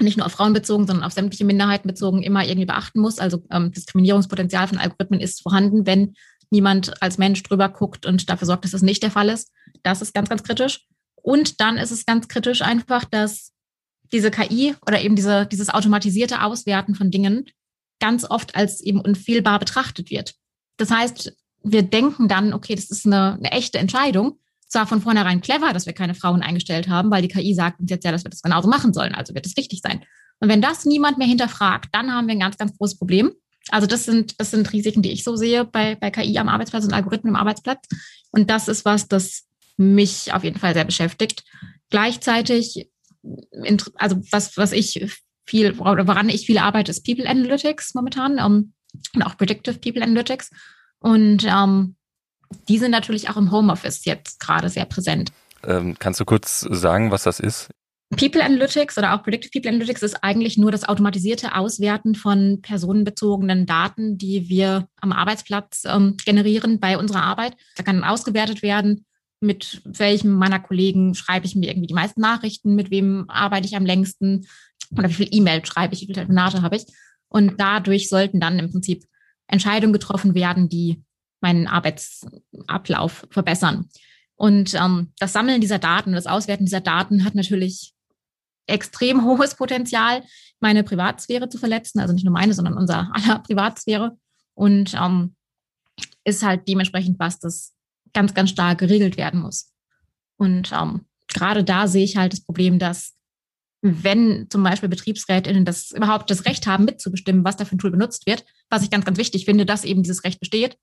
nicht 0.00 0.16
nur 0.16 0.26
auf 0.26 0.32
Frauen 0.32 0.52
bezogen, 0.52 0.86
sondern 0.86 1.04
auf 1.04 1.12
sämtliche 1.12 1.44
Minderheiten 1.44 1.88
bezogen 1.88 2.22
immer 2.22 2.44
irgendwie 2.44 2.66
beachten 2.66 3.00
muss. 3.00 3.18
Also 3.18 3.42
ähm, 3.50 3.72
Diskriminierungspotenzial 3.72 4.68
von 4.68 4.78
Algorithmen 4.78 5.20
ist 5.20 5.42
vorhanden, 5.42 5.86
wenn 5.86 6.14
niemand 6.50 7.02
als 7.02 7.18
Mensch 7.18 7.42
drüber 7.42 7.68
guckt 7.68 8.06
und 8.06 8.28
dafür 8.28 8.46
sorgt, 8.46 8.64
dass 8.64 8.72
das 8.72 8.82
nicht 8.82 9.02
der 9.02 9.10
Fall 9.10 9.28
ist. 9.28 9.50
Das 9.82 10.02
ist 10.02 10.14
ganz, 10.14 10.28
ganz 10.28 10.42
kritisch. 10.42 10.86
Und 11.16 11.60
dann 11.60 11.78
ist 11.78 11.90
es 11.90 12.04
ganz 12.04 12.28
kritisch 12.28 12.62
einfach, 12.62 13.04
dass 13.04 13.52
diese 14.12 14.30
KI 14.30 14.74
oder 14.86 15.00
eben 15.00 15.16
diese, 15.16 15.46
dieses 15.46 15.70
automatisierte 15.70 16.42
Auswerten 16.42 16.94
von 16.94 17.10
Dingen 17.10 17.46
ganz 18.00 18.28
oft 18.28 18.54
als 18.54 18.80
eben 18.80 19.00
unfehlbar 19.00 19.58
betrachtet 19.58 20.10
wird. 20.10 20.34
Das 20.76 20.90
heißt, 20.90 21.34
wir 21.62 21.82
denken 21.82 22.28
dann, 22.28 22.52
okay, 22.52 22.74
das 22.74 22.90
ist 22.90 23.06
eine, 23.06 23.34
eine 23.34 23.52
echte 23.52 23.78
Entscheidung. 23.78 24.38
Zwar 24.72 24.86
von 24.86 25.02
vornherein 25.02 25.42
clever, 25.42 25.74
dass 25.74 25.84
wir 25.84 25.92
keine 25.92 26.14
Frauen 26.14 26.40
eingestellt 26.40 26.88
haben, 26.88 27.10
weil 27.10 27.20
die 27.20 27.28
KI 27.28 27.52
sagt 27.54 27.78
uns 27.78 27.90
jetzt 27.90 28.06
ja, 28.06 28.10
dass 28.10 28.24
wir 28.24 28.30
das 28.30 28.40
genauso 28.40 28.70
machen 28.70 28.94
sollen, 28.94 29.14
also 29.14 29.34
wird 29.34 29.44
es 29.44 29.54
richtig 29.58 29.82
sein. 29.82 30.02
Und 30.40 30.48
wenn 30.48 30.62
das 30.62 30.86
niemand 30.86 31.18
mehr 31.18 31.26
hinterfragt, 31.26 31.90
dann 31.92 32.10
haben 32.10 32.26
wir 32.26 32.32
ein 32.32 32.40
ganz, 32.40 32.56
ganz 32.56 32.76
großes 32.78 32.96
Problem. 32.96 33.32
Also 33.68 33.86
das 33.86 34.06
sind, 34.06 34.40
das 34.40 34.50
sind 34.50 34.72
Risiken, 34.72 35.02
die 35.02 35.12
ich 35.12 35.24
so 35.24 35.36
sehe 35.36 35.66
bei, 35.66 35.94
bei 35.96 36.10
KI 36.10 36.38
am 36.38 36.48
Arbeitsplatz 36.48 36.84
und 36.84 36.94
Algorithmen 36.94 37.36
am 37.36 37.40
Arbeitsplatz. 37.40 37.86
Und 38.30 38.48
das 38.48 38.66
ist 38.66 38.86
was, 38.86 39.08
das 39.08 39.44
mich 39.76 40.32
auf 40.32 40.42
jeden 40.42 40.58
Fall 40.58 40.72
sehr 40.72 40.86
beschäftigt. 40.86 41.44
Gleichzeitig, 41.90 42.88
also 43.96 44.22
was, 44.30 44.56
was 44.56 44.72
ich 44.72 45.20
viel, 45.44 45.78
woran 45.78 46.30
ich 46.30 46.46
viel 46.46 46.58
arbeite, 46.58 46.90
ist 46.90 47.04
People 47.04 47.28
Analytics 47.28 47.94
momentan 47.94 48.32
um, 48.32 48.38
ähm, 48.40 48.72
und 49.14 49.22
auch 49.22 49.36
Predictive 49.36 49.78
People 49.78 50.02
Analytics. 50.02 50.50
Und 50.98 51.44
ähm, 51.46 51.96
die 52.68 52.78
sind 52.78 52.90
natürlich 52.90 53.28
auch 53.28 53.36
im 53.36 53.50
Homeoffice 53.50 54.04
jetzt 54.04 54.40
gerade 54.40 54.68
sehr 54.68 54.84
präsent. 54.84 55.32
Ähm, 55.64 55.96
kannst 55.98 56.20
du 56.20 56.24
kurz 56.24 56.60
sagen, 56.60 57.10
was 57.10 57.24
das 57.24 57.40
ist? 57.40 57.70
People 58.16 58.44
Analytics 58.44 58.98
oder 58.98 59.14
auch 59.14 59.22
Predictive 59.22 59.50
People 59.52 59.70
Analytics 59.70 60.02
ist 60.02 60.22
eigentlich 60.22 60.58
nur 60.58 60.70
das 60.70 60.86
automatisierte 60.86 61.54
Auswerten 61.54 62.14
von 62.14 62.60
personenbezogenen 62.60 63.64
Daten, 63.64 64.18
die 64.18 64.48
wir 64.48 64.86
am 65.00 65.12
Arbeitsplatz 65.12 65.84
ähm, 65.86 66.16
generieren 66.22 66.78
bei 66.78 66.98
unserer 66.98 67.22
Arbeit. 67.22 67.56
Da 67.76 67.82
kann 67.82 68.04
ausgewertet 68.04 68.62
werden, 68.62 69.06
mit 69.40 69.80
welchem 69.84 70.32
meiner 70.32 70.60
Kollegen 70.60 71.14
schreibe 71.14 71.46
ich 71.46 71.56
mir 71.56 71.70
irgendwie 71.70 71.86
die 71.86 71.94
meisten 71.94 72.20
Nachrichten, 72.20 72.74
mit 72.74 72.90
wem 72.90 73.24
arbeite 73.28 73.66
ich 73.66 73.76
am 73.76 73.86
längsten 73.86 74.46
oder 74.96 75.08
wie 75.08 75.14
viel 75.14 75.28
E-Mail 75.30 75.64
schreibe 75.64 75.94
ich, 75.94 76.02
wie 76.02 76.06
viele 76.06 76.16
Telefonate 76.16 76.60
habe 76.62 76.76
ich. 76.76 76.84
Und 77.28 77.58
dadurch 77.58 78.10
sollten 78.10 78.40
dann 78.40 78.58
im 78.58 78.70
Prinzip 78.70 79.04
Entscheidungen 79.46 79.94
getroffen 79.94 80.34
werden, 80.34 80.68
die 80.68 81.02
meinen 81.42 81.66
Arbeitsablauf 81.66 83.26
verbessern. 83.30 83.88
Und 84.36 84.74
ähm, 84.74 85.12
das 85.18 85.32
Sammeln 85.32 85.60
dieser 85.60 85.78
Daten, 85.78 86.12
das 86.12 86.26
Auswerten 86.26 86.64
dieser 86.64 86.80
Daten 86.80 87.24
hat 87.24 87.34
natürlich 87.34 87.92
extrem 88.66 89.24
hohes 89.24 89.54
Potenzial, 89.54 90.22
meine 90.60 90.84
Privatsphäre 90.84 91.48
zu 91.48 91.58
verletzen, 91.58 92.00
also 92.00 92.14
nicht 92.14 92.24
nur 92.24 92.32
meine, 92.32 92.54
sondern 92.54 92.78
unser 92.78 93.10
aller 93.14 93.40
Privatsphäre. 93.40 94.16
Und 94.54 94.94
ähm, 94.94 95.34
ist 96.24 96.42
halt 96.42 96.68
dementsprechend 96.68 97.18
was, 97.18 97.38
das 97.38 97.74
ganz, 98.12 98.34
ganz 98.34 98.50
stark 98.50 98.78
geregelt 98.78 99.16
werden 99.16 99.40
muss. 99.40 99.72
Und 100.36 100.72
ähm, 100.72 101.06
gerade 101.28 101.64
da 101.64 101.88
sehe 101.88 102.04
ich 102.04 102.16
halt 102.16 102.32
das 102.32 102.44
Problem, 102.44 102.78
dass 102.78 103.14
wenn 103.80 104.46
zum 104.48 104.62
Beispiel 104.62 104.88
BetriebsrätInnen 104.88 105.64
das 105.64 105.90
überhaupt 105.90 106.30
das 106.30 106.44
Recht 106.44 106.66
haben, 106.66 106.84
mitzubestimmen, 106.84 107.44
was 107.44 107.56
da 107.56 107.64
für 107.64 107.74
ein 107.74 107.78
Tool 107.78 107.90
benutzt 107.90 108.26
wird, 108.26 108.44
was 108.70 108.82
ich 108.82 108.90
ganz, 108.90 109.04
ganz 109.04 109.18
wichtig 109.18 109.44
finde, 109.44 109.66
dass 109.66 109.84
eben 109.84 110.02
dieses 110.02 110.22
Recht 110.22 110.38
besteht, 110.38 110.78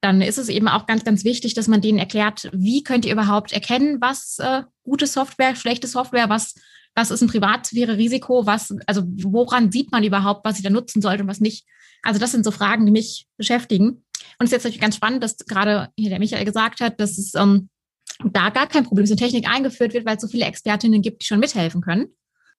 dann 0.00 0.20
ist 0.20 0.38
es 0.38 0.48
eben 0.48 0.68
auch 0.68 0.86
ganz, 0.86 1.04
ganz 1.04 1.24
wichtig, 1.24 1.54
dass 1.54 1.68
man 1.68 1.80
denen 1.80 1.98
erklärt, 1.98 2.50
wie 2.52 2.82
könnt 2.82 3.04
ihr 3.04 3.12
überhaupt 3.12 3.52
erkennen, 3.52 3.98
was 4.00 4.38
äh, 4.38 4.62
gute 4.82 5.06
Software, 5.06 5.56
schlechte 5.56 5.86
Software, 5.86 6.28
was, 6.28 6.54
was 6.94 7.10
ist 7.10 7.22
ein 7.22 7.28
Privatsphäre-Risiko, 7.28 8.46
was, 8.46 8.74
also 8.86 9.02
woran 9.06 9.72
sieht 9.72 9.92
man 9.92 10.04
überhaupt, 10.04 10.44
was 10.44 10.56
sie 10.56 10.62
da 10.62 10.70
nutzen 10.70 11.02
sollte 11.02 11.22
und 11.22 11.28
was 11.28 11.40
nicht. 11.40 11.66
Also 12.02 12.20
das 12.20 12.32
sind 12.32 12.44
so 12.44 12.50
Fragen, 12.50 12.86
die 12.86 12.92
mich 12.92 13.26
beschäftigen. 13.36 14.04
Und 14.38 14.46
es 14.46 14.46
ist 14.46 14.52
jetzt 14.52 14.64
natürlich 14.64 14.80
ganz 14.80 14.96
spannend, 14.96 15.22
dass 15.22 15.36
gerade 15.38 15.88
hier 15.96 16.10
der 16.10 16.18
Michael 16.18 16.44
gesagt 16.44 16.80
hat, 16.80 17.00
dass 17.00 17.18
es 17.18 17.34
ähm, 17.34 17.68
da 18.24 18.50
gar 18.50 18.66
kein 18.66 18.84
Problem 18.84 19.04
ist, 19.04 19.10
eine 19.10 19.18
Technik 19.18 19.48
eingeführt 19.48 19.94
wird, 19.94 20.06
weil 20.06 20.16
es 20.16 20.22
so 20.22 20.28
viele 20.28 20.44
Expertinnen 20.44 21.02
gibt, 21.02 21.22
die 21.22 21.26
schon 21.26 21.40
mithelfen 21.40 21.80
können 21.80 22.08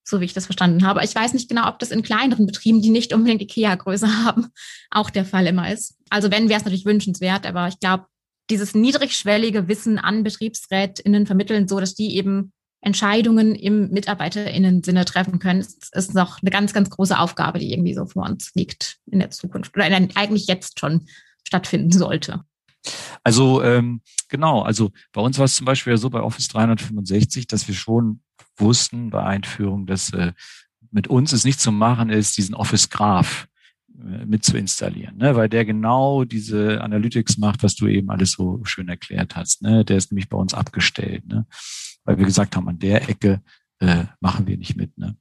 so 0.08 0.20
wie 0.20 0.24
ich 0.24 0.32
das 0.32 0.46
verstanden 0.46 0.86
habe. 0.86 1.04
Ich 1.04 1.14
weiß 1.14 1.34
nicht 1.34 1.48
genau, 1.48 1.68
ob 1.68 1.78
das 1.78 1.90
in 1.90 2.02
kleineren 2.02 2.46
Betrieben, 2.46 2.80
die 2.80 2.90
nicht 2.90 3.12
unbedingt 3.12 3.42
IKEA-Größe 3.42 4.08
haben, 4.24 4.48
auch 4.90 5.10
der 5.10 5.24
Fall 5.24 5.46
immer 5.46 5.72
ist. 5.72 5.96
Also 6.10 6.30
wenn, 6.30 6.48
wäre 6.48 6.58
es 6.58 6.64
natürlich 6.64 6.86
wünschenswert, 6.86 7.46
aber 7.46 7.68
ich 7.68 7.78
glaube, 7.80 8.06
dieses 8.50 8.74
niedrigschwellige 8.74 9.68
Wissen 9.68 9.98
an 9.98 10.22
BetriebsrätInnen 10.22 11.26
vermitteln, 11.26 11.68
so 11.68 11.80
dass 11.80 11.94
die 11.94 12.16
eben 12.16 12.52
Entscheidungen 12.80 13.54
im 13.54 13.90
MitarbeiterInnen-Sinne 13.90 15.04
treffen 15.04 15.38
können, 15.38 15.60
ist, 15.60 15.94
ist 15.94 16.14
noch 16.14 16.40
eine 16.40 16.50
ganz, 16.50 16.72
ganz 16.72 16.88
große 16.88 17.18
Aufgabe, 17.18 17.58
die 17.58 17.72
irgendwie 17.72 17.94
so 17.94 18.06
vor 18.06 18.24
uns 18.24 18.52
liegt 18.54 18.98
in 19.10 19.18
der 19.18 19.30
Zukunft 19.30 19.76
oder 19.76 19.84
eigentlich 19.84 20.46
jetzt 20.46 20.78
schon 20.78 21.06
stattfinden 21.46 21.92
sollte. 21.92 22.44
Also 23.24 23.62
ähm, 23.62 24.00
genau, 24.28 24.62
also 24.62 24.92
bei 25.12 25.20
uns 25.20 25.38
war 25.38 25.44
es 25.44 25.56
zum 25.56 25.66
Beispiel 25.66 25.96
so 25.98 26.08
bei 26.08 26.20
Office 26.20 26.48
365, 26.48 27.46
dass 27.48 27.66
wir 27.66 27.74
schon 27.74 28.20
wussten 28.60 29.10
bei 29.10 29.24
Einführung, 29.24 29.86
dass 29.86 30.12
äh, 30.12 30.32
mit 30.90 31.08
uns 31.08 31.32
es 31.32 31.44
nicht 31.44 31.60
zu 31.60 31.72
machen 31.72 32.10
ist, 32.10 32.36
diesen 32.36 32.54
Office 32.54 32.90
Graph 32.90 33.48
äh, 33.98 34.24
mit 34.24 34.44
zu 34.44 34.56
installieren, 34.56 35.16
ne? 35.16 35.36
weil 35.36 35.48
der 35.48 35.64
genau 35.64 36.24
diese 36.24 36.80
Analytics 36.80 37.38
macht, 37.38 37.62
was 37.62 37.74
du 37.74 37.86
eben 37.86 38.10
alles 38.10 38.32
so 38.32 38.60
schön 38.64 38.88
erklärt 38.88 39.36
hast. 39.36 39.62
Ne? 39.62 39.84
Der 39.84 39.96
ist 39.96 40.10
nämlich 40.10 40.28
bei 40.28 40.38
uns 40.38 40.54
abgestellt, 40.54 41.26
ne? 41.26 41.46
weil 42.04 42.18
wir 42.18 42.24
gesagt 42.24 42.56
haben, 42.56 42.68
an 42.68 42.78
der 42.78 43.08
Ecke 43.08 43.42
äh, 43.80 44.04
machen 44.20 44.46
wir 44.46 44.56
nicht 44.56 44.76
mit. 44.76 44.96
Ne? 44.98 45.16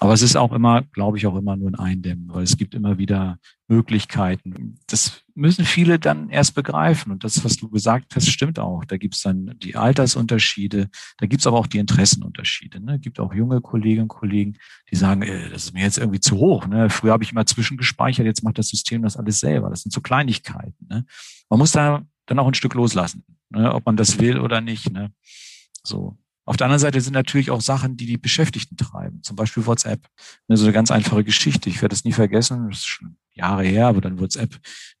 Aber 0.00 0.12
es 0.12 0.22
ist 0.22 0.36
auch 0.36 0.52
immer, 0.52 0.82
glaube 0.82 1.18
ich, 1.18 1.26
auch 1.26 1.36
immer 1.36 1.56
nur 1.56 1.70
ein 1.70 1.76
Eindämmen, 1.76 2.28
weil 2.28 2.42
es 2.42 2.56
gibt 2.56 2.74
immer 2.74 2.98
wieder 2.98 3.38
Möglichkeiten. 3.68 4.78
Das 4.86 5.23
müssen 5.34 5.64
viele 5.64 5.98
dann 5.98 6.28
erst 6.28 6.54
begreifen. 6.54 7.12
Und 7.12 7.24
das, 7.24 7.44
was 7.44 7.56
du 7.56 7.68
gesagt 7.68 8.14
hast, 8.14 8.28
stimmt 8.28 8.58
auch. 8.58 8.84
Da 8.84 8.96
gibt 8.96 9.14
es 9.14 9.22
dann 9.22 9.54
die 9.58 9.76
Altersunterschiede, 9.76 10.88
da 11.18 11.26
gibt 11.26 11.40
es 11.40 11.46
aber 11.46 11.58
auch 11.58 11.66
die 11.66 11.78
Interessenunterschiede. 11.78 12.80
Ne? 12.80 12.96
Es 12.96 13.00
gibt 13.00 13.18
auch 13.20 13.34
junge 13.34 13.60
Kolleginnen 13.60 14.04
und 14.04 14.08
Kollegen, 14.08 14.56
die 14.90 14.96
sagen, 14.96 15.22
äh, 15.22 15.50
das 15.50 15.64
ist 15.64 15.74
mir 15.74 15.82
jetzt 15.82 15.98
irgendwie 15.98 16.20
zu 16.20 16.36
hoch. 16.36 16.66
Ne? 16.66 16.88
Früher 16.90 17.12
habe 17.12 17.24
ich 17.24 17.32
immer 17.32 17.46
zwischengespeichert, 17.46 18.26
jetzt 18.26 18.44
macht 18.44 18.58
das 18.58 18.68
System 18.68 19.02
das 19.02 19.16
alles 19.16 19.40
selber. 19.40 19.70
Das 19.70 19.82
sind 19.82 19.92
so 19.92 20.00
Kleinigkeiten. 20.00 20.86
Ne? 20.88 21.04
Man 21.48 21.58
muss 21.58 21.72
da 21.72 22.06
dann 22.26 22.38
auch 22.38 22.46
ein 22.46 22.54
Stück 22.54 22.74
loslassen, 22.74 23.24
ne? 23.50 23.74
ob 23.74 23.86
man 23.86 23.96
das 23.96 24.18
will 24.18 24.38
oder 24.38 24.60
nicht. 24.60 24.92
Ne? 24.92 25.12
So. 25.82 26.16
Auf 26.46 26.58
der 26.58 26.66
anderen 26.66 26.80
Seite 26.80 27.00
sind 27.00 27.14
natürlich 27.14 27.50
auch 27.50 27.62
Sachen, 27.62 27.96
die 27.96 28.04
die 28.04 28.18
Beschäftigten 28.18 28.76
treiben, 28.76 29.22
zum 29.22 29.34
Beispiel 29.34 29.64
WhatsApp. 29.64 30.06
Ne, 30.46 30.58
so 30.58 30.64
eine 30.64 30.74
ganz 30.74 30.90
einfache 30.90 31.24
Geschichte. 31.24 31.70
Ich 31.70 31.76
werde 31.80 31.94
das 31.94 32.04
nie 32.04 32.12
vergessen, 32.12 32.68
das 32.68 32.80
ist 32.80 32.86
schon 32.86 33.16
Jahre 33.34 33.64
her, 33.64 33.88
aber 33.88 34.00
dann 34.00 34.18
WhatsApp, 34.18 34.58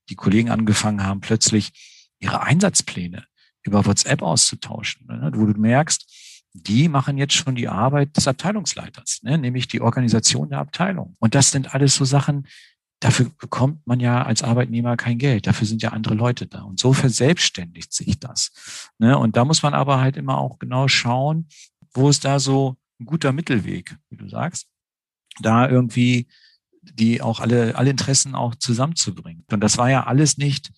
die 0.08 0.16
Kollegen 0.16 0.50
angefangen 0.50 1.02
haben, 1.02 1.20
plötzlich 1.20 2.14
ihre 2.18 2.42
Einsatzpläne 2.42 3.24
über 3.62 3.86
WhatsApp 3.86 4.22
auszutauschen, 4.22 5.06
ne, 5.06 5.32
wo 5.34 5.46
du 5.46 5.58
merkst, 5.58 6.06
die 6.52 6.88
machen 6.88 7.18
jetzt 7.18 7.34
schon 7.34 7.56
die 7.56 7.68
Arbeit 7.68 8.16
des 8.16 8.28
Abteilungsleiters, 8.28 9.20
ne, 9.22 9.38
nämlich 9.38 9.66
die 9.66 9.80
Organisation 9.80 10.50
der 10.50 10.58
Abteilung. 10.58 11.16
Und 11.18 11.34
das 11.34 11.50
sind 11.50 11.74
alles 11.74 11.96
so 11.96 12.04
Sachen, 12.04 12.46
dafür 13.00 13.30
bekommt 13.38 13.86
man 13.86 14.00
ja 14.00 14.22
als 14.22 14.42
Arbeitnehmer 14.42 14.96
kein 14.96 15.18
Geld. 15.18 15.46
Dafür 15.46 15.66
sind 15.66 15.82
ja 15.82 15.90
andere 15.90 16.14
Leute 16.14 16.46
da. 16.46 16.62
Und 16.62 16.78
so 16.78 16.92
verselbstständigt 16.92 17.92
sich 17.92 18.18
das. 18.18 18.90
Ne? 18.98 19.18
Und 19.18 19.36
da 19.36 19.44
muss 19.44 19.62
man 19.62 19.74
aber 19.74 20.00
halt 20.00 20.16
immer 20.16 20.38
auch 20.38 20.58
genau 20.58 20.88
schauen, 20.88 21.48
wo 21.92 22.08
ist 22.08 22.24
da 22.24 22.38
so 22.38 22.76
ein 23.00 23.06
guter 23.06 23.32
Mittelweg, 23.32 23.96
wie 24.08 24.16
du 24.16 24.28
sagst, 24.28 24.68
da 25.40 25.68
irgendwie 25.68 26.28
die 26.92 27.22
auch 27.22 27.40
alle, 27.40 27.76
alle 27.76 27.90
Interessen 27.90 28.34
auch 28.34 28.54
zusammenzubringen. 28.54 29.44
Und 29.50 29.60
das 29.60 29.78
war 29.78 29.90
ja 29.90 30.04
alles 30.04 30.38
nicht 30.38 30.70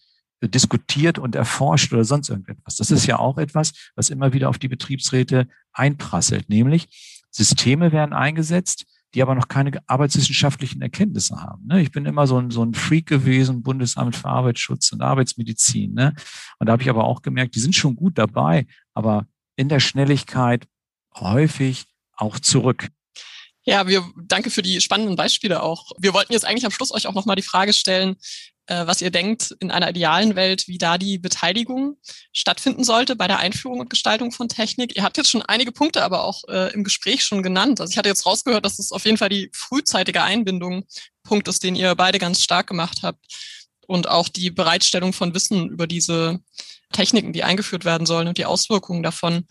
diskutiert 0.42 1.18
und 1.18 1.34
erforscht 1.34 1.92
oder 1.92 2.04
sonst 2.04 2.28
irgendetwas. 2.28 2.76
Das 2.76 2.90
ist 2.90 3.06
ja 3.06 3.18
auch 3.18 3.38
etwas, 3.38 3.72
was 3.94 4.10
immer 4.10 4.32
wieder 4.32 4.48
auf 4.48 4.58
die 4.58 4.68
Betriebsräte 4.68 5.48
einprasselt, 5.72 6.48
nämlich 6.48 6.88
Systeme 7.30 7.92
werden 7.92 8.12
eingesetzt, 8.12 8.84
die 9.14 9.22
aber 9.22 9.34
noch 9.34 9.48
keine 9.48 9.70
arbeitswissenschaftlichen 9.86 10.82
Erkenntnisse 10.82 11.40
haben. 11.40 11.66
Ne? 11.66 11.80
Ich 11.80 11.90
bin 11.90 12.04
immer 12.04 12.26
so 12.26 12.38
ein, 12.38 12.50
so 12.50 12.62
ein 12.62 12.74
Freak 12.74 13.06
gewesen, 13.06 13.62
Bundesamt 13.62 14.16
für 14.16 14.28
Arbeitsschutz 14.28 14.92
und 14.92 15.00
Arbeitsmedizin. 15.00 15.94
Ne? 15.94 16.14
Und 16.58 16.66
da 16.66 16.72
habe 16.72 16.82
ich 16.82 16.90
aber 16.90 17.04
auch 17.04 17.22
gemerkt, 17.22 17.54
die 17.54 17.60
sind 17.60 17.74
schon 17.74 17.96
gut 17.96 18.18
dabei, 18.18 18.66
aber 18.94 19.26
in 19.56 19.68
der 19.68 19.80
Schnelligkeit 19.80 20.66
häufig 21.14 21.86
auch 22.12 22.38
zurück. 22.38 22.88
Ja, 23.68 23.88
wir 23.88 24.04
danke 24.16 24.50
für 24.50 24.62
die 24.62 24.80
spannenden 24.80 25.16
Beispiele 25.16 25.60
auch. 25.60 25.90
Wir 25.98 26.14
wollten 26.14 26.32
jetzt 26.32 26.44
eigentlich 26.44 26.64
am 26.64 26.70
Schluss 26.70 26.92
euch 26.92 27.08
auch 27.08 27.14
nochmal 27.14 27.34
die 27.34 27.42
Frage 27.42 27.72
stellen, 27.72 28.16
äh, 28.66 28.86
was 28.86 29.02
ihr 29.02 29.10
denkt 29.10 29.56
in 29.58 29.72
einer 29.72 29.90
idealen 29.90 30.36
Welt, 30.36 30.68
wie 30.68 30.78
da 30.78 30.98
die 30.98 31.18
Beteiligung 31.18 31.96
stattfinden 32.32 32.84
sollte 32.84 33.16
bei 33.16 33.26
der 33.26 33.40
Einführung 33.40 33.80
und 33.80 33.90
Gestaltung 33.90 34.30
von 34.30 34.48
Technik. 34.48 34.96
Ihr 34.96 35.02
habt 35.02 35.16
jetzt 35.16 35.30
schon 35.30 35.42
einige 35.42 35.72
Punkte 35.72 36.04
aber 36.04 36.22
auch 36.22 36.44
äh, 36.48 36.72
im 36.74 36.84
Gespräch 36.84 37.24
schon 37.24 37.42
genannt. 37.42 37.80
Also 37.80 37.90
ich 37.90 37.98
hatte 37.98 38.08
jetzt 38.08 38.24
rausgehört, 38.24 38.64
dass 38.64 38.78
es 38.78 38.92
auf 38.92 39.04
jeden 39.04 39.16
Fall 39.18 39.30
die 39.30 39.50
frühzeitige 39.52 40.22
Einbindung 40.22 40.84
Punkt 41.24 41.48
ist, 41.48 41.64
den 41.64 41.74
ihr 41.74 41.96
beide 41.96 42.20
ganz 42.20 42.42
stark 42.42 42.68
gemacht 42.68 43.00
habt. 43.02 43.26
Und 43.88 44.08
auch 44.08 44.28
die 44.28 44.50
Bereitstellung 44.50 45.12
von 45.12 45.34
Wissen 45.34 45.68
über 45.68 45.88
diese 45.88 46.40
Techniken, 46.92 47.32
die 47.32 47.42
eingeführt 47.44 47.84
werden 47.84 48.06
sollen 48.06 48.28
und 48.28 48.38
die 48.38 48.46
Auswirkungen 48.46 49.02
davon. 49.02 49.46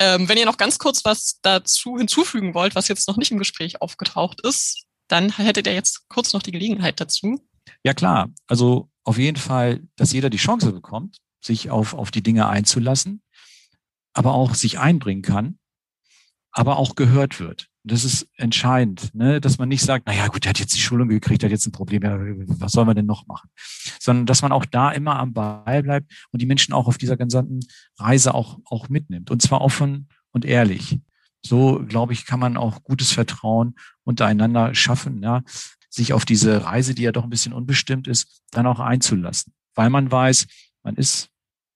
Ähm, 0.00 0.28
wenn 0.28 0.38
ihr 0.38 0.46
noch 0.46 0.56
ganz 0.56 0.78
kurz 0.78 1.04
was 1.04 1.38
dazu 1.42 1.98
hinzufügen 1.98 2.54
wollt, 2.54 2.74
was 2.74 2.88
jetzt 2.88 3.06
noch 3.06 3.18
nicht 3.18 3.30
im 3.30 3.38
Gespräch 3.38 3.82
aufgetaucht 3.82 4.40
ist, 4.40 4.86
dann 5.08 5.36
hättet 5.36 5.66
ihr 5.66 5.74
jetzt 5.74 6.08
kurz 6.08 6.32
noch 6.32 6.42
die 6.42 6.52
Gelegenheit 6.52 7.00
dazu. 7.00 7.46
Ja 7.84 7.92
klar, 7.92 8.30
also 8.46 8.88
auf 9.04 9.18
jeden 9.18 9.36
Fall, 9.36 9.82
dass 9.96 10.12
jeder 10.12 10.30
die 10.30 10.38
Chance 10.38 10.72
bekommt, 10.72 11.18
sich 11.44 11.70
auf, 11.70 11.94
auf 11.94 12.10
die 12.10 12.22
Dinge 12.22 12.48
einzulassen, 12.48 13.22
aber 14.14 14.32
auch 14.32 14.54
sich 14.54 14.78
einbringen 14.78 15.22
kann, 15.22 15.58
aber 16.50 16.78
auch 16.78 16.94
gehört 16.94 17.38
wird. 17.38 17.69
Das 17.82 18.04
ist 18.04 18.28
entscheidend, 18.36 19.14
ne? 19.14 19.40
dass 19.40 19.56
man 19.56 19.68
nicht 19.68 19.82
sagt, 19.82 20.04
na 20.06 20.14
ja, 20.14 20.26
gut, 20.26 20.44
der 20.44 20.50
hat 20.50 20.58
jetzt 20.58 20.74
die 20.74 20.80
Schulung 20.80 21.08
gekriegt, 21.08 21.40
der 21.40 21.48
hat 21.48 21.52
jetzt 21.52 21.66
ein 21.66 21.72
Problem, 21.72 22.02
ja, 22.02 22.18
was 22.60 22.72
sollen 22.72 22.86
wir 22.86 22.94
denn 22.94 23.06
noch 23.06 23.26
machen? 23.26 23.48
Sondern 23.98 24.26
dass 24.26 24.42
man 24.42 24.52
auch 24.52 24.66
da 24.66 24.90
immer 24.92 25.18
am 25.18 25.32
Ball 25.32 25.82
bleibt 25.82 26.12
und 26.30 26.42
die 26.42 26.46
Menschen 26.46 26.74
auch 26.74 26.88
auf 26.88 26.98
dieser 26.98 27.16
gesamten 27.16 27.60
Reise 27.98 28.34
auch, 28.34 28.58
auch 28.66 28.90
mitnimmt. 28.90 29.30
Und 29.30 29.40
zwar 29.40 29.62
offen 29.62 30.08
und 30.30 30.44
ehrlich. 30.44 31.00
So, 31.42 31.82
glaube 31.88 32.12
ich, 32.12 32.26
kann 32.26 32.38
man 32.38 32.58
auch 32.58 32.82
gutes 32.82 33.12
Vertrauen 33.12 33.74
untereinander 34.04 34.74
schaffen. 34.74 35.22
Ja? 35.22 35.42
sich 35.90 36.12
auf 36.12 36.24
diese 36.24 36.64
Reise, 36.64 36.94
die 36.94 37.02
ja 37.02 37.12
doch 37.12 37.24
ein 37.24 37.30
bisschen 37.30 37.52
unbestimmt 37.52 38.06
ist, 38.06 38.42
dann 38.52 38.66
auch 38.66 38.80
einzulassen. 38.80 39.52
Weil 39.74 39.90
man 39.90 40.10
weiß, 40.10 40.46
man 40.82 40.96
ist 40.96 41.28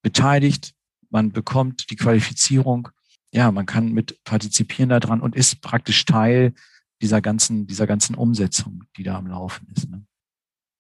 beteiligt, 0.03 0.73
man 1.11 1.33
bekommt 1.33 1.91
die 1.91 1.97
Qualifizierung, 1.97 2.89
ja, 3.35 3.51
man 3.51 3.67
kann 3.67 3.93
mit 3.93 4.23
partizipieren 4.23 4.89
daran 4.89 5.21
und 5.21 5.35
ist 5.35 5.61
praktisch 5.61 6.05
Teil 6.05 6.55
dieser 7.03 7.21
ganzen, 7.21 7.67
dieser 7.67 7.87
ganzen 7.87 8.15
Umsetzung, 8.15 8.85
die 8.97 9.03
da 9.03 9.17
am 9.17 9.27
Laufen 9.27 9.67
ist. 9.75 9.91
Ne? 9.91 10.07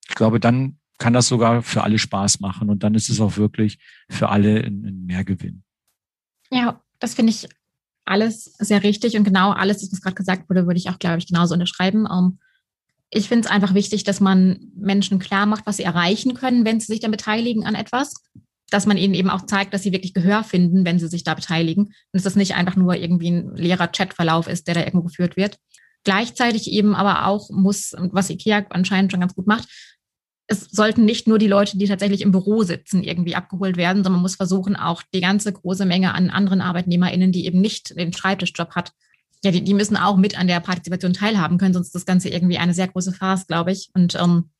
Ich 0.08 0.14
glaube, 0.14 0.38
dann 0.38 0.78
kann 0.98 1.12
das 1.12 1.26
sogar 1.26 1.62
für 1.62 1.82
alle 1.82 1.98
Spaß 1.98 2.38
machen 2.38 2.70
und 2.70 2.84
dann 2.84 2.94
ist 2.94 3.10
es 3.10 3.20
auch 3.20 3.36
wirklich 3.36 3.78
für 4.08 4.28
alle 4.28 4.60
ein, 4.60 5.04
Mehrgewinn. 5.04 5.64
Ja, 6.50 6.80
das 7.00 7.14
finde 7.14 7.30
ich 7.30 7.48
alles 8.04 8.44
sehr 8.58 8.84
richtig 8.84 9.16
und 9.16 9.24
genau 9.24 9.50
alles, 9.50 9.90
was 9.90 10.00
gerade 10.00 10.14
gesagt 10.14 10.48
wurde, 10.48 10.66
würde 10.66 10.78
ich 10.78 10.88
auch, 10.90 11.00
glaube 11.00 11.18
ich, 11.18 11.26
genauso 11.26 11.54
unterschreiben. 11.54 12.06
Um, 12.06 12.38
ich 13.10 13.28
finde 13.28 13.46
es 13.46 13.52
einfach 13.52 13.74
wichtig, 13.74 14.04
dass 14.04 14.20
man 14.20 14.70
Menschen 14.76 15.18
klar 15.18 15.46
macht, 15.46 15.66
was 15.66 15.78
sie 15.78 15.82
erreichen 15.82 16.34
können, 16.34 16.64
wenn 16.64 16.78
sie 16.78 16.86
sich 16.86 17.00
dann 17.00 17.10
beteiligen 17.10 17.64
an 17.64 17.74
etwas. 17.74 18.14
Dass 18.74 18.86
man 18.86 18.96
ihnen 18.96 19.14
eben 19.14 19.30
auch 19.30 19.46
zeigt, 19.46 19.72
dass 19.72 19.84
sie 19.84 19.92
wirklich 19.92 20.14
Gehör 20.14 20.42
finden, 20.42 20.84
wenn 20.84 20.98
sie 20.98 21.06
sich 21.06 21.22
da 21.22 21.34
beteiligen. 21.34 21.84
Und 21.84 21.94
dass 22.12 22.24
das 22.24 22.34
nicht 22.34 22.56
einfach 22.56 22.74
nur 22.74 22.96
irgendwie 22.96 23.30
ein 23.30 23.54
leerer 23.54 23.86
Chatverlauf 23.86 24.48
ist, 24.48 24.66
der 24.66 24.74
da 24.74 24.80
irgendwo 24.80 25.04
geführt 25.04 25.36
wird. 25.36 25.58
Gleichzeitig 26.02 26.70
eben 26.72 26.96
aber 26.96 27.26
auch 27.26 27.50
muss, 27.50 27.94
was 27.96 28.30
IKEA 28.30 28.66
anscheinend 28.70 29.12
schon 29.12 29.20
ganz 29.20 29.34
gut 29.36 29.46
macht, 29.46 29.68
es 30.46 30.68
sollten 30.72 31.04
nicht 31.04 31.28
nur 31.28 31.38
die 31.38 31.46
Leute, 31.46 31.78
die 31.78 31.86
tatsächlich 31.86 32.20
im 32.20 32.32
Büro 32.32 32.64
sitzen, 32.64 33.04
irgendwie 33.04 33.36
abgeholt 33.36 33.76
werden, 33.76 33.98
sondern 33.98 34.14
man 34.14 34.22
muss 34.22 34.34
versuchen, 34.34 34.76
auch 34.76 35.02
die 35.14 35.20
ganze 35.20 35.52
große 35.52 35.86
Menge 35.86 36.12
an 36.12 36.30
anderen 36.30 36.60
ArbeitnehmerInnen, 36.60 37.30
die 37.30 37.46
eben 37.46 37.60
nicht 37.60 37.96
den 37.96 38.12
Schreibtischjob 38.12 38.72
hat, 38.72 38.92
ja, 39.44 39.50
die, 39.50 39.62
die 39.62 39.74
müssen 39.74 39.96
auch 39.96 40.16
mit 40.16 40.38
an 40.38 40.48
der 40.48 40.60
Partizipation 40.60 41.12
teilhaben 41.12 41.58
können, 41.58 41.74
sonst 41.74 41.88
ist 41.88 41.94
das 41.94 42.06
Ganze 42.06 42.30
irgendwie 42.30 42.58
eine 42.58 42.74
sehr 42.74 42.88
große 42.88 43.12
Farce, 43.12 43.46
glaube 43.46 43.72
ich. 43.72 43.90
Und 43.94 44.14
ähm, 44.16 44.50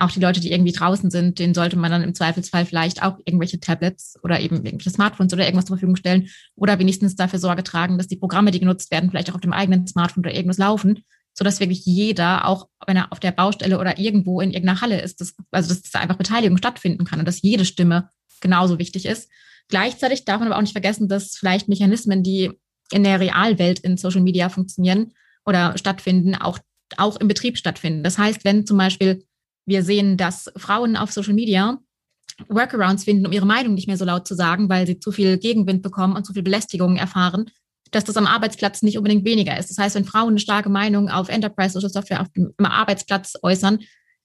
auch 0.00 0.10
die 0.10 0.20
Leute, 0.20 0.40
die 0.40 0.50
irgendwie 0.50 0.72
draußen 0.72 1.10
sind, 1.10 1.38
denen 1.38 1.54
sollte 1.54 1.76
man 1.76 1.90
dann 1.90 2.02
im 2.02 2.14
Zweifelsfall 2.14 2.64
vielleicht 2.64 3.02
auch 3.02 3.18
irgendwelche 3.24 3.60
Tablets 3.60 4.18
oder 4.22 4.40
eben 4.40 4.56
irgendwelche 4.56 4.90
Smartphones 4.90 5.32
oder 5.32 5.44
irgendwas 5.44 5.66
zur 5.66 5.76
Verfügung 5.76 5.96
stellen 5.96 6.28
oder 6.56 6.78
wenigstens 6.78 7.16
dafür 7.16 7.38
Sorge 7.38 7.62
tragen, 7.62 7.98
dass 7.98 8.08
die 8.08 8.16
Programme, 8.16 8.50
die 8.50 8.60
genutzt 8.60 8.90
werden, 8.90 9.10
vielleicht 9.10 9.30
auch 9.30 9.34
auf 9.34 9.40
dem 9.40 9.52
eigenen 9.52 9.86
Smartphone 9.86 10.24
oder 10.24 10.34
irgendwas 10.34 10.58
laufen, 10.58 11.04
sodass 11.34 11.60
wirklich 11.60 11.84
jeder, 11.84 12.46
auch 12.46 12.68
wenn 12.86 12.96
er 12.96 13.12
auf 13.12 13.20
der 13.20 13.32
Baustelle 13.32 13.78
oder 13.78 13.98
irgendwo 13.98 14.40
in 14.40 14.50
irgendeiner 14.50 14.80
Halle 14.80 15.00
ist, 15.00 15.20
das, 15.20 15.34
also 15.50 15.68
dass 15.68 15.82
da 15.82 16.00
einfach 16.00 16.16
Beteiligung 16.16 16.56
stattfinden 16.56 17.04
kann 17.04 17.18
und 17.18 17.28
dass 17.28 17.42
jede 17.42 17.64
Stimme 17.64 18.08
genauso 18.40 18.78
wichtig 18.78 19.06
ist. 19.06 19.30
Gleichzeitig 19.68 20.24
darf 20.24 20.40
man 20.40 20.48
aber 20.48 20.56
auch 20.56 20.62
nicht 20.62 20.72
vergessen, 20.72 21.08
dass 21.08 21.36
vielleicht 21.36 21.68
Mechanismen, 21.68 22.22
die 22.22 22.50
in 22.90 23.04
der 23.04 23.20
Realwelt 23.20 23.80
in 23.80 23.96
Social 23.96 24.22
Media 24.22 24.48
funktionieren 24.48 25.12
oder 25.44 25.76
stattfinden, 25.76 26.34
auch, 26.34 26.58
auch 26.96 27.16
im 27.16 27.28
Betrieb 27.28 27.56
stattfinden. 27.56 28.02
Das 28.02 28.18
heißt, 28.18 28.44
wenn 28.44 28.66
zum 28.66 28.78
Beispiel 28.78 29.24
wir 29.70 29.82
sehen, 29.82 30.18
dass 30.18 30.52
Frauen 30.56 30.96
auf 30.96 31.10
Social 31.12 31.32
Media 31.32 31.78
Workarounds 32.48 33.04
finden, 33.04 33.26
um 33.26 33.32
ihre 33.32 33.46
Meinung 33.46 33.74
nicht 33.74 33.86
mehr 33.86 33.96
so 33.96 34.04
laut 34.04 34.26
zu 34.26 34.34
sagen, 34.34 34.68
weil 34.68 34.86
sie 34.86 34.98
zu 34.98 35.12
viel 35.12 35.38
Gegenwind 35.38 35.82
bekommen 35.82 36.16
und 36.16 36.26
zu 36.26 36.32
viel 36.32 36.42
Belästigung 36.42 36.96
erfahren, 36.96 37.50
dass 37.90 38.04
das 38.04 38.16
am 38.16 38.26
Arbeitsplatz 38.26 38.82
nicht 38.82 38.98
unbedingt 38.98 39.24
weniger 39.24 39.58
ist. 39.58 39.70
Das 39.70 39.78
heißt, 39.78 39.94
wenn 39.94 40.04
Frauen 40.04 40.30
eine 40.30 40.38
starke 40.38 40.68
Meinung 40.68 41.08
auf 41.08 41.28
Enterprise 41.28 41.72
Social 41.72 41.90
Software 41.90 42.20
auf 42.20 42.28
dem, 42.30 42.52
Arbeitsplatz 42.58 43.34
äußern, 43.42 43.80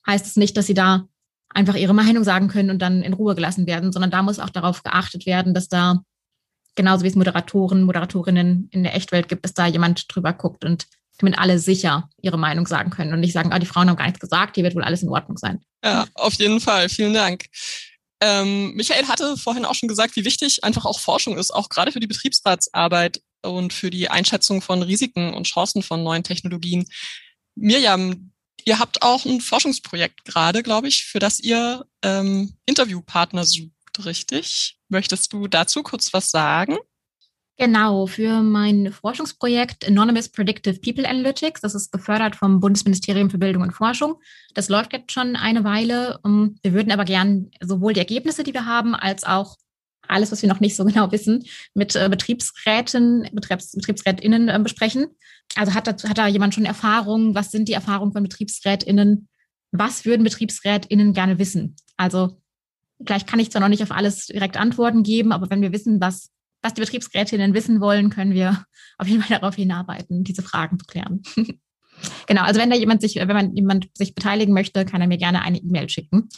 heißt 0.05 0.25
es 0.25 0.33
das 0.33 0.37
nicht, 0.37 0.55
dass 0.57 0.67
sie 0.67 0.73
da 0.73 1.07
einfach 1.49 1.75
ihre 1.75 1.93
Meinung 1.93 2.23
sagen 2.23 2.47
können 2.47 2.69
und 2.69 2.81
dann 2.81 3.01
in 3.01 3.13
Ruhe 3.13 3.35
gelassen 3.35 3.65
werden, 3.65 3.91
sondern 3.91 4.11
da 4.11 4.21
muss 4.21 4.39
auch 4.39 4.49
darauf 4.49 4.83
geachtet 4.83 5.25
werden, 5.25 5.53
dass 5.53 5.67
da 5.67 6.01
genauso 6.75 7.03
wie 7.03 7.07
es 7.07 7.15
Moderatoren, 7.15 7.83
Moderatorinnen 7.83 8.67
in 8.71 8.83
der 8.83 8.95
Echtwelt 8.95 9.29
gibt, 9.29 9.45
dass 9.45 9.53
da 9.53 9.65
jemand 9.65 10.13
drüber 10.13 10.33
guckt 10.33 10.65
und 10.65 10.85
damit 11.17 11.37
alle 11.37 11.59
sicher 11.59 12.09
ihre 12.21 12.37
Meinung 12.37 12.67
sagen 12.67 12.89
können 12.89 13.13
und 13.13 13.19
nicht 13.19 13.33
sagen, 13.33 13.51
ah, 13.51 13.59
die 13.59 13.65
Frauen 13.65 13.89
haben 13.89 13.95
gar 13.95 14.05
nichts 14.05 14.19
gesagt, 14.19 14.55
hier 14.55 14.63
wird 14.63 14.75
wohl 14.75 14.83
alles 14.83 15.03
in 15.03 15.09
Ordnung 15.09 15.37
sein. 15.37 15.61
Ja, 15.83 16.05
auf 16.15 16.33
jeden 16.33 16.59
Fall. 16.59 16.89
Vielen 16.89 17.13
Dank. 17.13 17.45
Ähm, 18.21 18.73
Michael 18.75 19.07
hatte 19.07 19.37
vorhin 19.37 19.65
auch 19.65 19.75
schon 19.75 19.89
gesagt, 19.89 20.15
wie 20.15 20.25
wichtig 20.25 20.63
einfach 20.63 20.85
auch 20.85 20.99
Forschung 20.99 21.37
ist, 21.37 21.51
auch 21.51 21.69
gerade 21.69 21.91
für 21.91 21.99
die 21.99 22.07
Betriebsratsarbeit 22.07 23.21
und 23.43 23.73
für 23.73 23.89
die 23.89 24.09
Einschätzung 24.09 24.61
von 24.61 24.81
Risiken 24.81 25.33
und 25.33 25.47
Chancen 25.47 25.83
von 25.83 26.03
neuen 26.03 26.23
Technologien. 26.23 26.85
Mirjam, 27.55 28.31
ihr 28.63 28.79
habt 28.79 29.01
auch 29.01 29.25
ein 29.25 29.41
Forschungsprojekt 29.41 30.25
gerade, 30.25 30.63
glaube 30.63 30.87
ich, 30.87 31.05
für 31.05 31.19
das 31.19 31.39
ihr 31.39 31.85
ähm, 32.01 32.57
Interviewpartner 32.65 33.45
sucht, 33.45 34.05
richtig? 34.05 34.77
Möchtest 34.89 35.33
du 35.33 35.47
dazu 35.47 35.83
kurz 35.83 36.13
was 36.13 36.31
sagen? 36.31 36.77
Genau, 37.57 38.05
für 38.05 38.41
mein 38.41 38.91
Forschungsprojekt 38.91 39.87
Anonymous 39.87 40.27
Predictive 40.27 40.77
People 40.81 41.07
Analytics. 41.07 41.61
Das 41.61 41.73
ist 41.73 41.89
gefördert 41.89 42.35
vom 42.35 42.59
Bundesministerium 42.59 43.29
für 43.29 43.37
Bildung 43.37 43.63
und 43.63 43.71
Forschung. 43.71 44.15
Das 44.53 44.67
läuft 44.67 44.91
jetzt 44.91 45.13
schon 45.13 45.37
eine 45.37 45.63
Weile. 45.63 46.19
Ähm, 46.25 46.57
wir 46.63 46.73
würden 46.73 46.91
aber 46.91 47.05
gern 47.05 47.51
sowohl 47.61 47.93
die 47.93 48.01
Ergebnisse, 48.01 48.43
die 48.43 48.53
wir 48.53 48.65
haben, 48.65 48.93
als 48.93 49.23
auch 49.23 49.55
alles, 50.05 50.33
was 50.33 50.41
wir 50.41 50.49
noch 50.49 50.59
nicht 50.59 50.75
so 50.75 50.83
genau 50.85 51.13
wissen, 51.13 51.45
mit 51.73 51.95
äh, 51.95 52.09
Betriebsräten, 52.09 53.29
Betriebs, 53.31 53.71
BetriebsrätInnen 53.71 54.49
äh, 54.49 54.59
besprechen. 54.61 55.07
Also 55.55 55.73
hat, 55.73 55.87
dazu, 55.87 56.09
hat 56.09 56.17
da 56.17 56.27
jemand 56.27 56.55
schon 56.55 56.65
Erfahrungen? 56.65 57.35
Was 57.35 57.51
sind 57.51 57.69
die 57.69 57.73
Erfahrungen 57.73 58.11
von 58.11 58.23
BetriebsrätInnen? 58.23 59.29
Was 59.71 60.03
würden 60.03 60.23
BetriebsrätInnen 60.23 61.13
gerne 61.13 61.39
wissen? 61.39 61.77
Also 61.95 62.41
vielleicht 63.05 63.27
kann 63.27 63.39
ich 63.39 63.49
zwar 63.49 63.61
noch 63.61 63.69
nicht 63.69 63.83
auf 63.83 63.91
alles 63.91 64.25
direkt 64.25 64.57
Antworten 64.57 65.03
geben, 65.03 65.31
aber 65.31 65.49
wenn 65.49 65.61
wir 65.61 65.71
wissen, 65.71 66.01
was 66.01 66.31
was 66.65 66.73
die 66.73 66.81
Betriebsrätinnen 66.81 67.53
wissen 67.53 67.79
wollen, 67.79 68.09
können 68.09 68.33
wir 68.33 68.65
auf 68.97 69.07
jeden 69.07 69.21
Fall 69.21 69.39
darauf 69.39 69.55
hinarbeiten, 69.55 70.23
diese 70.23 70.41
Fragen 70.41 70.79
zu 70.79 70.85
klären. 70.85 71.21
genau, 72.27 72.41
also 72.41 72.59
wenn 72.59 72.69
da 72.69 72.75
jemand 72.75 73.01
sich, 73.01 73.15
wenn 73.15 73.27
man 73.27 73.55
jemand 73.55 73.89
sich 73.93 74.15
beteiligen 74.15 74.53
möchte, 74.53 74.83
kann 74.85 75.01
er 75.01 75.07
mir 75.07 75.17
gerne 75.17 75.43
eine 75.43 75.59
E-Mail 75.59 75.89
schicken. 75.89 76.29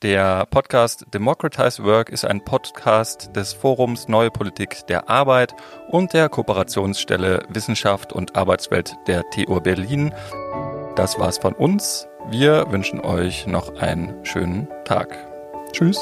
Der 0.03 0.47
Podcast 0.47 1.05
Democratize 1.12 1.85
Work 1.85 2.09
ist 2.09 2.25
ein 2.25 2.43
Podcast 2.43 3.37
des 3.37 3.53
Forums 3.53 4.09
Neue 4.09 4.31
Politik 4.31 4.87
der 4.89 5.11
Arbeit 5.11 5.55
und 5.91 6.14
der 6.14 6.31
Kooperationsstelle 6.31 7.43
Wissenschaft 7.51 8.14
und 8.14 8.35
Arbeitswelt 8.35 8.97
der 9.07 9.29
TU 9.31 9.61
Berlin. 9.61 10.14
Das 10.97 11.18
war's 11.18 11.37
von 11.39 11.53
uns. 11.53 12.09
Wir 12.31 12.64
wünschen 12.70 13.01
euch 13.01 13.47
noch 13.47 13.77
einen 13.77 14.25
schönen 14.25 14.68
Tag. 14.87 15.14
Tschüss. 15.72 15.99